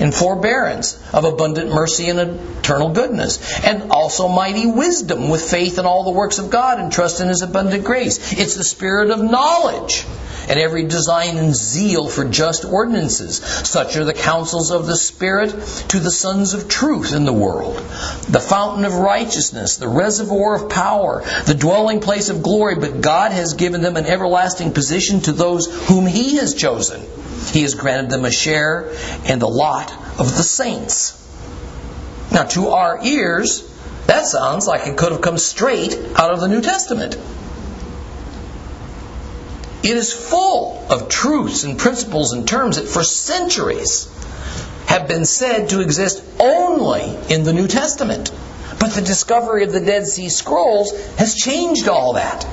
and 0.00 0.14
forbearance, 0.14 0.98
of 1.12 1.24
abundant 1.24 1.72
mercy 1.72 2.08
and 2.08 2.18
eternal 2.18 2.90
goodness, 2.90 3.60
and 3.60 3.90
also 3.90 4.28
mighty 4.28 4.66
wisdom 4.66 5.28
with 5.28 5.42
faith 5.42 5.78
in 5.78 5.86
all 5.86 6.04
the 6.04 6.10
works 6.10 6.38
of 6.38 6.50
God 6.50 6.80
and 6.80 6.92
trust 6.92 7.20
in 7.20 7.28
his 7.28 7.42
abundant 7.42 7.84
grace. 7.84 8.32
It's 8.32 8.56
the 8.56 8.64
spirit 8.64 9.10
of 9.10 9.22
knowledge 9.22 10.04
and 10.48 10.58
every 10.58 10.84
design 10.84 11.38
and 11.38 11.54
zeal 11.54 12.08
for 12.08 12.24
just 12.24 12.64
ordinances. 12.64 13.38
Such 13.38 13.96
are 13.96 14.04
the 14.04 14.12
counsels 14.12 14.70
of 14.70 14.86
the 14.86 14.96
Spirit 14.96 15.50
to 15.88 16.00
the 16.00 16.10
sons 16.10 16.54
of 16.54 16.68
truth 16.68 17.14
in 17.14 17.24
the 17.24 17.32
world. 17.32 17.76
The 17.76 18.40
fountain 18.40 18.84
of 18.84 18.94
righteousness, 18.94 19.76
the 19.76 19.88
reservoir 19.88 20.56
of 20.56 20.70
power, 20.70 21.22
the 21.46 21.54
dwelling 21.54 22.00
place 22.00 22.28
of 22.28 22.42
glory, 22.42 22.76
but 22.76 23.00
God 23.00 23.32
has 23.32 23.54
given 23.54 23.80
them 23.82 23.96
an 23.96 24.06
everlasting 24.06 24.72
position 24.72 25.20
to 25.22 25.32
those 25.32 25.66
whom 25.88 26.06
He 26.06 26.36
has 26.36 26.54
chosen. 26.54 27.02
He 27.52 27.62
has 27.62 27.74
granted 27.74 28.10
them 28.10 28.24
a 28.24 28.30
share 28.30 28.92
in 29.24 29.38
the 29.38 29.48
lot 29.48 29.92
of 30.18 30.36
the 30.36 30.42
saints. 30.42 31.20
Now, 32.32 32.44
to 32.44 32.68
our 32.68 33.04
ears, 33.04 33.62
that 34.06 34.26
sounds 34.26 34.66
like 34.66 34.86
it 34.86 34.96
could 34.96 35.12
have 35.12 35.20
come 35.20 35.38
straight 35.38 35.96
out 36.16 36.32
of 36.32 36.40
the 36.40 36.48
New 36.48 36.60
Testament. 36.60 37.16
It 39.82 39.96
is 39.96 40.12
full 40.12 40.84
of 40.90 41.08
truths 41.08 41.64
and 41.64 41.78
principles 41.78 42.32
and 42.32 42.48
terms 42.48 42.76
that 42.76 42.88
for 42.88 43.04
centuries 43.04 44.08
have 44.86 45.06
been 45.08 45.24
said 45.24 45.70
to 45.70 45.80
exist 45.80 46.22
only 46.40 47.16
in 47.28 47.44
the 47.44 47.52
New 47.52 47.68
Testament. 47.68 48.32
But 48.78 48.92
the 48.92 49.02
discovery 49.02 49.64
of 49.64 49.72
the 49.72 49.80
Dead 49.80 50.06
Sea 50.06 50.28
Scrolls 50.28 50.92
has 51.16 51.34
changed 51.34 51.88
all 51.88 52.14
that. 52.14 52.46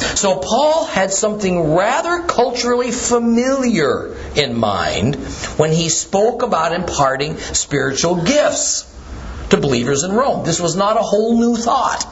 So 0.00 0.38
Paul 0.38 0.86
had 0.86 1.12
something 1.12 1.74
rather 1.74 2.22
culturally 2.22 2.90
familiar 2.90 4.16
in 4.34 4.54
mind 4.54 5.16
when 5.56 5.72
he 5.72 5.88
spoke 5.88 6.42
about 6.42 6.72
imparting 6.72 7.38
spiritual 7.38 8.24
gifts 8.24 8.86
to 9.50 9.56
believers 9.56 10.02
in 10.02 10.12
Rome. 10.12 10.44
This 10.44 10.60
was 10.60 10.76
not 10.76 10.96
a 10.96 11.02
whole 11.02 11.38
new 11.38 11.56
thought 11.56 12.06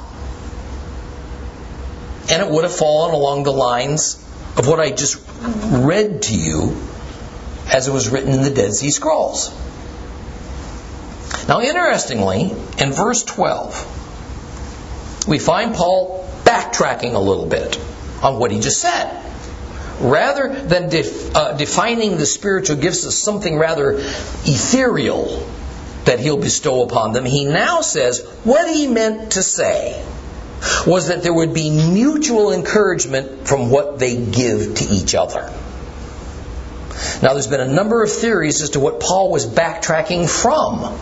and 2.30 2.42
it 2.42 2.50
would 2.50 2.64
have 2.64 2.74
fallen 2.74 3.14
along 3.14 3.44
the 3.44 3.52
lines 3.52 4.16
of 4.56 4.66
what 4.66 4.80
I 4.80 4.90
just 4.90 5.22
read 5.40 6.22
to 6.22 6.34
you 6.34 6.76
as 7.72 7.88
it 7.88 7.92
was 7.92 8.08
written 8.08 8.32
in 8.32 8.42
the 8.42 8.50
Dead 8.50 8.74
Sea 8.74 8.90
Scrolls. 8.90 9.50
Now, 11.48 11.62
interestingly, 11.62 12.52
in 12.78 12.92
verse 12.92 13.24
12, 13.24 15.26
we 15.26 15.38
find 15.38 15.74
Paul 15.74 16.28
backtracking 16.48 17.14
a 17.14 17.18
little 17.18 17.46
bit 17.46 17.78
on 18.22 18.38
what 18.38 18.50
he 18.50 18.60
just 18.60 18.80
said. 18.80 19.24
Rather 20.00 20.48
than 20.48 20.88
def, 20.88 21.34
uh, 21.34 21.56
defining 21.56 22.16
the 22.16 22.26
spiritual 22.26 22.76
gifts 22.76 23.04
as 23.04 23.16
something 23.18 23.58
rather 23.58 23.92
ethereal 23.92 25.46
that 26.04 26.20
he'll 26.20 26.38
bestow 26.38 26.82
upon 26.82 27.12
them, 27.12 27.24
he 27.24 27.44
now 27.44 27.80
says 27.80 28.24
what 28.44 28.72
he 28.72 28.86
meant 28.86 29.32
to 29.32 29.42
say 29.42 30.02
was 30.86 31.08
that 31.08 31.22
there 31.22 31.34
would 31.34 31.52
be 31.52 31.70
mutual 31.70 32.52
encouragement 32.52 33.46
from 33.46 33.70
what 33.70 33.98
they 33.98 34.16
give 34.16 34.76
to 34.76 34.84
each 34.84 35.14
other. 35.14 35.52
Now, 37.22 37.32
there's 37.32 37.46
been 37.46 37.60
a 37.60 37.72
number 37.72 38.02
of 38.02 38.10
theories 38.10 38.62
as 38.62 38.70
to 38.70 38.80
what 38.80 39.00
Paul 39.00 39.30
was 39.30 39.46
backtracking 39.46 40.28
from. 40.28 40.98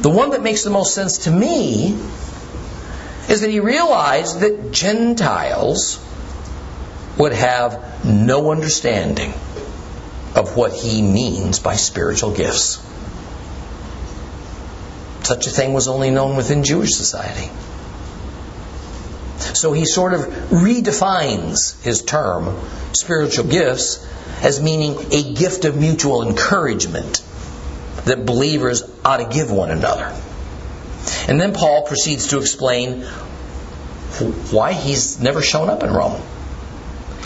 The 0.00 0.10
one 0.10 0.30
that 0.30 0.42
makes 0.42 0.62
the 0.62 0.70
most 0.70 0.94
sense 0.94 1.18
to 1.24 1.30
me 1.30 1.98
is 3.28 3.40
that 3.40 3.50
he 3.50 3.60
realized 3.60 4.40
that 4.40 4.72
Gentiles 4.72 6.02
would 7.18 7.32
have 7.32 8.04
no 8.04 8.50
understanding 8.50 9.32
of 10.34 10.56
what 10.56 10.72
he 10.72 11.02
means 11.02 11.58
by 11.58 11.76
spiritual 11.76 12.32
gifts. 12.32 12.82
Such 15.22 15.46
a 15.46 15.50
thing 15.50 15.72
was 15.72 15.88
only 15.88 16.10
known 16.10 16.36
within 16.36 16.62
Jewish 16.62 16.92
society. 16.92 17.50
So 19.54 19.72
he 19.72 19.86
sort 19.86 20.12
of 20.12 20.20
redefines 20.50 21.82
his 21.82 22.02
term, 22.02 22.56
spiritual 22.92 23.46
gifts, 23.46 24.06
as 24.42 24.62
meaning 24.62 24.96
a 25.12 25.34
gift 25.34 25.64
of 25.64 25.76
mutual 25.76 26.28
encouragement 26.28 27.22
that 28.04 28.26
believers 28.26 28.82
ought 29.04 29.16
to 29.16 29.24
give 29.24 29.50
one 29.50 29.70
another. 29.70 30.14
And 31.28 31.40
then 31.40 31.52
Paul 31.52 31.82
proceeds 31.82 32.28
to 32.28 32.38
explain 32.38 33.02
why 34.50 34.72
he's 34.72 35.20
never 35.20 35.42
shown 35.42 35.68
up 35.68 35.82
in 35.82 35.92
Rome. 35.92 36.22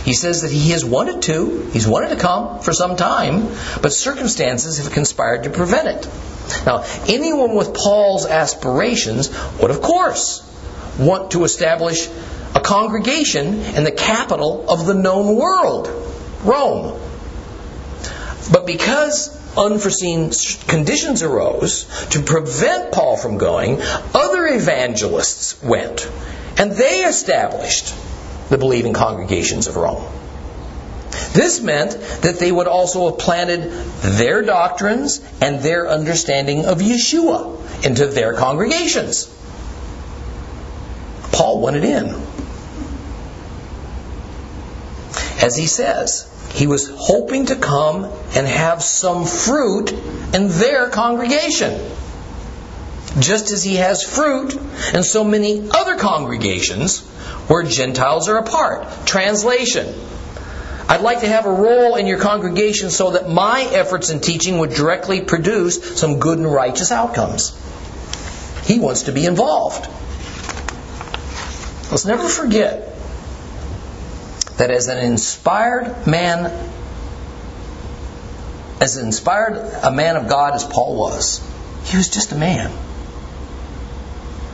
He 0.05 0.15
says 0.15 0.43
that 0.43 0.51
he 0.51 0.71
has 0.71 0.85
wanted 0.85 1.23
to, 1.23 1.69
he's 1.73 1.87
wanted 1.87 2.09
to 2.11 2.17
come 2.17 2.61
for 2.61 2.73
some 2.73 2.97
time, 2.97 3.49
but 3.83 3.93
circumstances 3.93 4.79
have 4.79 4.93
conspired 4.93 5.45
to 5.45 5.51
prevent 5.51 5.89
it. 5.89 6.11
Now, 6.65 6.85
anyone 7.07 7.55
with 7.55 7.75
Paul's 7.75 8.27
aspirations 8.27 9.31
would, 9.61 9.71
of 9.71 9.83
course, 9.83 10.47
want 10.99 11.33
to 11.33 11.45
establish 11.45 12.09
a 12.55 12.61
congregation 12.61 13.61
in 13.61 13.85
the 13.85 13.93
capital 13.93 14.69
of 14.69 14.87
the 14.87 14.95
known 14.95 15.37
world, 15.37 15.89
Rome. 16.43 16.99
But 18.51 18.67
because 18.67 19.40
unforeseen 19.57 20.31
conditions 20.67 21.23
arose 21.23 21.85
to 22.11 22.23
prevent 22.23 22.93
Paul 22.93 23.17
from 23.17 23.39
going, 23.39 23.81
other 24.15 24.47
evangelists 24.47 25.63
went, 25.63 26.09
and 26.57 26.73
they 26.73 27.05
established 27.05 27.95
the 28.49 28.59
believing 28.59 28.93
congregations 28.93 29.67
of 29.67 29.77
Rome. 29.77 30.05
This 31.33 31.61
meant 31.61 31.93
that 32.23 32.39
they 32.39 32.51
would 32.51 32.67
also 32.67 33.11
have 33.11 33.19
planted 33.19 33.71
their 34.03 34.43
doctrines 34.43 35.21
and 35.41 35.61
their 35.61 35.89
understanding 35.89 36.67
of 36.67 36.79
Yeshua 36.79 37.85
into 37.85 38.07
their 38.07 38.35
congregations. 38.35 39.27
Paul 41.33 41.61
wanted 41.61 41.85
in. 41.85 42.15
As 45.43 45.57
he 45.57 45.67
says, 45.67 46.30
he 46.53 46.67
was 46.67 46.91
hoping 46.95 47.47
to 47.47 47.57
come 47.57 48.05
and 48.35 48.47
have 48.47 48.83
some 48.83 49.25
fruit 49.25 49.93
in 49.93 50.49
their 50.49 50.89
congregation. 50.91 51.81
Just 53.19 53.51
as 53.51 53.63
he 53.63 53.77
has 53.77 54.03
fruit 54.03 54.57
in 54.95 55.03
so 55.03 55.25
many 55.25 55.69
other 55.71 55.97
congregations 55.97 57.01
where 57.49 57.63
Gentiles 57.63 58.29
are 58.29 58.39
a 58.39 58.43
part. 58.43 59.07
Translation. 59.07 59.95
I'd 60.89 61.03
like 61.03 61.21
to 61.21 61.29
have 61.29 61.47
a 61.47 61.53
role 61.53 61.95
in 61.97 62.07
your 62.07 62.19
congregation 62.19 62.91
so 62.91 63.13
that 63.13 63.29
my 63.29 63.63
efforts 63.63 64.11
in 64.11 64.21
teaching 64.21 64.59
would 64.59 64.71
directly 64.71 65.23
produce 65.23 65.99
some 65.99 66.19
good 66.19 66.39
and 66.39 66.53
righteous 66.53 66.91
outcomes. 66.91 67.57
He 68.65 68.81
wants 68.81 69.03
to 69.03 69.13
be 69.13 69.25
involved. 69.25 69.87
Let's 71.91 72.05
never 72.05 72.29
forget 72.29 72.90
that 74.61 74.71
as 74.71 74.89
an 74.89 74.99
inspired 74.99 76.07
man, 76.07 76.45
as 78.79 78.99
inspired 78.99 79.57
a 79.83 79.91
man 79.91 80.17
of 80.17 80.29
God 80.29 80.55
as 80.55 80.65
Paul 80.65 80.99
was, 80.99 81.41
he 81.85 81.97
was 81.97 82.11
just 82.11 82.33
a 82.33 82.35
man. 82.35 82.71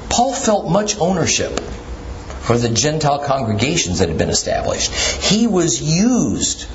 Paul 0.09 0.33
felt 0.33 0.71
much 0.71 0.97
ownership 1.01 1.59
for 1.59 2.57
the 2.57 2.69
Gentile 2.69 3.19
congregations 3.25 3.99
that 3.99 4.09
had 4.09 4.17
been 4.17 4.31
established. 4.31 4.93
He 4.93 5.49
was 5.49 5.83
used 5.83 6.69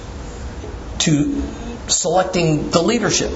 to 1.00 1.42
selecting 1.88 2.70
the 2.70 2.82
leadership. 2.82 3.32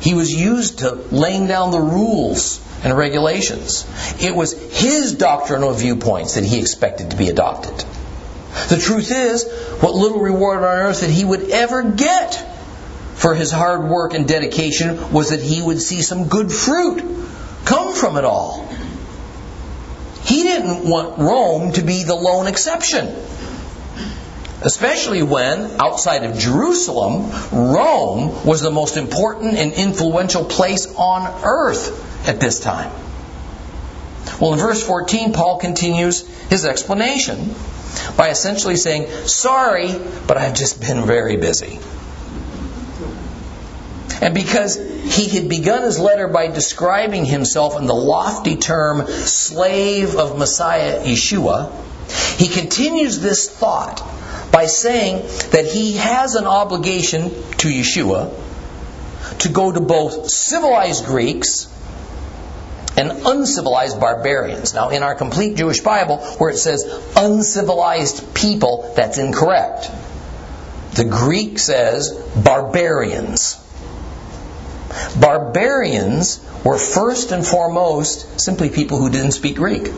He 0.00 0.14
was 0.14 0.32
used 0.32 0.78
to 0.78 0.92
laying 1.10 1.48
down 1.48 1.72
the 1.72 1.80
rules 1.80 2.60
and 2.84 2.96
regulations. 2.96 3.84
It 4.22 4.32
was 4.32 4.52
his 4.52 5.14
doctrinal 5.14 5.72
viewpoints 5.72 6.36
that 6.36 6.44
he 6.44 6.60
expected 6.60 7.10
to 7.10 7.16
be 7.16 7.30
adopted. 7.30 7.84
The 8.68 8.76
truth 8.76 9.10
is, 9.10 9.50
what 9.80 9.94
little 9.94 10.20
reward 10.20 10.58
on 10.58 10.64
earth 10.64 11.00
that 11.00 11.10
he 11.10 11.24
would 11.24 11.50
ever 11.50 11.82
get 11.82 12.48
for 13.14 13.34
his 13.34 13.50
hard 13.50 13.84
work 13.84 14.14
and 14.14 14.26
dedication 14.26 15.12
was 15.12 15.30
that 15.30 15.40
he 15.40 15.62
would 15.62 15.80
see 15.80 16.02
some 16.02 16.28
good 16.28 16.52
fruit 16.52 17.02
come 17.64 17.94
from 17.94 18.16
it 18.16 18.24
all. 18.24 18.66
He 20.24 20.42
didn't 20.42 20.88
want 20.88 21.18
Rome 21.18 21.72
to 21.72 21.82
be 21.82 22.04
the 22.04 22.14
lone 22.14 22.46
exception. 22.46 23.14
Especially 24.62 25.22
when, 25.22 25.80
outside 25.80 26.22
of 26.22 26.38
Jerusalem, 26.38 27.30
Rome 27.52 28.44
was 28.44 28.60
the 28.60 28.70
most 28.70 28.96
important 28.96 29.56
and 29.56 29.72
influential 29.72 30.44
place 30.44 30.86
on 30.94 31.42
earth 31.42 32.28
at 32.28 32.38
this 32.38 32.60
time. 32.60 32.92
Well, 34.40 34.52
in 34.52 34.60
verse 34.60 34.82
14, 34.84 35.32
Paul 35.32 35.58
continues 35.58 36.26
his 36.48 36.64
explanation 36.64 37.54
by 38.16 38.30
essentially 38.30 38.76
saying, 38.76 39.10
Sorry, 39.26 39.92
but 40.26 40.36
I've 40.36 40.54
just 40.54 40.80
been 40.80 41.04
very 41.04 41.36
busy. 41.36 41.78
And 44.20 44.34
because 44.34 44.76
he 44.76 45.28
had 45.28 45.48
begun 45.48 45.82
his 45.82 45.98
letter 45.98 46.28
by 46.28 46.46
describing 46.46 47.24
himself 47.24 47.76
in 47.76 47.86
the 47.86 47.94
lofty 47.94 48.56
term 48.56 49.06
slave 49.08 50.14
of 50.14 50.38
Messiah 50.38 51.02
Yeshua, 51.04 51.72
he 52.38 52.48
continues 52.48 53.18
this 53.18 53.50
thought 53.50 54.00
by 54.52 54.66
saying 54.66 55.22
that 55.50 55.66
he 55.66 55.94
has 55.94 56.36
an 56.36 56.44
obligation 56.44 57.30
to 57.58 57.68
Yeshua 57.68 58.32
to 59.40 59.48
go 59.48 59.72
to 59.72 59.80
both 59.80 60.30
civilized 60.30 61.04
Greeks 61.04 61.71
and 62.96 63.10
uncivilized 63.26 63.98
barbarians. 64.00 64.74
Now, 64.74 64.90
in 64.90 65.02
our 65.02 65.14
complete 65.14 65.56
Jewish 65.56 65.80
Bible, 65.80 66.18
where 66.38 66.50
it 66.50 66.58
says 66.58 66.84
uncivilized 67.16 68.34
people, 68.34 68.92
that's 68.96 69.18
incorrect. 69.18 69.90
The 70.94 71.04
Greek 71.04 71.58
says 71.58 72.12
barbarians. 72.36 73.58
Barbarians 75.18 76.46
were 76.64 76.78
first 76.78 77.32
and 77.32 77.46
foremost 77.46 78.40
simply 78.40 78.68
people 78.68 78.98
who 78.98 79.08
didn't 79.08 79.32
speak 79.32 79.56
Greek. 79.56 79.90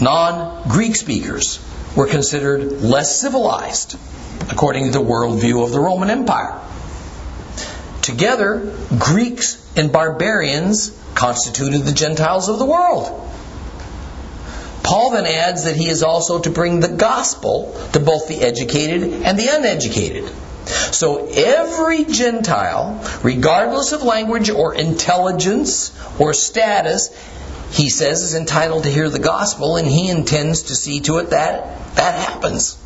Non 0.00 0.68
Greek 0.68 0.96
speakers 0.96 1.60
were 1.96 2.06
considered 2.06 2.80
less 2.80 3.20
civilized, 3.20 3.98
according 4.50 4.86
to 4.86 4.90
the 4.90 5.04
worldview 5.04 5.64
of 5.64 5.72
the 5.72 5.80
Roman 5.80 6.08
Empire. 6.08 6.60
Together, 8.08 8.74
Greeks 8.98 9.62
and 9.76 9.92
barbarians 9.92 10.98
constituted 11.14 11.80
the 11.80 11.92
Gentiles 11.92 12.48
of 12.48 12.58
the 12.58 12.64
world. 12.64 13.04
Paul 14.82 15.10
then 15.10 15.26
adds 15.26 15.64
that 15.64 15.76
he 15.76 15.90
is 15.90 16.02
also 16.02 16.38
to 16.38 16.48
bring 16.48 16.80
the 16.80 16.88
gospel 16.88 17.78
to 17.92 18.00
both 18.00 18.26
the 18.26 18.40
educated 18.40 19.02
and 19.12 19.38
the 19.38 19.54
uneducated. 19.54 20.24
So 20.64 21.26
every 21.26 22.04
Gentile, 22.04 23.04
regardless 23.22 23.92
of 23.92 24.02
language 24.02 24.48
or 24.48 24.74
intelligence 24.74 25.92
or 26.18 26.32
status, 26.32 27.10
he 27.72 27.90
says 27.90 28.22
is 28.22 28.34
entitled 28.34 28.84
to 28.84 28.90
hear 28.90 29.10
the 29.10 29.18
gospel 29.18 29.76
and 29.76 29.86
he 29.86 30.08
intends 30.08 30.62
to 30.62 30.74
see 30.74 31.00
to 31.00 31.18
it 31.18 31.28
that 31.28 31.94
that 31.96 32.14
happens. 32.14 32.78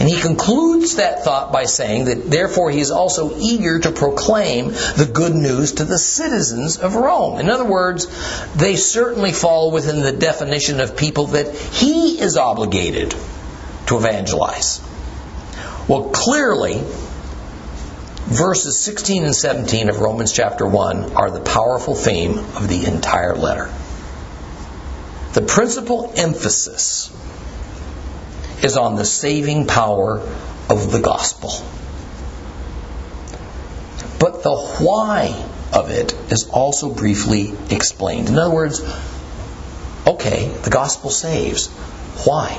And 0.00 0.08
he 0.08 0.20
concludes 0.20 0.96
that 0.96 1.24
thought 1.24 1.52
by 1.52 1.64
saying 1.64 2.06
that 2.06 2.30
therefore 2.30 2.70
he 2.70 2.80
is 2.80 2.90
also 2.90 3.36
eager 3.38 3.80
to 3.80 3.90
proclaim 3.90 4.68
the 4.68 5.10
good 5.12 5.34
news 5.34 5.72
to 5.72 5.84
the 5.84 5.98
citizens 5.98 6.78
of 6.78 6.94
Rome. 6.94 7.40
In 7.40 7.50
other 7.50 7.64
words, 7.64 8.06
they 8.54 8.76
certainly 8.76 9.32
fall 9.32 9.70
within 9.70 10.00
the 10.00 10.12
definition 10.12 10.80
of 10.80 10.96
people 10.96 11.28
that 11.28 11.52
he 11.54 12.20
is 12.20 12.36
obligated 12.36 13.14
to 13.86 13.96
evangelize. 13.96 14.80
Well, 15.88 16.10
clearly, 16.10 16.82
verses 18.26 18.78
16 18.78 19.24
and 19.24 19.34
17 19.34 19.88
of 19.88 20.00
Romans 20.00 20.32
chapter 20.32 20.66
1 20.66 21.16
are 21.16 21.30
the 21.30 21.40
powerful 21.40 21.94
theme 21.94 22.38
of 22.38 22.68
the 22.68 22.84
entire 22.84 23.34
letter. 23.34 23.72
The 25.32 25.42
principal 25.42 26.12
emphasis 26.16 27.10
is 28.62 28.76
on 28.76 28.96
the 28.96 29.04
saving 29.04 29.66
power 29.66 30.20
of 30.68 30.92
the 30.92 31.00
gospel. 31.00 31.50
But 34.18 34.42
the 34.42 34.56
why 34.56 35.44
of 35.72 35.90
it 35.90 36.12
is 36.32 36.48
also 36.48 36.92
briefly 36.92 37.52
explained. 37.70 38.28
In 38.28 38.38
other 38.38 38.54
words, 38.54 38.82
okay, 40.06 40.48
the 40.48 40.70
gospel 40.70 41.10
saves. 41.10 41.68
Why? 42.24 42.54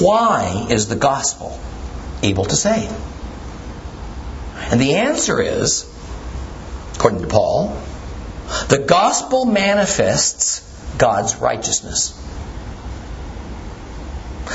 Why 0.00 0.66
is 0.70 0.88
the 0.88 0.96
gospel 0.96 1.58
able 2.22 2.44
to 2.44 2.56
save? 2.56 2.92
And 4.70 4.80
the 4.80 4.94
answer 4.96 5.40
is, 5.40 5.88
according 6.94 7.22
to 7.22 7.26
Paul, 7.26 7.76
the 8.68 8.78
gospel 8.78 9.44
manifests 9.44 10.60
God's 10.98 11.36
righteousness. 11.36 12.18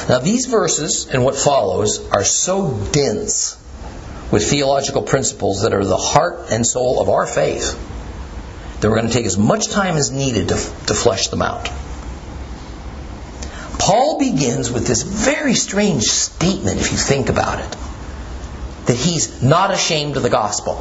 Now, 0.09 0.19
these 0.19 0.45
verses 0.45 1.07
and 1.07 1.23
what 1.23 1.35
follows 1.35 2.09
are 2.11 2.23
so 2.23 2.71
dense 2.91 3.57
with 4.31 4.49
theological 4.49 5.03
principles 5.03 5.63
that 5.63 5.73
are 5.73 5.85
the 5.85 5.97
heart 5.97 6.47
and 6.51 6.65
soul 6.65 7.01
of 7.01 7.09
our 7.09 7.25
faith 7.25 7.73
that 8.79 8.89
we're 8.89 8.95
going 8.95 9.07
to 9.07 9.13
take 9.13 9.25
as 9.25 9.37
much 9.37 9.69
time 9.69 9.95
as 9.95 10.11
needed 10.11 10.49
to, 10.49 10.55
to 10.55 10.93
flesh 10.93 11.27
them 11.27 11.41
out. 11.41 11.69
Paul 13.79 14.19
begins 14.19 14.71
with 14.71 14.85
this 14.85 15.01
very 15.01 15.53
strange 15.53 16.03
statement, 16.03 16.79
if 16.79 16.91
you 16.91 16.97
think 16.97 17.29
about 17.29 17.59
it, 17.59 17.77
that 18.87 18.95
he's 18.95 19.41
not 19.41 19.71
ashamed 19.71 20.17
of 20.17 20.23
the 20.23 20.29
gospel. 20.29 20.75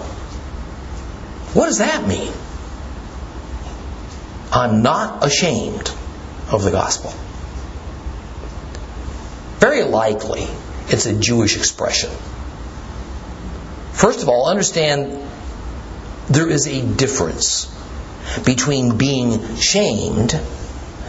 What 1.55 1.67
does 1.67 1.79
that 1.79 2.07
mean? 2.07 2.33
I'm 4.53 4.83
not 4.83 5.25
ashamed 5.25 5.91
of 6.51 6.63
the 6.63 6.71
gospel. 6.71 7.13
Very 9.59 9.83
likely, 9.83 10.47
it's 10.89 11.07
a 11.07 11.19
Jewish 11.19 11.57
expression. 11.57 12.11
First 13.93 14.23
of 14.23 14.29
all, 14.29 14.49
understand 14.49 15.29
there 16.29 16.49
is 16.49 16.67
a 16.67 16.83
difference 16.83 17.73
between 18.45 18.99
being 18.99 19.57
shamed 19.57 20.39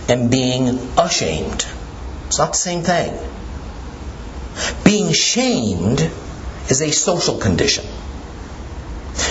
and 0.07 0.31
being 0.31 0.79
ashamed. 0.97 1.65
It's 2.27 2.37
not 2.37 2.51
the 2.51 2.57
same 2.57 2.83
thing. 2.83 3.17
Being 4.83 5.11
shamed 5.11 5.99
is 6.69 6.81
a 6.81 6.91
social 6.91 7.37
condition. 7.39 7.85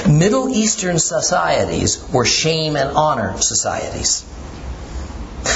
Middle 0.07 0.49
Eastern 0.51 0.99
societies 0.99 2.05
were 2.13 2.25
shame 2.25 2.77
and 2.77 2.91
honor 2.91 3.41
societies. 3.41 4.25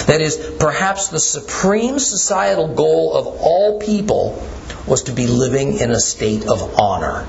That 0.07 0.20
is, 0.20 0.36
perhaps 0.59 1.09
the 1.09 1.20
supreme 1.20 1.99
societal 1.99 2.74
goal 2.74 3.14
of 3.14 3.26
all 3.26 3.80
people 3.80 4.43
was 4.86 5.05
to 5.05 5.12
be 5.12 5.26
living 5.26 5.78
in 5.78 5.91
a 5.91 6.01
state 6.01 6.47
of 6.47 6.78
honor. 6.80 7.26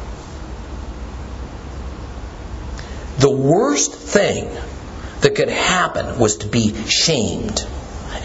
The 3.19 3.31
worst 3.31 3.93
thing 3.93 4.49
that 5.21 5.35
could 5.35 5.49
happen 5.49 6.19
was 6.19 6.37
to 6.37 6.47
be 6.47 6.75
shamed 6.87 7.65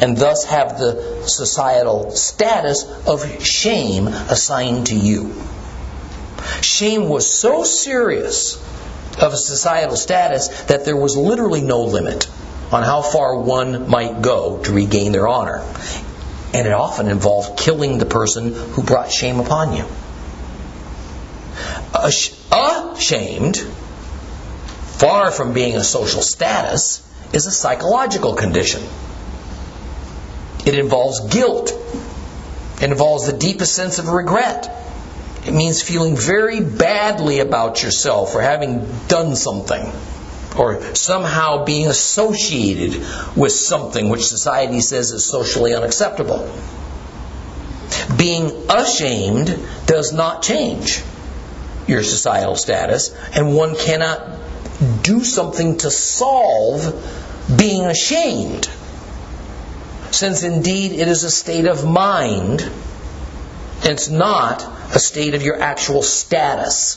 and 0.01 0.17
thus 0.17 0.45
have 0.45 0.79
the 0.79 1.23
societal 1.27 2.11
status 2.11 2.85
of 3.07 3.43
shame 3.43 4.09
assigned 4.09 4.89
to 4.89 4.95
you. 4.95 5.35
Shame 6.61 7.09
was 7.09 7.33
so 7.33 7.65
serious 7.65 8.57
of 9.19 9.33
a 9.33 9.37
societal 9.37 9.97
status 9.97 10.49
that 10.65 10.85
there 10.85 10.97
was 10.97 11.17
literally 11.17 11.63
no 11.63 11.83
limit 11.83 12.29
on 12.73 12.83
how 12.83 13.03
far 13.03 13.39
one 13.39 13.89
might 13.89 14.23
go 14.23 14.61
to 14.63 14.73
regain 14.73 15.13
their 15.13 15.29
honor. 15.29 15.65
And 16.53 16.67
it 16.67 16.73
often 16.73 17.09
involved 17.09 17.59
killing 17.59 17.99
the 17.99 18.07
person 18.07 18.53
who 18.53 18.83
brought 18.83 19.13
shame 19.13 19.41
upon 19.41 19.75
you. 19.75 19.85
Ashamed, 21.95 23.59
far 23.59 25.31
from 25.31 25.53
being 25.53 25.77
a 25.77 25.85
social 25.85 26.23
status, 26.23 27.03
is 27.33 27.47
a 27.47 27.51
psychological 27.51 28.35
condition. 28.35 28.83
It 30.65 30.75
involves 30.79 31.21
guilt. 31.29 31.73
It 32.81 32.91
involves 32.91 33.27
the 33.27 33.37
deepest 33.37 33.75
sense 33.75 33.99
of 33.99 34.09
regret. 34.09 34.71
It 35.47 35.53
means 35.53 35.81
feeling 35.81 36.17
very 36.17 36.61
badly 36.61 37.39
about 37.39 37.83
yourself 37.83 38.33
for 38.33 38.43
having 38.43 38.87
done 39.07 39.37
something 39.37 39.93
or 40.59 40.83
somehow 40.95 41.65
being 41.65 41.87
associated 41.87 43.05
with 43.37 43.53
something 43.53 44.09
which 44.09 44.27
society 44.27 44.81
says 44.81 45.13
is 45.13 45.25
socially 45.25 45.75
unacceptable. 45.75 46.51
Being 48.17 48.51
ashamed 48.71 49.59
does 49.87 50.13
not 50.13 50.43
change 50.43 51.03
your 51.87 52.03
societal 52.03 52.57
status, 52.57 53.15
and 53.33 53.55
one 53.55 53.77
cannot 53.77 54.39
do 55.03 55.25
something 55.25 55.79
to 55.79 55.91
solve 55.91 56.83
being 57.57 57.85
ashamed 57.85 58.69
since 60.11 60.43
indeed 60.43 60.93
it 60.93 61.09
is 61.09 61.25
a 61.25 61.31
state 61.31 61.67
of 61.67 61.85
mind. 61.85 62.69
It's 63.83 64.09
not 64.09 64.63
a 64.95 64.99
state 64.99 65.35
of 65.35 65.43
your 65.43 65.61
actual 65.61 66.03
status 66.03 66.97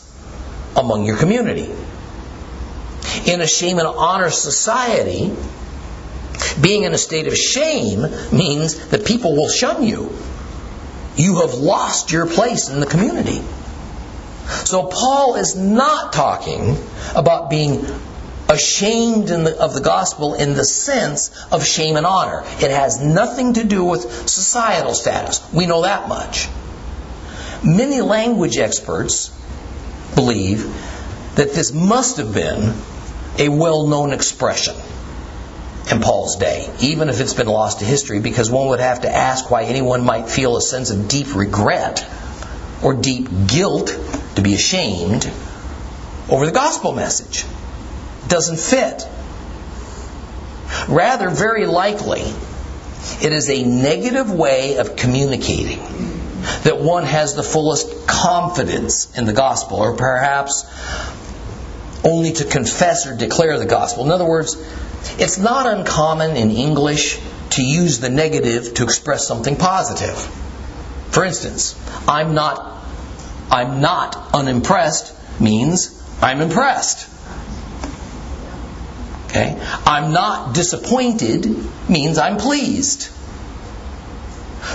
among 0.76 1.06
your 1.06 1.18
community. 1.18 1.70
In 3.26 3.42
a 3.42 3.48
shame 3.48 3.80
and 3.80 3.88
honor 3.88 4.30
society, 4.30 5.32
being 6.62 6.84
in 6.84 6.94
a 6.94 6.98
state 6.98 7.28
of 7.28 7.36
shame 7.36 8.02
means 8.32 8.90
that 8.90 9.06
people 9.06 9.36
will 9.36 9.50
shun 9.50 9.84
you. 9.84 10.12
You 11.16 11.42
have 11.42 11.54
lost 11.56 12.12
your 12.12 12.26
place 12.26 12.70
in 12.70 12.80
the 12.80 12.86
community. 12.86 13.42
So 14.66 14.88
Paul 14.88 15.36
is 15.36 15.56
not 15.56 16.14
talking 16.14 16.78
about 17.16 17.50
being 17.50 17.86
ashamed 18.50 19.28
the, 19.28 19.56
of 19.60 19.74
the 19.74 19.82
gospel 19.82 20.34
in 20.34 20.56
the 20.56 20.66
sense 20.66 21.30
of 21.52 21.66
shame 21.66 21.98
and 21.98 22.06
honor. 22.06 22.42
It 22.60 22.72
has 22.72 23.00
nothing 23.00 23.54
to 23.56 23.64
do 23.64 23.84
with 23.84 24.28
societal 24.28 24.96
status. 24.96 25.42
We 25.54 25.68
know 25.68 25.84
that 25.84 26.08
much. 26.08 26.48
Many 27.64 28.02
language 28.02 28.58
experts 28.58 29.30
believe 30.16 30.64
that 31.36 31.54
this 31.54 31.72
must 31.74 32.18
have 32.18 32.34
been 32.34 32.74
a 33.40 33.50
well 33.50 33.88
known 33.88 34.14
expression 34.14 34.76
in 35.92 36.02
Paul's 36.02 36.36
day, 36.36 36.72
even 36.82 37.10
if 37.10 37.20
it's 37.20 37.34
been 37.34 37.48
lost 37.48 37.80
to 37.80 37.86
history, 37.86 38.20
because 38.20 38.52
one 38.52 38.68
would 38.68 38.80
have 38.80 39.02
to 39.02 39.10
ask 39.10 39.50
why 39.50 39.64
anyone 39.64 40.06
might 40.06 40.30
feel 40.30 40.56
a 40.58 40.62
sense 40.62 40.92
of 40.92 41.08
deep 41.08 41.34
regret 41.36 42.06
or 42.84 42.94
deep 42.94 43.28
guilt 43.48 43.88
to 44.36 44.42
be 44.42 44.54
ashamed 44.54 45.32
over 46.30 46.46
the 46.46 46.52
gospel 46.52 46.92
message 46.92 47.44
doesn't 48.28 48.60
fit. 48.60 49.08
Rather, 50.88 51.30
very 51.30 51.66
likely, 51.66 52.22
it 53.22 53.34
is 53.34 53.50
a 53.50 53.64
negative 53.64 54.32
way 54.32 54.78
of 54.78 54.96
communicating 54.96 55.80
that 56.64 56.80
one 56.80 57.04
has 57.04 57.34
the 57.34 57.42
fullest 57.42 58.08
confidence 58.08 59.18
in 59.18 59.26
the 59.26 59.34
gospel, 59.34 59.78
or 59.80 59.96
perhaps 59.96 60.64
only 62.04 62.34
to 62.34 62.46
confess 62.46 63.06
or 63.08 63.16
declare 63.16 63.58
the 63.58 63.66
gospel. 63.66 64.06
In 64.06 64.12
other 64.12 64.26
words, 64.26 64.56
it's 65.18 65.38
not 65.38 65.68
uncommon 65.68 66.36
in 66.36 66.52
English 66.52 67.20
to 67.52 67.64
use 67.64 68.00
the 68.00 68.10
negative 68.10 68.74
to 68.76 68.84
express 68.84 69.28
something 69.28 69.56
positive. 69.56 70.18
For 71.12 71.26
instance, 71.26 71.80
I'm 72.08 72.34
not 72.34 72.78
I'm 73.52 73.82
not 73.82 74.30
unimpressed 74.34 75.16
means 75.42 76.00
I'm 76.22 76.42
impressed. 76.42 77.08
Okay? 79.26 79.60
I'm 79.86 80.12
not 80.12 80.54
disappointed 80.54 81.46
means 81.90 82.18
I'm 82.18 82.38
pleased. 82.38 83.10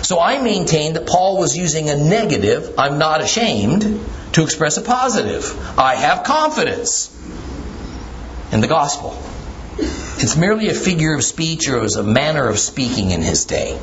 So 0.02 0.20
I 0.20 0.42
maintain 0.42 0.94
that 0.94 1.06
Paul 1.06 1.38
was 1.38 1.56
using 1.56 1.88
a 1.88 1.96
negative, 1.96 2.74
I'm 2.78 2.98
not 2.98 3.20
ashamed, 3.20 4.00
to 4.32 4.42
express 4.42 4.76
a 4.76 4.82
positive. 4.82 5.78
I 5.78 5.94
have 5.94 6.24
confidence 6.24 7.10
in 8.52 8.60
the 8.60 8.68
gospel. 8.68 9.20
It's 9.78 10.36
merely 10.36 10.68
a 10.68 10.74
figure 10.74 11.14
of 11.14 11.24
speech 11.24 11.68
or 11.68 11.80
was 11.80 11.96
a 11.96 12.02
manner 12.02 12.48
of 12.48 12.58
speaking 12.58 13.10
in 13.10 13.22
his 13.22 13.44
day. 13.44 13.78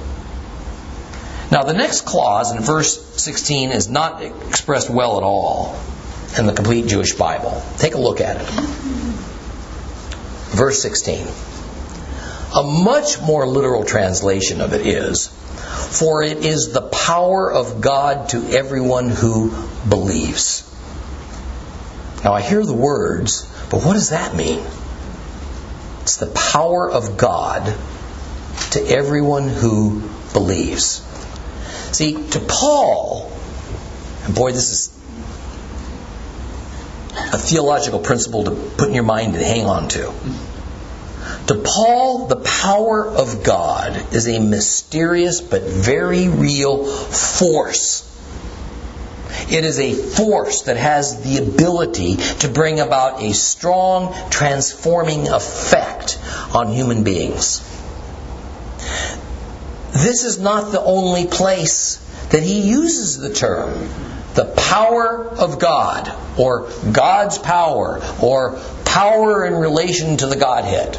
Now, 1.52 1.64
the 1.64 1.74
next 1.74 2.02
clause 2.02 2.56
in 2.56 2.62
verse 2.62 2.98
16 3.22 3.72
is 3.72 3.90
not 3.90 4.22
expressed 4.22 4.90
well 4.90 5.18
at 5.18 5.24
all 5.24 5.78
in 6.38 6.46
the 6.46 6.54
complete 6.54 6.88
Jewish 6.88 7.14
Bible. 7.14 7.62
Take 7.78 7.96
a 7.96 8.00
look 8.00 8.22
at 8.22 8.38
it 8.38 9.02
verse 10.52 10.82
16. 10.82 11.28
A 12.54 12.64
much 12.64 13.22
more 13.22 13.48
literal 13.48 13.86
translation 13.86 14.60
of 14.60 14.74
it 14.74 14.86
is, 14.86 15.30
For 15.92 16.24
it 16.24 16.38
is 16.46 16.72
the 16.72 16.82
power 16.82 17.52
of 17.52 17.82
God 17.82 18.30
to 18.30 18.38
everyone 18.52 19.10
who 19.10 19.52
believes. 19.88 20.68
Now 22.24 22.34
I 22.34 22.42
hear 22.42 22.66
the 22.66 22.74
words, 22.74 23.46
but 23.70 23.84
what 23.84 23.94
does 23.94 24.10
that 24.10 24.36
mean? 24.36 24.64
It's 26.02 26.18
the 26.18 26.28
power 26.28 26.90
of 26.90 27.18
God 27.18 27.76
to 28.72 28.88
everyone 28.88 29.50
who 29.50 30.02
believes. 30.32 31.06
See, 31.92 32.30
to 32.30 32.40
Paul, 32.40 33.30
and 34.24 34.34
boy, 34.34 34.54
this 34.54 34.72
is 34.72 34.88
a 37.34 37.38
theological 37.38 38.00
principle 38.00 38.46
to 38.46 38.52
put 38.52 38.88
in 38.88 38.94
your 38.94 39.04
mind 39.04 39.36
and 39.36 39.44
hang 39.44 39.66
on 39.66 39.90
to. 39.90 40.14
To 41.48 41.56
Paul, 41.56 42.28
the 42.28 42.38
power 42.38 43.06
of 43.06 43.44
God 43.44 44.14
is 44.14 44.28
a 44.28 44.40
mysterious 44.40 45.42
but 45.42 45.64
very 45.64 46.28
real 46.28 46.86
force. 46.86 48.08
It 49.50 49.64
is 49.66 49.80
a 49.80 49.94
force 49.94 50.64
that 50.64 50.78
has 50.78 51.24
the 51.24 51.38
ability 51.38 52.18
to 52.40 52.50
bring 52.50 52.80
about 52.80 53.22
a 53.22 53.34
strong 53.34 54.14
transforming 54.30 55.28
effect 55.28 56.20
on 56.54 56.72
human 56.72 57.04
beings. 57.04 57.60
This 59.94 60.24
is 60.24 60.40
not 60.40 60.72
the 60.72 60.82
only 60.82 61.28
place 61.28 61.98
that 62.30 62.44
he 62.44 62.62
uses 62.62 63.18
the 63.18 63.34
term 63.34 63.90
the 64.34 64.46
power 64.46 65.28
of 65.28 65.60
God, 65.60 66.12
or 66.38 66.70
God's 66.92 67.38
power, 67.38 68.02
or 68.22 68.60
power 68.86 69.46
in 69.46 69.56
relation 69.56 70.18
to 70.18 70.28
the 70.28 70.38
Godhead. 70.38 70.98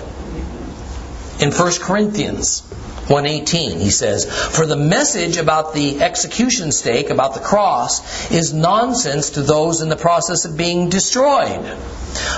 In 1.43 1.51
1 1.51 1.73
Corinthians 1.81 2.61
118 3.09 3.81
he 3.81 3.91
says 3.91 4.25
for 4.25 4.65
the 4.65 4.77
message 4.77 5.37
about 5.37 5.75
the 5.75 6.01
execution 6.01 6.71
stake 6.71 7.11
about 7.11 7.35
the 7.35 7.41
cross 7.41 8.31
is 8.31 8.53
nonsense 8.53 9.31
to 9.31 9.43
those 9.43 9.81
in 9.81 9.89
the 9.89 9.97
process 9.97 10.45
of 10.45 10.57
being 10.57 10.89
destroyed 10.89 11.77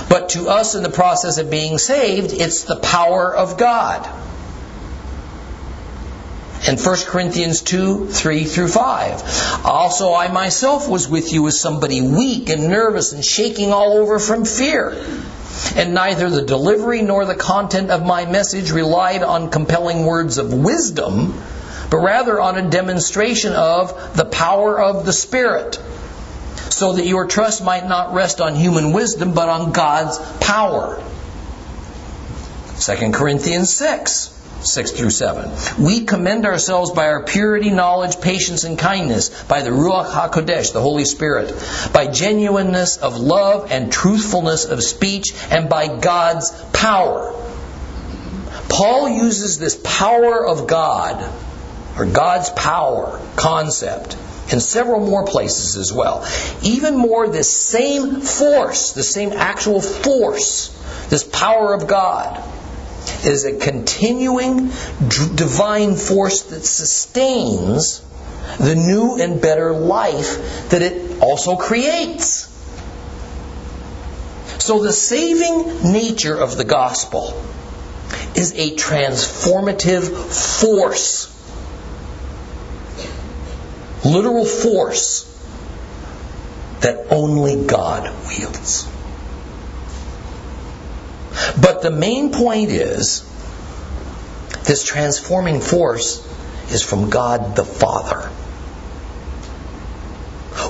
but 0.09 0.29
to 0.29 0.49
us 0.49 0.73
in 0.73 0.81
the 0.81 0.89
process 0.89 1.37
of 1.37 1.51
being 1.51 1.77
saved 1.77 2.33
it's 2.33 2.63
the 2.63 2.77
power 2.77 3.31
of 3.31 3.59
god 3.59 4.09
in 6.67 6.77
1 6.77 6.95
Corinthians 7.05 7.61
2 7.61 8.07
3 8.07 8.43
through 8.45 8.69
5. 8.69 9.65
Also, 9.65 10.15
I 10.15 10.29
myself 10.29 10.89
was 10.89 11.07
with 11.07 11.31
you 11.31 11.45
as 11.47 11.59
somebody 11.59 12.01
weak 12.01 12.49
and 12.49 12.69
nervous 12.69 13.13
and 13.13 13.23
shaking 13.23 13.71
all 13.71 13.93
over 13.93 14.17
from 14.17 14.45
fear. 14.45 14.97
And 15.75 15.93
neither 15.93 16.29
the 16.29 16.41
delivery 16.41 17.01
nor 17.01 17.25
the 17.25 17.35
content 17.35 17.91
of 17.91 18.05
my 18.05 18.25
message 18.25 18.71
relied 18.71 19.23
on 19.23 19.49
compelling 19.49 20.05
words 20.05 20.37
of 20.37 20.53
wisdom, 20.53 21.41
but 21.89 21.97
rather 21.97 22.39
on 22.39 22.57
a 22.57 22.69
demonstration 22.69 23.53
of 23.53 24.15
the 24.15 24.25
power 24.25 24.79
of 24.79 25.05
the 25.05 25.13
Spirit, 25.13 25.79
so 26.69 26.93
that 26.93 27.05
your 27.05 27.27
trust 27.27 27.63
might 27.63 27.87
not 27.87 28.13
rest 28.13 28.41
on 28.41 28.55
human 28.55 28.91
wisdom, 28.91 29.33
but 29.33 29.47
on 29.49 29.71
God's 29.71 30.19
power. 30.39 31.01
2 32.79 33.11
Corinthians 33.11 33.71
6. 33.73 34.34
6 34.61 34.91
through 34.91 35.09
7. 35.09 35.83
We 35.83 36.05
commend 36.05 36.45
ourselves 36.45 36.91
by 36.91 37.07
our 37.07 37.23
purity, 37.23 37.69
knowledge, 37.69 38.19
patience, 38.21 38.63
and 38.63 38.79
kindness, 38.79 39.43
by 39.43 39.61
the 39.61 39.69
Ruach 39.69 40.07
HaKodesh, 40.07 40.73
the 40.73 40.81
Holy 40.81 41.05
Spirit, 41.05 41.53
by 41.93 42.07
genuineness 42.07 42.97
of 42.97 43.17
love 43.17 43.71
and 43.71 43.91
truthfulness 43.91 44.65
of 44.65 44.83
speech, 44.83 45.33
and 45.51 45.69
by 45.69 45.99
God's 45.99 46.51
power. 46.73 47.33
Paul 48.69 49.09
uses 49.09 49.59
this 49.59 49.79
power 49.83 50.45
of 50.45 50.67
God, 50.67 51.29
or 51.97 52.05
God's 52.05 52.49
power 52.49 53.21
concept, 53.35 54.17
in 54.51 54.59
several 54.59 54.99
more 54.99 55.25
places 55.25 55.77
as 55.77 55.91
well. 55.91 56.25
Even 56.61 56.97
more, 56.97 57.27
this 57.27 57.59
same 57.59 58.21
force, 58.21 58.93
the 58.93 59.03
same 59.03 59.31
actual 59.33 59.81
force, 59.81 60.69
this 61.09 61.23
power 61.23 61.73
of 61.73 61.87
God, 61.87 62.43
is 63.23 63.45
a 63.45 63.57
continuing 63.57 64.71
divine 65.35 65.95
force 65.95 66.43
that 66.43 66.65
sustains 66.65 68.01
the 68.59 68.75
new 68.75 69.15
and 69.21 69.41
better 69.41 69.71
life 69.71 70.69
that 70.69 70.81
it 70.81 71.21
also 71.21 71.55
creates. 71.55 72.51
So 74.59 74.81
the 74.81 74.93
saving 74.93 75.91
nature 75.91 76.35
of 76.35 76.57
the 76.57 76.63
gospel 76.63 77.41
is 78.35 78.53
a 78.53 78.75
transformative 78.75 80.09
force. 80.61 81.31
Literal 84.03 84.45
force 84.45 85.31
that 86.81 87.07
only 87.09 87.65
God 87.65 88.13
wields. 88.27 88.87
But 91.59 91.81
the 91.81 91.91
main 91.91 92.31
point 92.31 92.71
is 92.71 93.23
this 94.63 94.83
transforming 94.83 95.61
force 95.61 96.25
is 96.71 96.81
from 96.81 97.09
God 97.09 97.55
the 97.55 97.65
Father. 97.65 98.29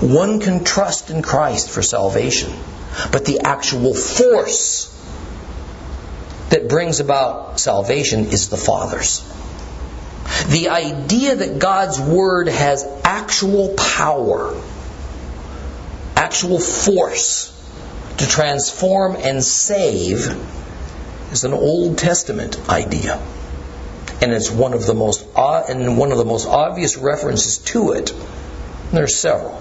One 0.05 0.39
can 0.39 0.63
trust 0.63 1.09
in 1.09 1.21
Christ 1.21 1.69
for 1.69 1.81
salvation, 1.81 2.51
but 3.11 3.25
the 3.25 3.41
actual 3.41 3.93
force 3.93 4.91
that 6.49 6.67
brings 6.67 6.99
about 6.99 7.59
salvation 7.59 8.25
is 8.27 8.49
the 8.49 8.57
Father's. 8.57 9.23
The 10.47 10.69
idea 10.69 11.35
that 11.35 11.59
God's 11.59 11.99
Word 11.99 12.47
has 12.47 12.85
actual 13.03 13.75
power, 13.75 14.59
actual 16.15 16.59
force 16.59 17.54
to 18.17 18.27
transform 18.27 19.15
and 19.15 19.43
save 19.43 20.27
is 21.31 21.43
an 21.43 21.53
Old 21.53 21.97
Testament 21.97 22.69
idea. 22.69 23.21
And 24.21 24.31
it's 24.31 24.49
one 24.49 24.73
of 24.73 24.85
the 24.85 24.93
most 24.93 25.25
and 25.35 25.97
one 25.97 26.11
of 26.11 26.17
the 26.17 26.25
most 26.25 26.47
obvious 26.47 26.97
references 26.97 27.57
to 27.57 27.91
it. 27.91 28.13
There's 28.91 29.17
several. 29.17 29.55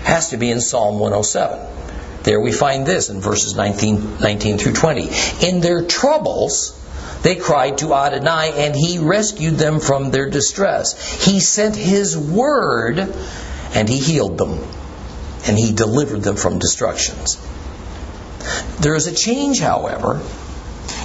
It 0.00 0.06
Has 0.06 0.30
to 0.30 0.36
be 0.36 0.50
in 0.50 0.60
Psalm 0.60 0.98
107. 0.98 2.22
There 2.24 2.40
we 2.40 2.52
find 2.52 2.86
this 2.86 3.08
in 3.08 3.20
verses 3.20 3.56
19, 3.56 4.18
19 4.20 4.58
through 4.58 4.74
20. 4.74 5.08
In 5.46 5.60
their 5.60 5.84
troubles, 5.84 6.78
they 7.22 7.36
cried 7.36 7.78
to 7.78 7.94
Adonai, 7.94 8.52
and 8.66 8.76
he 8.76 8.98
rescued 8.98 9.54
them 9.54 9.80
from 9.80 10.10
their 10.10 10.28
distress. 10.28 11.24
He 11.24 11.40
sent 11.40 11.74
his 11.74 12.16
word, 12.18 12.98
and 13.74 13.88
he 13.88 13.98
healed 13.98 14.36
them, 14.36 14.62
and 15.46 15.58
he 15.58 15.72
delivered 15.72 16.22
them 16.22 16.36
from 16.36 16.58
destructions. 16.58 17.38
There 18.80 18.94
is 18.94 19.06
a 19.06 19.14
change, 19.14 19.60
however, 19.60 20.20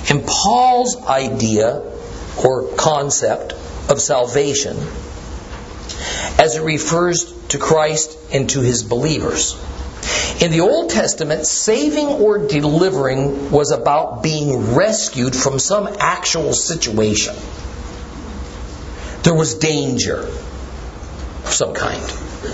in 0.10 0.24
Paul's 0.26 0.98
idea 1.06 1.82
or 2.44 2.68
concept 2.76 3.54
of 3.90 4.00
salvation 4.00 4.78
as 6.38 6.56
it 6.56 6.64
refers 6.64 7.32
to 7.50 7.58
Christ 7.58 8.18
and 8.32 8.50
to 8.52 8.62
his 8.62 8.84
believers. 8.84 9.56
In 10.42 10.52
the 10.52 10.62
Old 10.62 10.90
Testament, 10.90 11.46
saving 11.46 12.08
or 12.08 12.48
delivering 12.48 13.52
was 13.52 13.72
about 13.72 14.24
being 14.24 14.76
rescued 14.76 15.36
from 15.36 15.60
some 15.60 15.88
actual 16.00 16.54
situation. 16.54 17.36
There 19.24 19.34
was 19.34 19.56
danger 19.56 20.20
of 20.20 21.54
some 21.54 21.74
kind, 21.74 22.04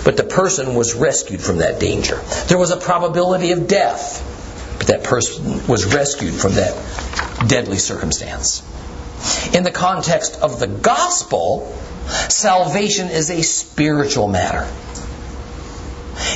but 0.04 0.16
the 0.16 0.24
person 0.24 0.74
was 0.74 0.94
rescued 0.94 1.40
from 1.40 1.58
that 1.58 1.80
danger. 1.80 2.16
There 2.46 2.58
was 2.58 2.70
a 2.70 2.76
probability 2.76 3.50
of 3.52 3.66
death, 3.66 4.26
but 4.80 4.86
that 4.86 5.04
person 5.04 5.66
was 5.66 5.84
rescued 5.84 6.32
from 6.32 6.54
that 6.54 6.74
deadly 7.46 7.76
circumstance. 7.76 8.62
In 9.54 9.62
the 9.62 9.70
context 9.70 10.40
of 10.40 10.58
the 10.58 10.66
gospel, 10.66 11.70
salvation 12.30 13.08
is 13.08 13.28
a 13.30 13.42
spiritual 13.42 14.26
matter. 14.26 14.66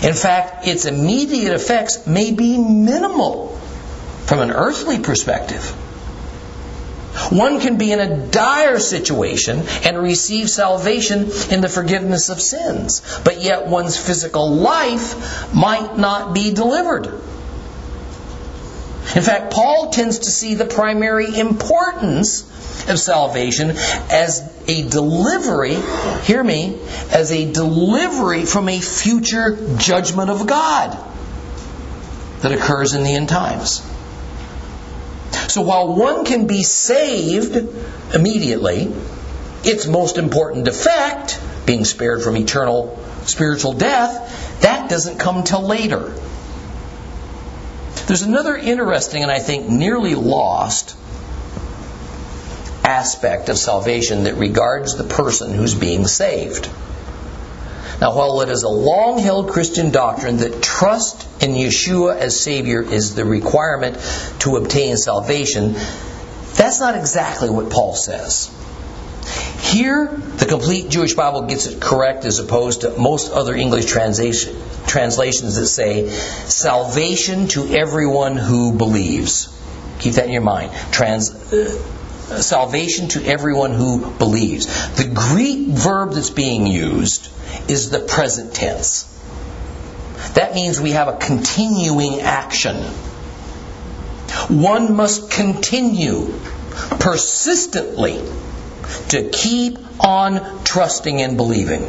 In 0.06 0.12
fact, 0.12 0.68
its 0.68 0.84
immediate 0.84 1.54
effects 1.54 2.06
may 2.06 2.32
be 2.32 2.58
minimal 2.58 3.58
from 4.26 4.40
an 4.40 4.50
earthly 4.50 4.98
perspective. 4.98 5.64
One 7.30 7.60
can 7.60 7.78
be 7.78 7.92
in 7.92 8.00
a 8.00 8.26
dire 8.26 8.78
situation 8.78 9.62
and 9.84 9.96
receive 9.96 10.50
salvation 10.50 11.30
in 11.50 11.62
the 11.62 11.70
forgiveness 11.70 12.28
of 12.28 12.42
sins, 12.42 13.00
but 13.24 13.40
yet 13.40 13.68
one's 13.68 13.96
physical 13.96 14.50
life 14.50 15.54
might 15.54 15.96
not 15.96 16.34
be 16.34 16.52
delivered. 16.52 17.22
In 19.14 19.22
fact, 19.22 19.52
Paul 19.52 19.90
tends 19.90 20.20
to 20.20 20.30
see 20.30 20.54
the 20.54 20.64
primary 20.64 21.38
importance 21.38 22.42
of 22.88 22.98
salvation 22.98 23.70
as 24.10 24.42
a 24.66 24.88
delivery, 24.88 25.76
hear 26.22 26.42
me, 26.42 26.80
as 27.12 27.30
a 27.30 27.50
delivery 27.50 28.44
from 28.44 28.68
a 28.68 28.80
future 28.80 29.56
judgment 29.78 30.30
of 30.30 30.46
God 30.46 30.98
that 32.40 32.52
occurs 32.52 32.94
in 32.94 33.04
the 33.04 33.14
end 33.14 33.28
times. 33.28 33.82
So 35.48 35.62
while 35.62 35.94
one 35.94 36.24
can 36.24 36.46
be 36.46 36.62
saved 36.62 37.56
immediately, 38.14 38.92
its 39.62 39.86
most 39.86 40.18
important 40.18 40.66
effect, 40.68 41.40
being 41.66 41.84
spared 41.84 42.22
from 42.22 42.36
eternal 42.36 42.98
spiritual 43.24 43.74
death, 43.74 44.60
that 44.60 44.90
doesn't 44.90 45.18
come 45.18 45.44
till 45.44 45.62
later. 45.62 46.12
There's 48.06 48.22
another 48.22 48.56
interesting 48.56 49.22
and 49.22 49.32
I 49.32 49.38
think 49.38 49.68
nearly 49.68 50.14
lost 50.14 50.96
aspect 52.84 53.48
of 53.48 53.56
salvation 53.56 54.24
that 54.24 54.34
regards 54.34 54.96
the 54.96 55.04
person 55.04 55.54
who's 55.54 55.74
being 55.74 56.06
saved. 56.06 56.66
Now, 58.00 58.14
while 58.14 58.42
it 58.42 58.50
is 58.50 58.62
a 58.62 58.68
long 58.68 59.18
held 59.18 59.48
Christian 59.50 59.90
doctrine 59.90 60.38
that 60.38 60.62
trust 60.62 61.26
in 61.42 61.52
Yeshua 61.52 62.16
as 62.16 62.38
Savior 62.38 62.82
is 62.82 63.14
the 63.14 63.24
requirement 63.24 63.96
to 64.40 64.56
obtain 64.56 64.96
salvation, 64.96 65.74
that's 66.54 66.80
not 66.80 66.96
exactly 66.96 67.48
what 67.48 67.70
Paul 67.70 67.94
says. 67.94 68.50
Here, 69.60 70.06
the 70.36 70.44
complete 70.44 70.90
Jewish 70.90 71.14
Bible 71.14 71.42
gets 71.42 71.66
it 71.66 71.80
correct 71.80 72.26
as 72.26 72.38
opposed 72.38 72.82
to 72.82 72.90
most 72.98 73.32
other 73.32 73.54
English 73.54 73.86
translation, 73.86 74.56
translations 74.86 75.56
that 75.56 75.66
say, 75.66 76.08
salvation 76.08 77.48
to 77.48 77.66
everyone 77.74 78.36
who 78.36 78.72
believes. 78.72 79.48
Keep 79.98 80.14
that 80.14 80.26
in 80.26 80.32
your 80.32 80.42
mind. 80.42 80.72
Trans, 80.92 81.30
uh, 81.52 82.40
salvation 82.40 83.08
to 83.08 83.24
everyone 83.24 83.72
who 83.72 84.10
believes. 84.12 84.66
The 84.96 85.10
Greek 85.12 85.68
verb 85.68 86.12
that's 86.12 86.30
being 86.30 86.66
used 86.66 87.28
is 87.68 87.90
the 87.90 88.00
present 88.00 88.54
tense. 88.54 89.10
That 90.34 90.54
means 90.54 90.80
we 90.80 90.92
have 90.92 91.08
a 91.08 91.16
continuing 91.16 92.20
action. 92.20 92.76
One 94.48 94.96
must 94.96 95.30
continue 95.30 96.32
persistently 96.98 98.20
to 99.10 99.30
keep 99.30 99.78
on 100.00 100.64
trusting 100.64 101.20
and 101.20 101.36
believing. 101.36 101.82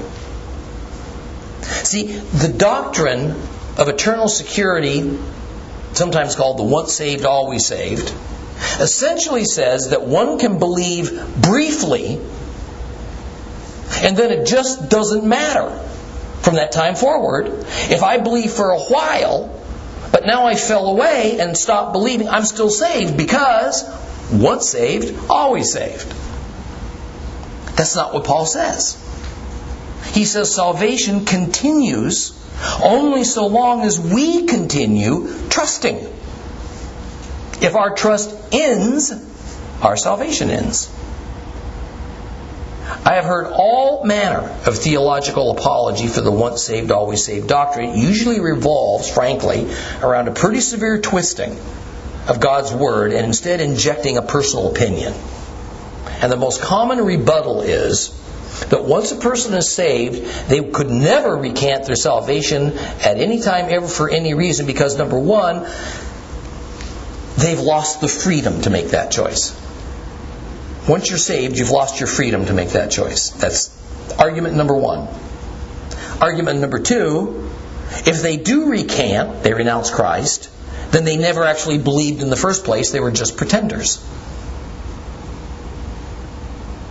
See, 1.84 2.18
the 2.18 2.49
doctrine 2.49 3.32
of 3.78 3.89
eternal 3.89 4.28
security, 4.28 5.18
sometimes 5.93 6.36
called 6.36 6.57
the 6.57 6.63
once 6.63 6.93
saved, 6.93 7.26
always 7.26 7.66
saved, 7.66 8.13
essentially 8.80 9.45
says 9.45 9.89
that 9.89 10.03
one 10.03 10.39
can 10.39 10.59
believe 10.59 11.41
briefly 11.41 12.20
and 14.01 14.18
then 14.18 14.32
it 14.32 14.45
just 14.45 14.89
doesn't 14.89 15.26
matter 15.26 15.70
from 16.41 16.55
that 16.55 16.72
time 16.72 16.95
forward. 16.95 17.47
If 17.89 18.03
I 18.03 18.18
believe 18.18 18.51
for 18.51 18.72
a 18.72 18.80
while, 18.80 19.61
but 20.11 20.26
now 20.26 20.45
I 20.45 20.55
fell 20.55 20.88
away 20.88 21.39
and 21.39 21.57
stopped 21.57 21.93
believing, 21.93 22.28
I'm 22.30 22.45
still 22.45 22.70
saved 22.70 23.18
because 23.18 23.84
once 24.32 24.70
saved, 24.70 25.30
always 25.30 25.72
saved. 25.72 26.13
That's 27.76 27.95
not 27.95 28.13
what 28.13 28.26
Paul 28.26 28.45
says. 28.45 29.01
He 30.16 30.24
says 30.24 30.55
salvation 30.55 31.26
continues 31.26 32.32
only 32.82 33.26
so 33.26 33.47
long 33.47 33.82
as 33.82 33.99
we 33.99 34.45
continue 34.45 35.28
trusting. 35.49 35.97
If 37.61 37.76
our 37.76 37.93
trust 37.93 38.34
ends, 38.53 39.11
our 39.82 39.97
salvation 39.97 40.49
ends. 40.49 40.89
I 43.03 43.16
have 43.16 43.26
heard 43.26 43.47
all 43.51 44.05
manner 44.05 44.57
of 44.66 44.78
theological 44.78 45.51
apology 45.51 46.07
for 46.07 46.22
the 46.22 46.32
once 46.32 46.63
saved, 46.63 46.91
always 46.91 47.22
saved 47.22 47.49
doctrine. 47.49 47.89
It 47.89 47.97
usually 47.97 48.39
revolves, 48.39 49.11
frankly, 49.11 49.70
around 50.01 50.30
a 50.30 50.32
pretty 50.32 50.61
severe 50.61 51.01
twisting 51.01 51.59
of 52.30 52.39
God's 52.39 52.72
Word 52.72 53.11
and 53.11 53.26
instead 53.26 53.59
injecting 53.59 54.16
a 54.16 54.22
personal 54.22 54.72
opinion. 54.72 55.13
And 56.22 56.32
the 56.32 56.38
most 56.38 56.61
common 56.61 57.03
rebuttal 57.03 57.63
is 57.63 58.18
that 58.69 58.83
once 58.83 59.11
a 59.11 59.17
person 59.17 59.53
is 59.53 59.71
saved, 59.71 60.49
they 60.49 60.63
could 60.63 60.89
never 60.89 61.35
recant 61.35 61.85
their 61.85 61.95
salvation 61.95 62.77
at 62.77 63.17
any 63.17 63.41
time 63.41 63.67
ever 63.69 63.87
for 63.87 64.09
any 64.09 64.33
reason 64.33 64.65
because, 64.65 64.97
number 64.97 65.19
one, 65.19 65.67
they've 67.37 67.59
lost 67.59 68.01
the 68.01 68.07
freedom 68.07 68.61
to 68.61 68.69
make 68.69 68.87
that 68.87 69.11
choice. 69.11 69.61
Once 70.87 71.09
you're 71.09 71.19
saved, 71.19 71.57
you've 71.57 71.71
lost 71.71 71.99
your 71.99 72.07
freedom 72.07 72.45
to 72.45 72.53
make 72.53 72.69
that 72.69 72.91
choice. 72.91 73.31
That's 73.31 73.71
argument 74.19 74.55
number 74.55 74.75
one. 74.75 75.07
Argument 76.21 76.59
number 76.59 76.79
two 76.79 77.45
if 77.91 78.21
they 78.21 78.37
do 78.37 78.69
recant, 78.69 79.43
they 79.43 79.53
renounce 79.53 79.89
Christ, 79.89 80.49
then 80.91 81.05
they 81.05 81.17
never 81.17 81.43
actually 81.43 81.77
believed 81.77 82.21
in 82.21 82.29
the 82.29 82.35
first 82.35 82.65
place, 82.65 82.91
they 82.91 82.99
were 82.99 83.11
just 83.11 83.37
pretenders. 83.37 84.03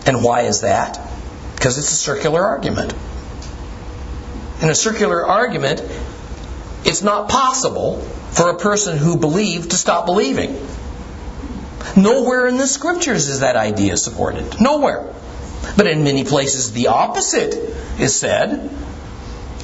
And 0.06 0.22
why 0.22 0.42
is 0.42 0.60
that? 0.60 0.98
Because 1.64 1.78
it's 1.78 1.92
a 1.92 1.96
circular 1.96 2.44
argument. 2.44 2.92
In 4.60 4.68
a 4.68 4.74
circular 4.74 5.26
argument, 5.26 5.82
it's 6.84 7.00
not 7.00 7.30
possible 7.30 8.00
for 8.32 8.50
a 8.50 8.58
person 8.58 8.98
who 8.98 9.16
believed 9.16 9.70
to 9.70 9.78
stop 9.78 10.04
believing. 10.04 10.58
Nowhere 11.96 12.48
in 12.48 12.58
the 12.58 12.66
scriptures 12.66 13.28
is 13.28 13.40
that 13.40 13.56
idea 13.56 13.96
supported. 13.96 14.60
Nowhere. 14.60 15.10
But 15.74 15.86
in 15.86 16.04
many 16.04 16.24
places, 16.24 16.74
the 16.74 16.88
opposite 16.88 17.54
is 17.98 18.14
said. 18.14 18.70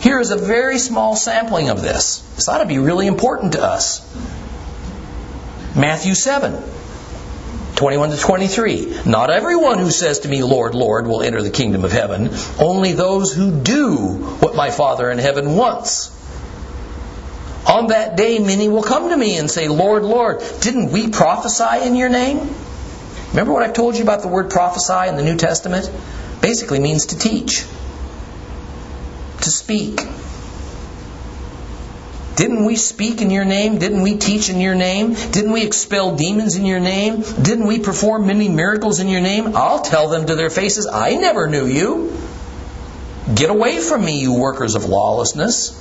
Here 0.01 0.19
is 0.19 0.31
a 0.31 0.39
very 0.39 0.79
small 0.79 1.17
sampling 1.17 1.69
of 1.69 1.83
this. 1.83 2.21
This 2.37 2.49
ought 2.49 2.63
to 2.63 2.67
be 2.67 2.79
really 2.79 3.09
important 3.09 3.53
to 3.53 3.63
us. 3.63 4.01
Matthew 5.77 6.15
7, 6.15 6.63
21 7.81 8.11
to 8.11 8.19
23. 8.19 9.05
Not 9.07 9.31
everyone 9.31 9.79
who 9.79 9.91
says 9.91 10.19
to 10.21 10.29
me, 10.29 10.43
Lord, 10.43 10.75
Lord, 10.75 11.07
will 11.07 11.23
enter 11.23 11.41
the 11.41 11.49
kingdom 11.49 11.83
of 11.83 11.93
heaven. 11.93 12.29
Only 12.59 12.93
those 12.93 13.33
who 13.33 13.59
do 13.59 13.97
what 14.41 14.55
my 14.55 14.71
Father 14.71 15.11
in 15.11 15.17
heaven 15.17 15.57
wants. 15.57 16.15
On 17.67 17.87
that 17.87 18.19
day, 18.19 18.39
many 18.39 18.69
will 18.69 18.83
come 18.83 19.09
to 19.09 19.17
me 19.17 19.39
and 19.39 19.51
say, 19.51 19.69
Lord, 19.69 20.03
Lord, 20.03 20.43
didn't 20.61 20.93
we 20.93 21.09
prophesy 21.09 21.87
in 21.87 21.97
your 21.97 22.11
name? 22.11 22.55
Remember 23.31 23.55
what 23.55 23.63
I 23.63 23.73
told 23.73 23.97
you 23.97 24.03
about 24.03 24.21
the 24.21 24.29
word 24.29 24.51
prophesy 24.51 25.09
in 25.09 25.17
the 25.17 25.23
New 25.23 25.39
Testament? 25.39 25.91
Basically 26.43 26.81
means 26.81 27.07
to 27.07 27.19
teach, 27.19 27.65
to 29.41 29.51
speak. 29.51 30.03
Didn't 32.41 32.65
we 32.65 32.77
speak 32.77 33.21
in 33.21 33.31
your 33.31 33.45
name? 33.45 33.77
Didn't 33.77 34.01
we 34.01 34.17
teach 34.17 34.49
in 34.49 34.61
your 34.61 34.75
name? 34.75 35.13
Didn't 35.13 35.53
we 35.53 35.63
expel 35.63 36.17
demons 36.17 36.57
in 36.57 36.65
your 36.65 36.81
name? 36.81 37.21
Didn't 37.21 37.67
we 37.67 37.81
perform 37.81 38.27
many 38.27 38.49
miracles 38.49 38.99
in 38.99 39.09
your 39.09 39.21
name? 39.21 39.55
I'll 39.55 39.83
tell 39.83 40.09
them 40.09 40.25
to 40.25 40.37
their 40.37 40.49
faces, 40.49 40.87
I 40.87 41.17
never 41.17 41.47
knew 41.49 41.67
you. 41.67 42.17
Get 43.35 43.51
away 43.51 43.79
from 43.83 44.03
me, 44.03 44.21
you 44.21 44.33
workers 44.33 44.75
of 44.75 44.87
lawlessness. 44.87 45.77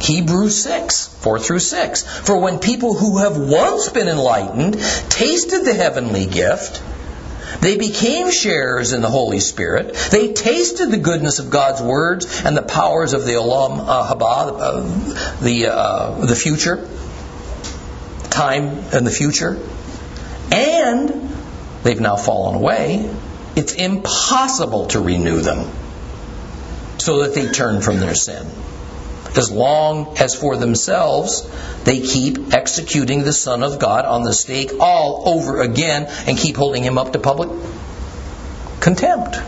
Hebrews 0.00 0.60
6, 0.64 1.06
4 1.22 1.38
through 1.38 1.60
6. 1.60 2.02
For 2.26 2.40
when 2.40 2.58
people 2.58 2.94
who 2.94 3.18
have 3.18 3.36
once 3.36 3.90
been 3.90 4.08
enlightened 4.08 4.74
tasted 5.08 5.64
the 5.64 5.74
heavenly 5.74 6.26
gift, 6.26 6.82
they 7.60 7.76
became 7.76 8.30
sharers 8.30 8.92
in 8.92 9.00
the 9.00 9.10
Holy 9.10 9.40
Spirit. 9.40 9.94
They 10.10 10.32
tasted 10.32 10.90
the 10.90 10.98
goodness 10.98 11.38
of 11.38 11.50
God's 11.50 11.82
words 11.82 12.42
and 12.44 12.56
the 12.56 12.62
powers 12.62 13.14
of 13.14 13.24
the 13.24 13.32
Olam 13.32 13.80
uh, 13.80 14.14
Haba, 14.14 14.60
uh, 14.60 15.40
the, 15.40 15.68
uh, 15.72 16.26
the 16.26 16.36
future, 16.36 16.88
time 18.30 18.66
and 18.92 19.06
the 19.06 19.10
future. 19.10 19.58
And 20.52 21.30
they've 21.82 22.00
now 22.00 22.16
fallen 22.16 22.56
away. 22.56 23.10
It's 23.56 23.74
impossible 23.74 24.88
to 24.88 25.00
renew 25.00 25.40
them 25.40 25.70
so 26.98 27.22
that 27.22 27.34
they 27.34 27.48
turn 27.48 27.80
from 27.80 28.00
their 28.00 28.14
sin 28.14 28.46
as 29.36 29.50
long 29.50 30.16
as 30.18 30.34
for 30.34 30.56
themselves 30.56 31.48
they 31.84 32.00
keep 32.00 32.52
executing 32.52 33.24
the 33.24 33.32
Son 33.32 33.62
of 33.62 33.78
God 33.78 34.04
on 34.04 34.22
the 34.22 34.32
stake 34.32 34.72
all 34.80 35.28
over 35.28 35.60
again 35.60 36.06
and 36.26 36.38
keep 36.38 36.56
holding 36.56 36.82
him 36.82 36.98
up 36.98 37.12
to 37.12 37.18
public 37.18 37.50
contempt. 38.80 39.38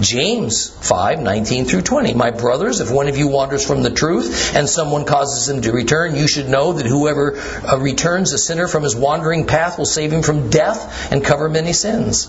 James 0.00 0.68
5, 0.68 1.20
19 1.20 1.64
through 1.64 1.80
20. 1.80 2.14
My 2.14 2.30
brothers, 2.30 2.80
if 2.80 2.90
one 2.90 3.08
of 3.08 3.16
you 3.16 3.28
wanders 3.28 3.66
from 3.66 3.82
the 3.82 3.90
truth 3.90 4.54
and 4.54 4.68
someone 4.68 5.06
causes 5.06 5.48
him 5.48 5.62
to 5.62 5.72
return, 5.72 6.16
you 6.16 6.28
should 6.28 6.48
know 6.48 6.74
that 6.74 6.84
whoever 6.84 7.38
uh, 7.38 7.78
returns 7.78 8.32
a 8.32 8.38
sinner 8.38 8.68
from 8.68 8.82
his 8.82 8.94
wandering 8.94 9.46
path 9.46 9.78
will 9.78 9.86
save 9.86 10.12
him 10.12 10.22
from 10.22 10.50
death 10.50 11.10
and 11.10 11.24
cover 11.24 11.48
many 11.48 11.72
sins. 11.72 12.26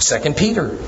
2 0.00 0.32
Peter 0.32 0.78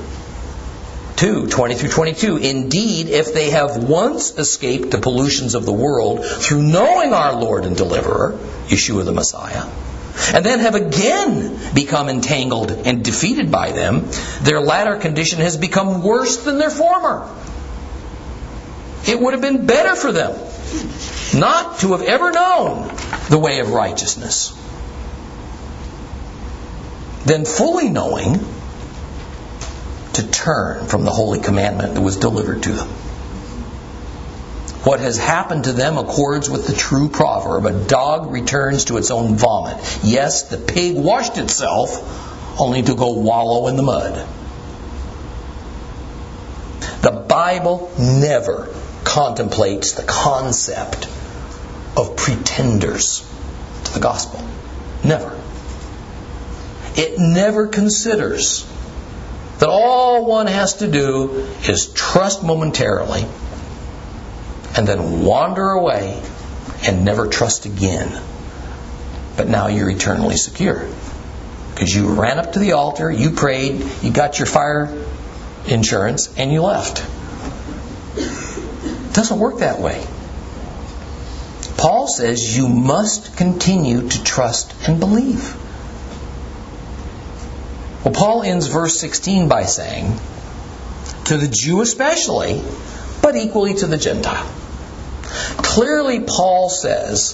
2, 1.17 1.47
20 1.47 1.75
through 1.75 1.89
22. 1.89 2.37
Indeed, 2.37 3.09
if 3.09 3.33
they 3.33 3.49
have 3.49 3.83
once 3.83 4.37
escaped 4.37 4.91
the 4.91 4.99
pollutions 4.99 5.55
of 5.55 5.65
the 5.65 5.73
world 5.73 6.23
through 6.23 6.61
knowing 6.61 7.13
our 7.13 7.39
Lord 7.39 7.65
and 7.65 7.75
Deliverer, 7.75 8.37
Yeshua 8.67 9.03
the 9.03 9.11
Messiah, 9.11 9.65
and 10.33 10.45
then 10.45 10.59
have 10.59 10.75
again 10.75 11.59
become 11.73 12.09
entangled 12.09 12.71
and 12.71 13.03
defeated 13.03 13.51
by 13.51 13.71
them, 13.71 14.07
their 14.41 14.61
latter 14.61 14.95
condition 14.97 15.39
has 15.39 15.57
become 15.57 16.03
worse 16.03 16.37
than 16.37 16.59
their 16.59 16.69
former. 16.69 17.27
It 19.07 19.19
would 19.19 19.33
have 19.33 19.41
been 19.41 19.65
better 19.65 19.95
for 19.95 20.11
them 20.11 20.35
not 21.33 21.79
to 21.79 21.93
have 21.93 22.03
ever 22.03 22.31
known 22.31 22.95
the 23.29 23.39
way 23.39 23.59
of 23.59 23.71
righteousness 23.71 24.51
than 27.25 27.45
fully 27.45 27.89
knowing 27.89 28.39
to 30.17 30.27
turn 30.27 30.85
from 30.85 31.05
the 31.05 31.11
holy 31.11 31.39
commandment 31.39 31.93
that 31.95 32.01
was 32.01 32.17
delivered 32.17 32.63
to 32.63 32.73
them. 32.73 32.87
What 34.83 34.99
has 34.99 35.17
happened 35.17 35.65
to 35.65 35.73
them 35.73 35.97
accords 35.97 36.49
with 36.49 36.65
the 36.65 36.73
true 36.73 37.09
proverb 37.09 37.65
a 37.65 37.87
dog 37.87 38.31
returns 38.31 38.85
to 38.85 38.97
its 38.97 39.11
own 39.11 39.35
vomit. 39.35 39.77
Yes, 40.03 40.49
the 40.49 40.57
pig 40.57 40.95
washed 40.95 41.37
itself 41.37 42.59
only 42.59 42.81
to 42.81 42.95
go 42.95 43.13
wallow 43.13 43.67
in 43.67 43.75
the 43.75 43.83
mud. 43.83 44.27
The 47.01 47.11
Bible 47.11 47.91
never 47.99 48.73
contemplates 49.03 49.93
the 49.93 50.03
concept 50.03 51.05
of 51.95 52.15
pretenders 52.15 53.27
to 53.83 53.93
the 53.93 53.99
gospel. 53.99 54.43
Never. 55.03 55.39
It 56.95 57.19
never 57.19 57.67
considers 57.67 58.65
that 59.59 59.69
all 59.69 60.25
one 60.25 60.47
has 60.47 60.75
to 60.77 60.87
do 60.87 61.47
is 61.67 61.91
trust 61.93 62.43
momentarily 62.43 63.25
and 64.75 64.87
then 64.87 65.23
wander 65.23 65.69
away 65.69 66.21
and 66.83 67.03
never 67.03 67.27
trust 67.27 67.65
again. 67.65 68.21
But 69.35 69.47
now 69.47 69.67
you're 69.67 69.89
eternally 69.89 70.37
secure. 70.37 70.87
Because 71.73 71.93
you 71.93 72.13
ran 72.13 72.39
up 72.39 72.53
to 72.53 72.59
the 72.59 72.73
altar, 72.73 73.11
you 73.11 73.31
prayed, 73.31 73.85
you 74.01 74.11
got 74.11 74.39
your 74.39 74.45
fire 74.47 75.05
insurance, 75.67 76.33
and 76.37 76.51
you 76.51 76.61
left. 76.61 77.05
It 78.15 79.13
doesn't 79.13 79.39
work 79.39 79.59
that 79.59 79.79
way. 79.79 80.05
Paul 81.77 82.07
says 82.07 82.57
you 82.57 82.67
must 82.67 83.37
continue 83.37 84.09
to 84.09 84.23
trust 84.23 84.73
and 84.87 84.99
believe. 84.99 85.55
Well, 88.07 88.13
Paul 88.13 88.43
ends 88.43 88.67
verse 88.67 88.97
16 89.01 89.49
by 89.49 89.65
saying, 89.65 90.17
to 91.25 91.35
the 91.35 91.49
Jew 91.49 91.81
especially, 91.81 92.63
but 93.21 93.35
equally 93.35 93.73
to 93.73 93.85
the 93.85 93.97
Gentile. 93.97 94.49
Clearly, 95.57 96.21
Paul 96.21 96.69
says 96.69 97.33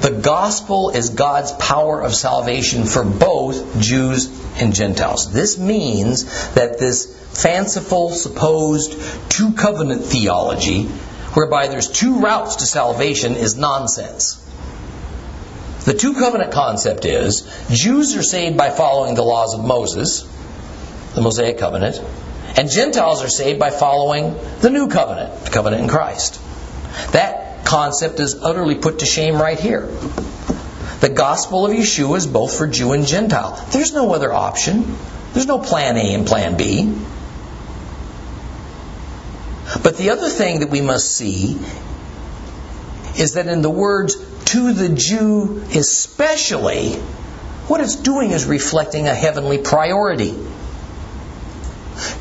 the 0.00 0.10
gospel 0.10 0.90
is 0.90 1.10
God's 1.10 1.52
power 1.52 2.02
of 2.02 2.12
salvation 2.12 2.86
for 2.86 3.04
both 3.04 3.80
Jews 3.80 4.26
and 4.56 4.74
Gentiles. 4.74 5.32
This 5.32 5.58
means 5.58 6.24
that 6.54 6.80
this 6.80 7.06
fanciful, 7.40 8.10
supposed 8.10 9.00
two 9.30 9.52
covenant 9.52 10.06
theology, 10.06 10.86
whereby 11.34 11.68
there's 11.68 11.88
two 11.88 12.18
routes 12.18 12.56
to 12.56 12.66
salvation, 12.66 13.36
is 13.36 13.56
nonsense. 13.56 14.44
The 15.84 15.94
two 15.94 16.14
covenant 16.14 16.52
concept 16.52 17.04
is 17.04 17.42
Jews 17.70 18.16
are 18.16 18.22
saved 18.22 18.56
by 18.56 18.70
following 18.70 19.14
the 19.14 19.22
laws 19.22 19.54
of 19.54 19.64
Moses, 19.64 20.22
the 21.14 21.20
Mosaic 21.20 21.58
covenant, 21.58 22.00
and 22.56 22.70
Gentiles 22.70 23.22
are 23.22 23.28
saved 23.28 23.58
by 23.58 23.70
following 23.70 24.34
the 24.60 24.70
new 24.70 24.88
covenant, 24.88 25.44
the 25.44 25.50
covenant 25.50 25.82
in 25.82 25.88
Christ. 25.88 26.40
That 27.12 27.66
concept 27.66 28.18
is 28.18 28.34
utterly 28.42 28.76
put 28.76 29.00
to 29.00 29.06
shame 29.06 29.34
right 29.34 29.58
here. 29.58 29.86
The 31.00 31.10
gospel 31.10 31.66
of 31.66 31.72
Yeshua 31.72 32.16
is 32.16 32.26
both 32.26 32.56
for 32.56 32.66
Jew 32.66 32.92
and 32.92 33.06
Gentile. 33.06 33.62
There's 33.70 33.92
no 33.92 34.14
other 34.14 34.32
option. 34.32 34.96
There's 35.34 35.46
no 35.46 35.58
plan 35.58 35.98
A 35.98 36.14
and 36.14 36.26
plan 36.26 36.56
B. 36.56 36.94
But 39.82 39.98
the 39.98 40.10
other 40.10 40.30
thing 40.30 40.60
that 40.60 40.70
we 40.70 40.80
must 40.80 41.14
see 41.14 41.58
is 43.18 43.34
that 43.34 43.48
in 43.48 43.60
the 43.60 43.70
words 43.70 44.16
to 44.46 44.72
the 44.72 44.88
Jew 44.90 45.62
especially, 45.74 46.92
what 47.66 47.80
it's 47.80 47.96
doing 47.96 48.30
is 48.30 48.44
reflecting 48.44 49.06
a 49.08 49.14
heavenly 49.14 49.58
priority. 49.58 50.34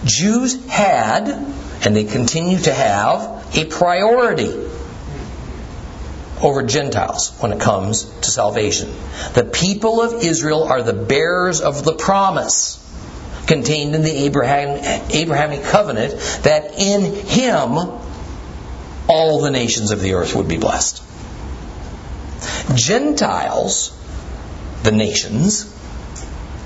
Jews 0.05 0.65
had, 0.67 1.27
and 1.27 1.95
they 1.95 2.05
continue 2.05 2.59
to 2.59 2.73
have, 2.73 3.55
a 3.55 3.65
priority 3.65 4.69
over 6.41 6.63
Gentiles 6.63 7.31
when 7.39 7.53
it 7.53 7.59
comes 7.59 8.03
to 8.03 8.31
salvation. 8.31 8.91
The 9.33 9.45
people 9.45 10.01
of 10.01 10.23
Israel 10.23 10.63
are 10.63 10.81
the 10.81 10.93
bearers 10.93 11.61
of 11.61 11.85
the 11.85 11.93
promise 11.93 12.79
contained 13.47 13.95
in 13.95 14.03
the 14.03 14.25
Abraham, 14.25 14.79
Abrahamic 15.11 15.63
covenant 15.63 16.13
that 16.43 16.79
in 16.79 17.13
him 17.13 17.77
all 19.07 19.41
the 19.41 19.51
nations 19.51 19.91
of 19.91 20.01
the 20.01 20.13
earth 20.13 20.35
would 20.35 20.47
be 20.47 20.57
blessed. 20.57 21.03
Gentiles, 22.75 23.97
the 24.83 24.91
nations, 24.91 25.69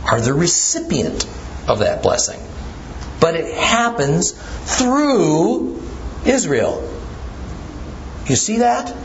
are 0.06 0.22
the 0.22 0.34
recipient 0.34 1.26
of 1.68 1.80
that 1.80 2.02
blessing. 2.02 2.40
But 3.20 3.36
it 3.36 3.54
happens 3.54 4.32
through 4.32 5.82
Israel. 6.26 6.84
You 8.28 8.36
see 8.36 8.60
that? 8.60 8.96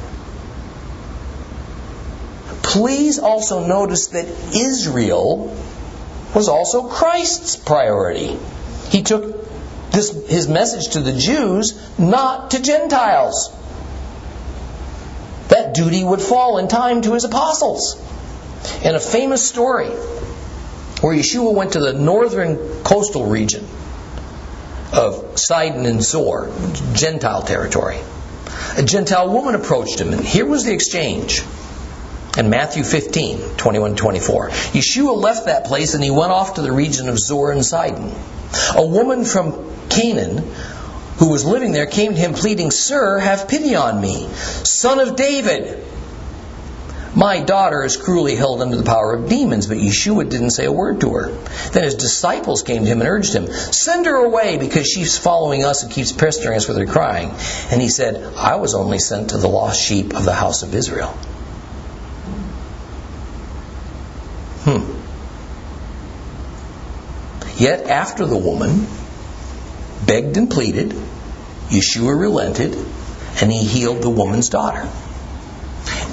Please 2.63 3.19
also 3.19 3.67
notice 3.67 4.09
that 4.09 4.27
Israel 4.55 5.57
was 6.35 6.49
also 6.49 6.89
Christ's 6.89 7.57
priority. 7.57 8.39
He 8.91 9.03
took 9.03 9.91
this, 9.91 10.11
his 10.29 10.49
message 10.49 10.91
to 10.91 11.01
the 11.01 11.13
Jews, 11.13 11.79
not 11.99 12.53
to 12.53 12.63
Gentiles. 12.63 13.51
That 15.63 15.75
duty 15.75 16.03
would 16.03 16.21
fall 16.21 16.59
in 16.59 16.67
time 16.67 17.03
to 17.03 17.13
his 17.15 17.23
apostles. 17.23 17.95
In 18.83 18.97
a 18.97 19.01
famous 19.01 19.49
story 19.49 19.91
where 21.01 21.17
Yeshua 21.17 21.55
went 21.55 21.75
to 21.75 21.79
the 21.79 21.93
northern 21.93 22.57
coastal 22.83 23.27
region 23.27 23.65
of 24.93 25.39
Sidon 25.39 25.87
and 25.87 26.03
Zor, 26.03 26.53
Gentile 26.95 27.43
territory, 27.43 27.99
a 28.77 28.83
Gentile 28.83 29.33
woman 29.33 29.55
approached 29.55 30.01
him, 30.01 30.13
and 30.13 30.25
here 30.25 30.47
was 30.47 30.65
the 30.65 30.73
exchange. 30.73 31.43
In 32.37 32.51
Matthew 32.51 32.83
15, 32.83 33.57
21 33.57 33.95
24. 33.95 34.49
Yeshua 34.49 35.15
left 35.15 35.47
that 35.47 35.67
place 35.67 35.95
and 35.95 36.03
he 36.03 36.11
went 36.11 36.33
off 36.33 36.55
to 36.55 36.63
the 36.63 36.73
region 36.73 37.09
of 37.09 37.21
Zor 37.21 37.53
and 37.53 37.65
Sidon. 37.65 38.13
A 38.75 38.85
woman 38.85 39.25
from 39.25 39.71
Canaan 39.91 40.39
who 41.23 41.29
was 41.29 41.45
living 41.45 41.71
there 41.71 41.87
came 41.87 42.15
to 42.15 42.19
him 42.19 42.35
pleading, 42.35 42.73
Sir, 42.73 43.17
have 43.21 43.47
pity 43.47 43.77
on 43.77 44.01
me, 44.01 44.27
son 44.65 44.99
of 44.99 45.15
David. 45.15 45.81
My 47.15 47.39
daughter 47.45 47.85
is 47.85 47.97
cruelly 47.97 48.35
held 48.35 48.61
under 48.61 48.75
the 48.75 48.83
power 48.83 49.15
of 49.15 49.29
demons, 49.29 49.69
but 49.69 49.77
Yeshua 49.77 50.29
didn't 50.29 50.51
say 50.51 50.65
a 50.65 50.73
word 50.73 51.01
to 51.03 51.11
her. 51.11 51.31
Then 51.71 51.85
his 51.85 51.95
disciples 51.95 52.65
came 52.65 52.83
to 52.83 52.89
him 52.91 53.01
and 53.03 53.09
urged 53.09 53.35
him, 53.35 53.47
Send 53.47 54.07
her 54.07 54.17
away 54.17 54.57
because 54.59 54.89
she's 54.89 55.17
following 55.17 55.65
us 55.65 55.85
and 55.85 55.93
keeps 55.93 56.11
pestering 56.11 56.57
us 56.57 56.67
with 56.67 56.77
her 56.77 56.87
crying. 56.87 57.31
And 57.71 57.81
he 57.81 57.89
said, 57.89 58.35
I 58.35 58.57
was 58.57 58.75
only 58.75 58.99
sent 58.99 59.31
to 59.31 59.39
the 59.39 59.49
lost 59.49 59.81
sheep 59.81 60.17
of 60.17 60.25
the 60.25 60.35
house 60.35 60.65
of 60.65 60.75
Israel. 60.75 61.11
Hmm. 64.65 64.91
Yet 67.63 67.87
after 67.87 68.27
the 68.27 68.37
woman 68.37 68.89
begged 70.05 70.37
and 70.37 70.51
pleaded, 70.51 70.97
Yeshua 71.73 72.19
relented 72.19 72.77
and 73.41 73.51
he 73.51 73.65
healed 73.65 74.03
the 74.03 74.11
woman's 74.11 74.49
daughter. 74.49 74.89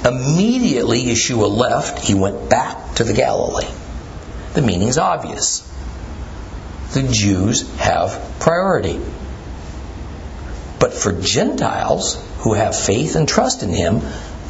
Immediately 0.04 1.04
Yeshua 1.04 1.48
left, 1.48 2.00
he 2.00 2.14
went 2.14 2.48
back 2.48 2.94
to 2.94 3.04
the 3.04 3.12
Galilee. 3.12 3.68
The 4.54 4.62
meaning's 4.62 4.98
obvious. 4.98 5.60
The 6.92 7.02
Jews 7.02 7.70
have 7.76 8.36
priority. 8.40 8.98
But 10.80 10.94
for 10.94 11.12
Gentiles 11.12 12.20
who 12.38 12.54
have 12.54 12.76
faith 12.76 13.14
and 13.14 13.28
trust 13.28 13.62
in 13.62 13.68
him, 13.68 14.00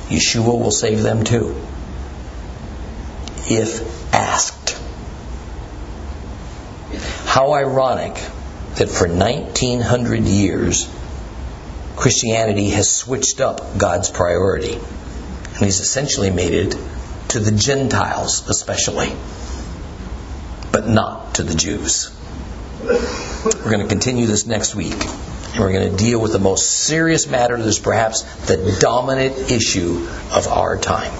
Yeshua 0.08 0.58
will 0.58 0.70
save 0.70 1.02
them 1.02 1.24
too 1.24 1.56
if 3.50 4.14
asked. 4.14 4.78
How 7.26 7.52
ironic 7.52 8.14
that 8.76 8.88
for 8.88 9.08
1900 9.08 10.22
years, 10.22 10.88
Christianity 12.00 12.70
has 12.70 12.90
switched 12.90 13.42
up 13.42 13.76
God's 13.76 14.10
priority. 14.10 14.72
And 14.72 15.56
He's 15.58 15.80
essentially 15.80 16.30
made 16.30 16.54
it 16.54 16.78
to 17.28 17.40
the 17.40 17.52
Gentiles, 17.52 18.48
especially, 18.48 19.12
but 20.72 20.88
not 20.88 21.34
to 21.34 21.42
the 21.42 21.54
Jews. 21.54 22.10
We're 22.82 23.70
going 23.70 23.80
to 23.80 23.86
continue 23.86 24.26
this 24.26 24.46
next 24.46 24.74
week. 24.74 24.94
And 24.94 25.58
we're 25.60 25.72
going 25.72 25.90
to 25.90 25.96
deal 25.96 26.18
with 26.18 26.32
the 26.32 26.38
most 26.38 26.70
serious 26.70 27.26
matter 27.26 27.58
that 27.58 27.66
is 27.66 27.78
perhaps 27.78 28.22
the 28.46 28.78
dominant 28.80 29.50
issue 29.50 30.08
of 30.32 30.48
our 30.48 30.78
time. 30.78 31.12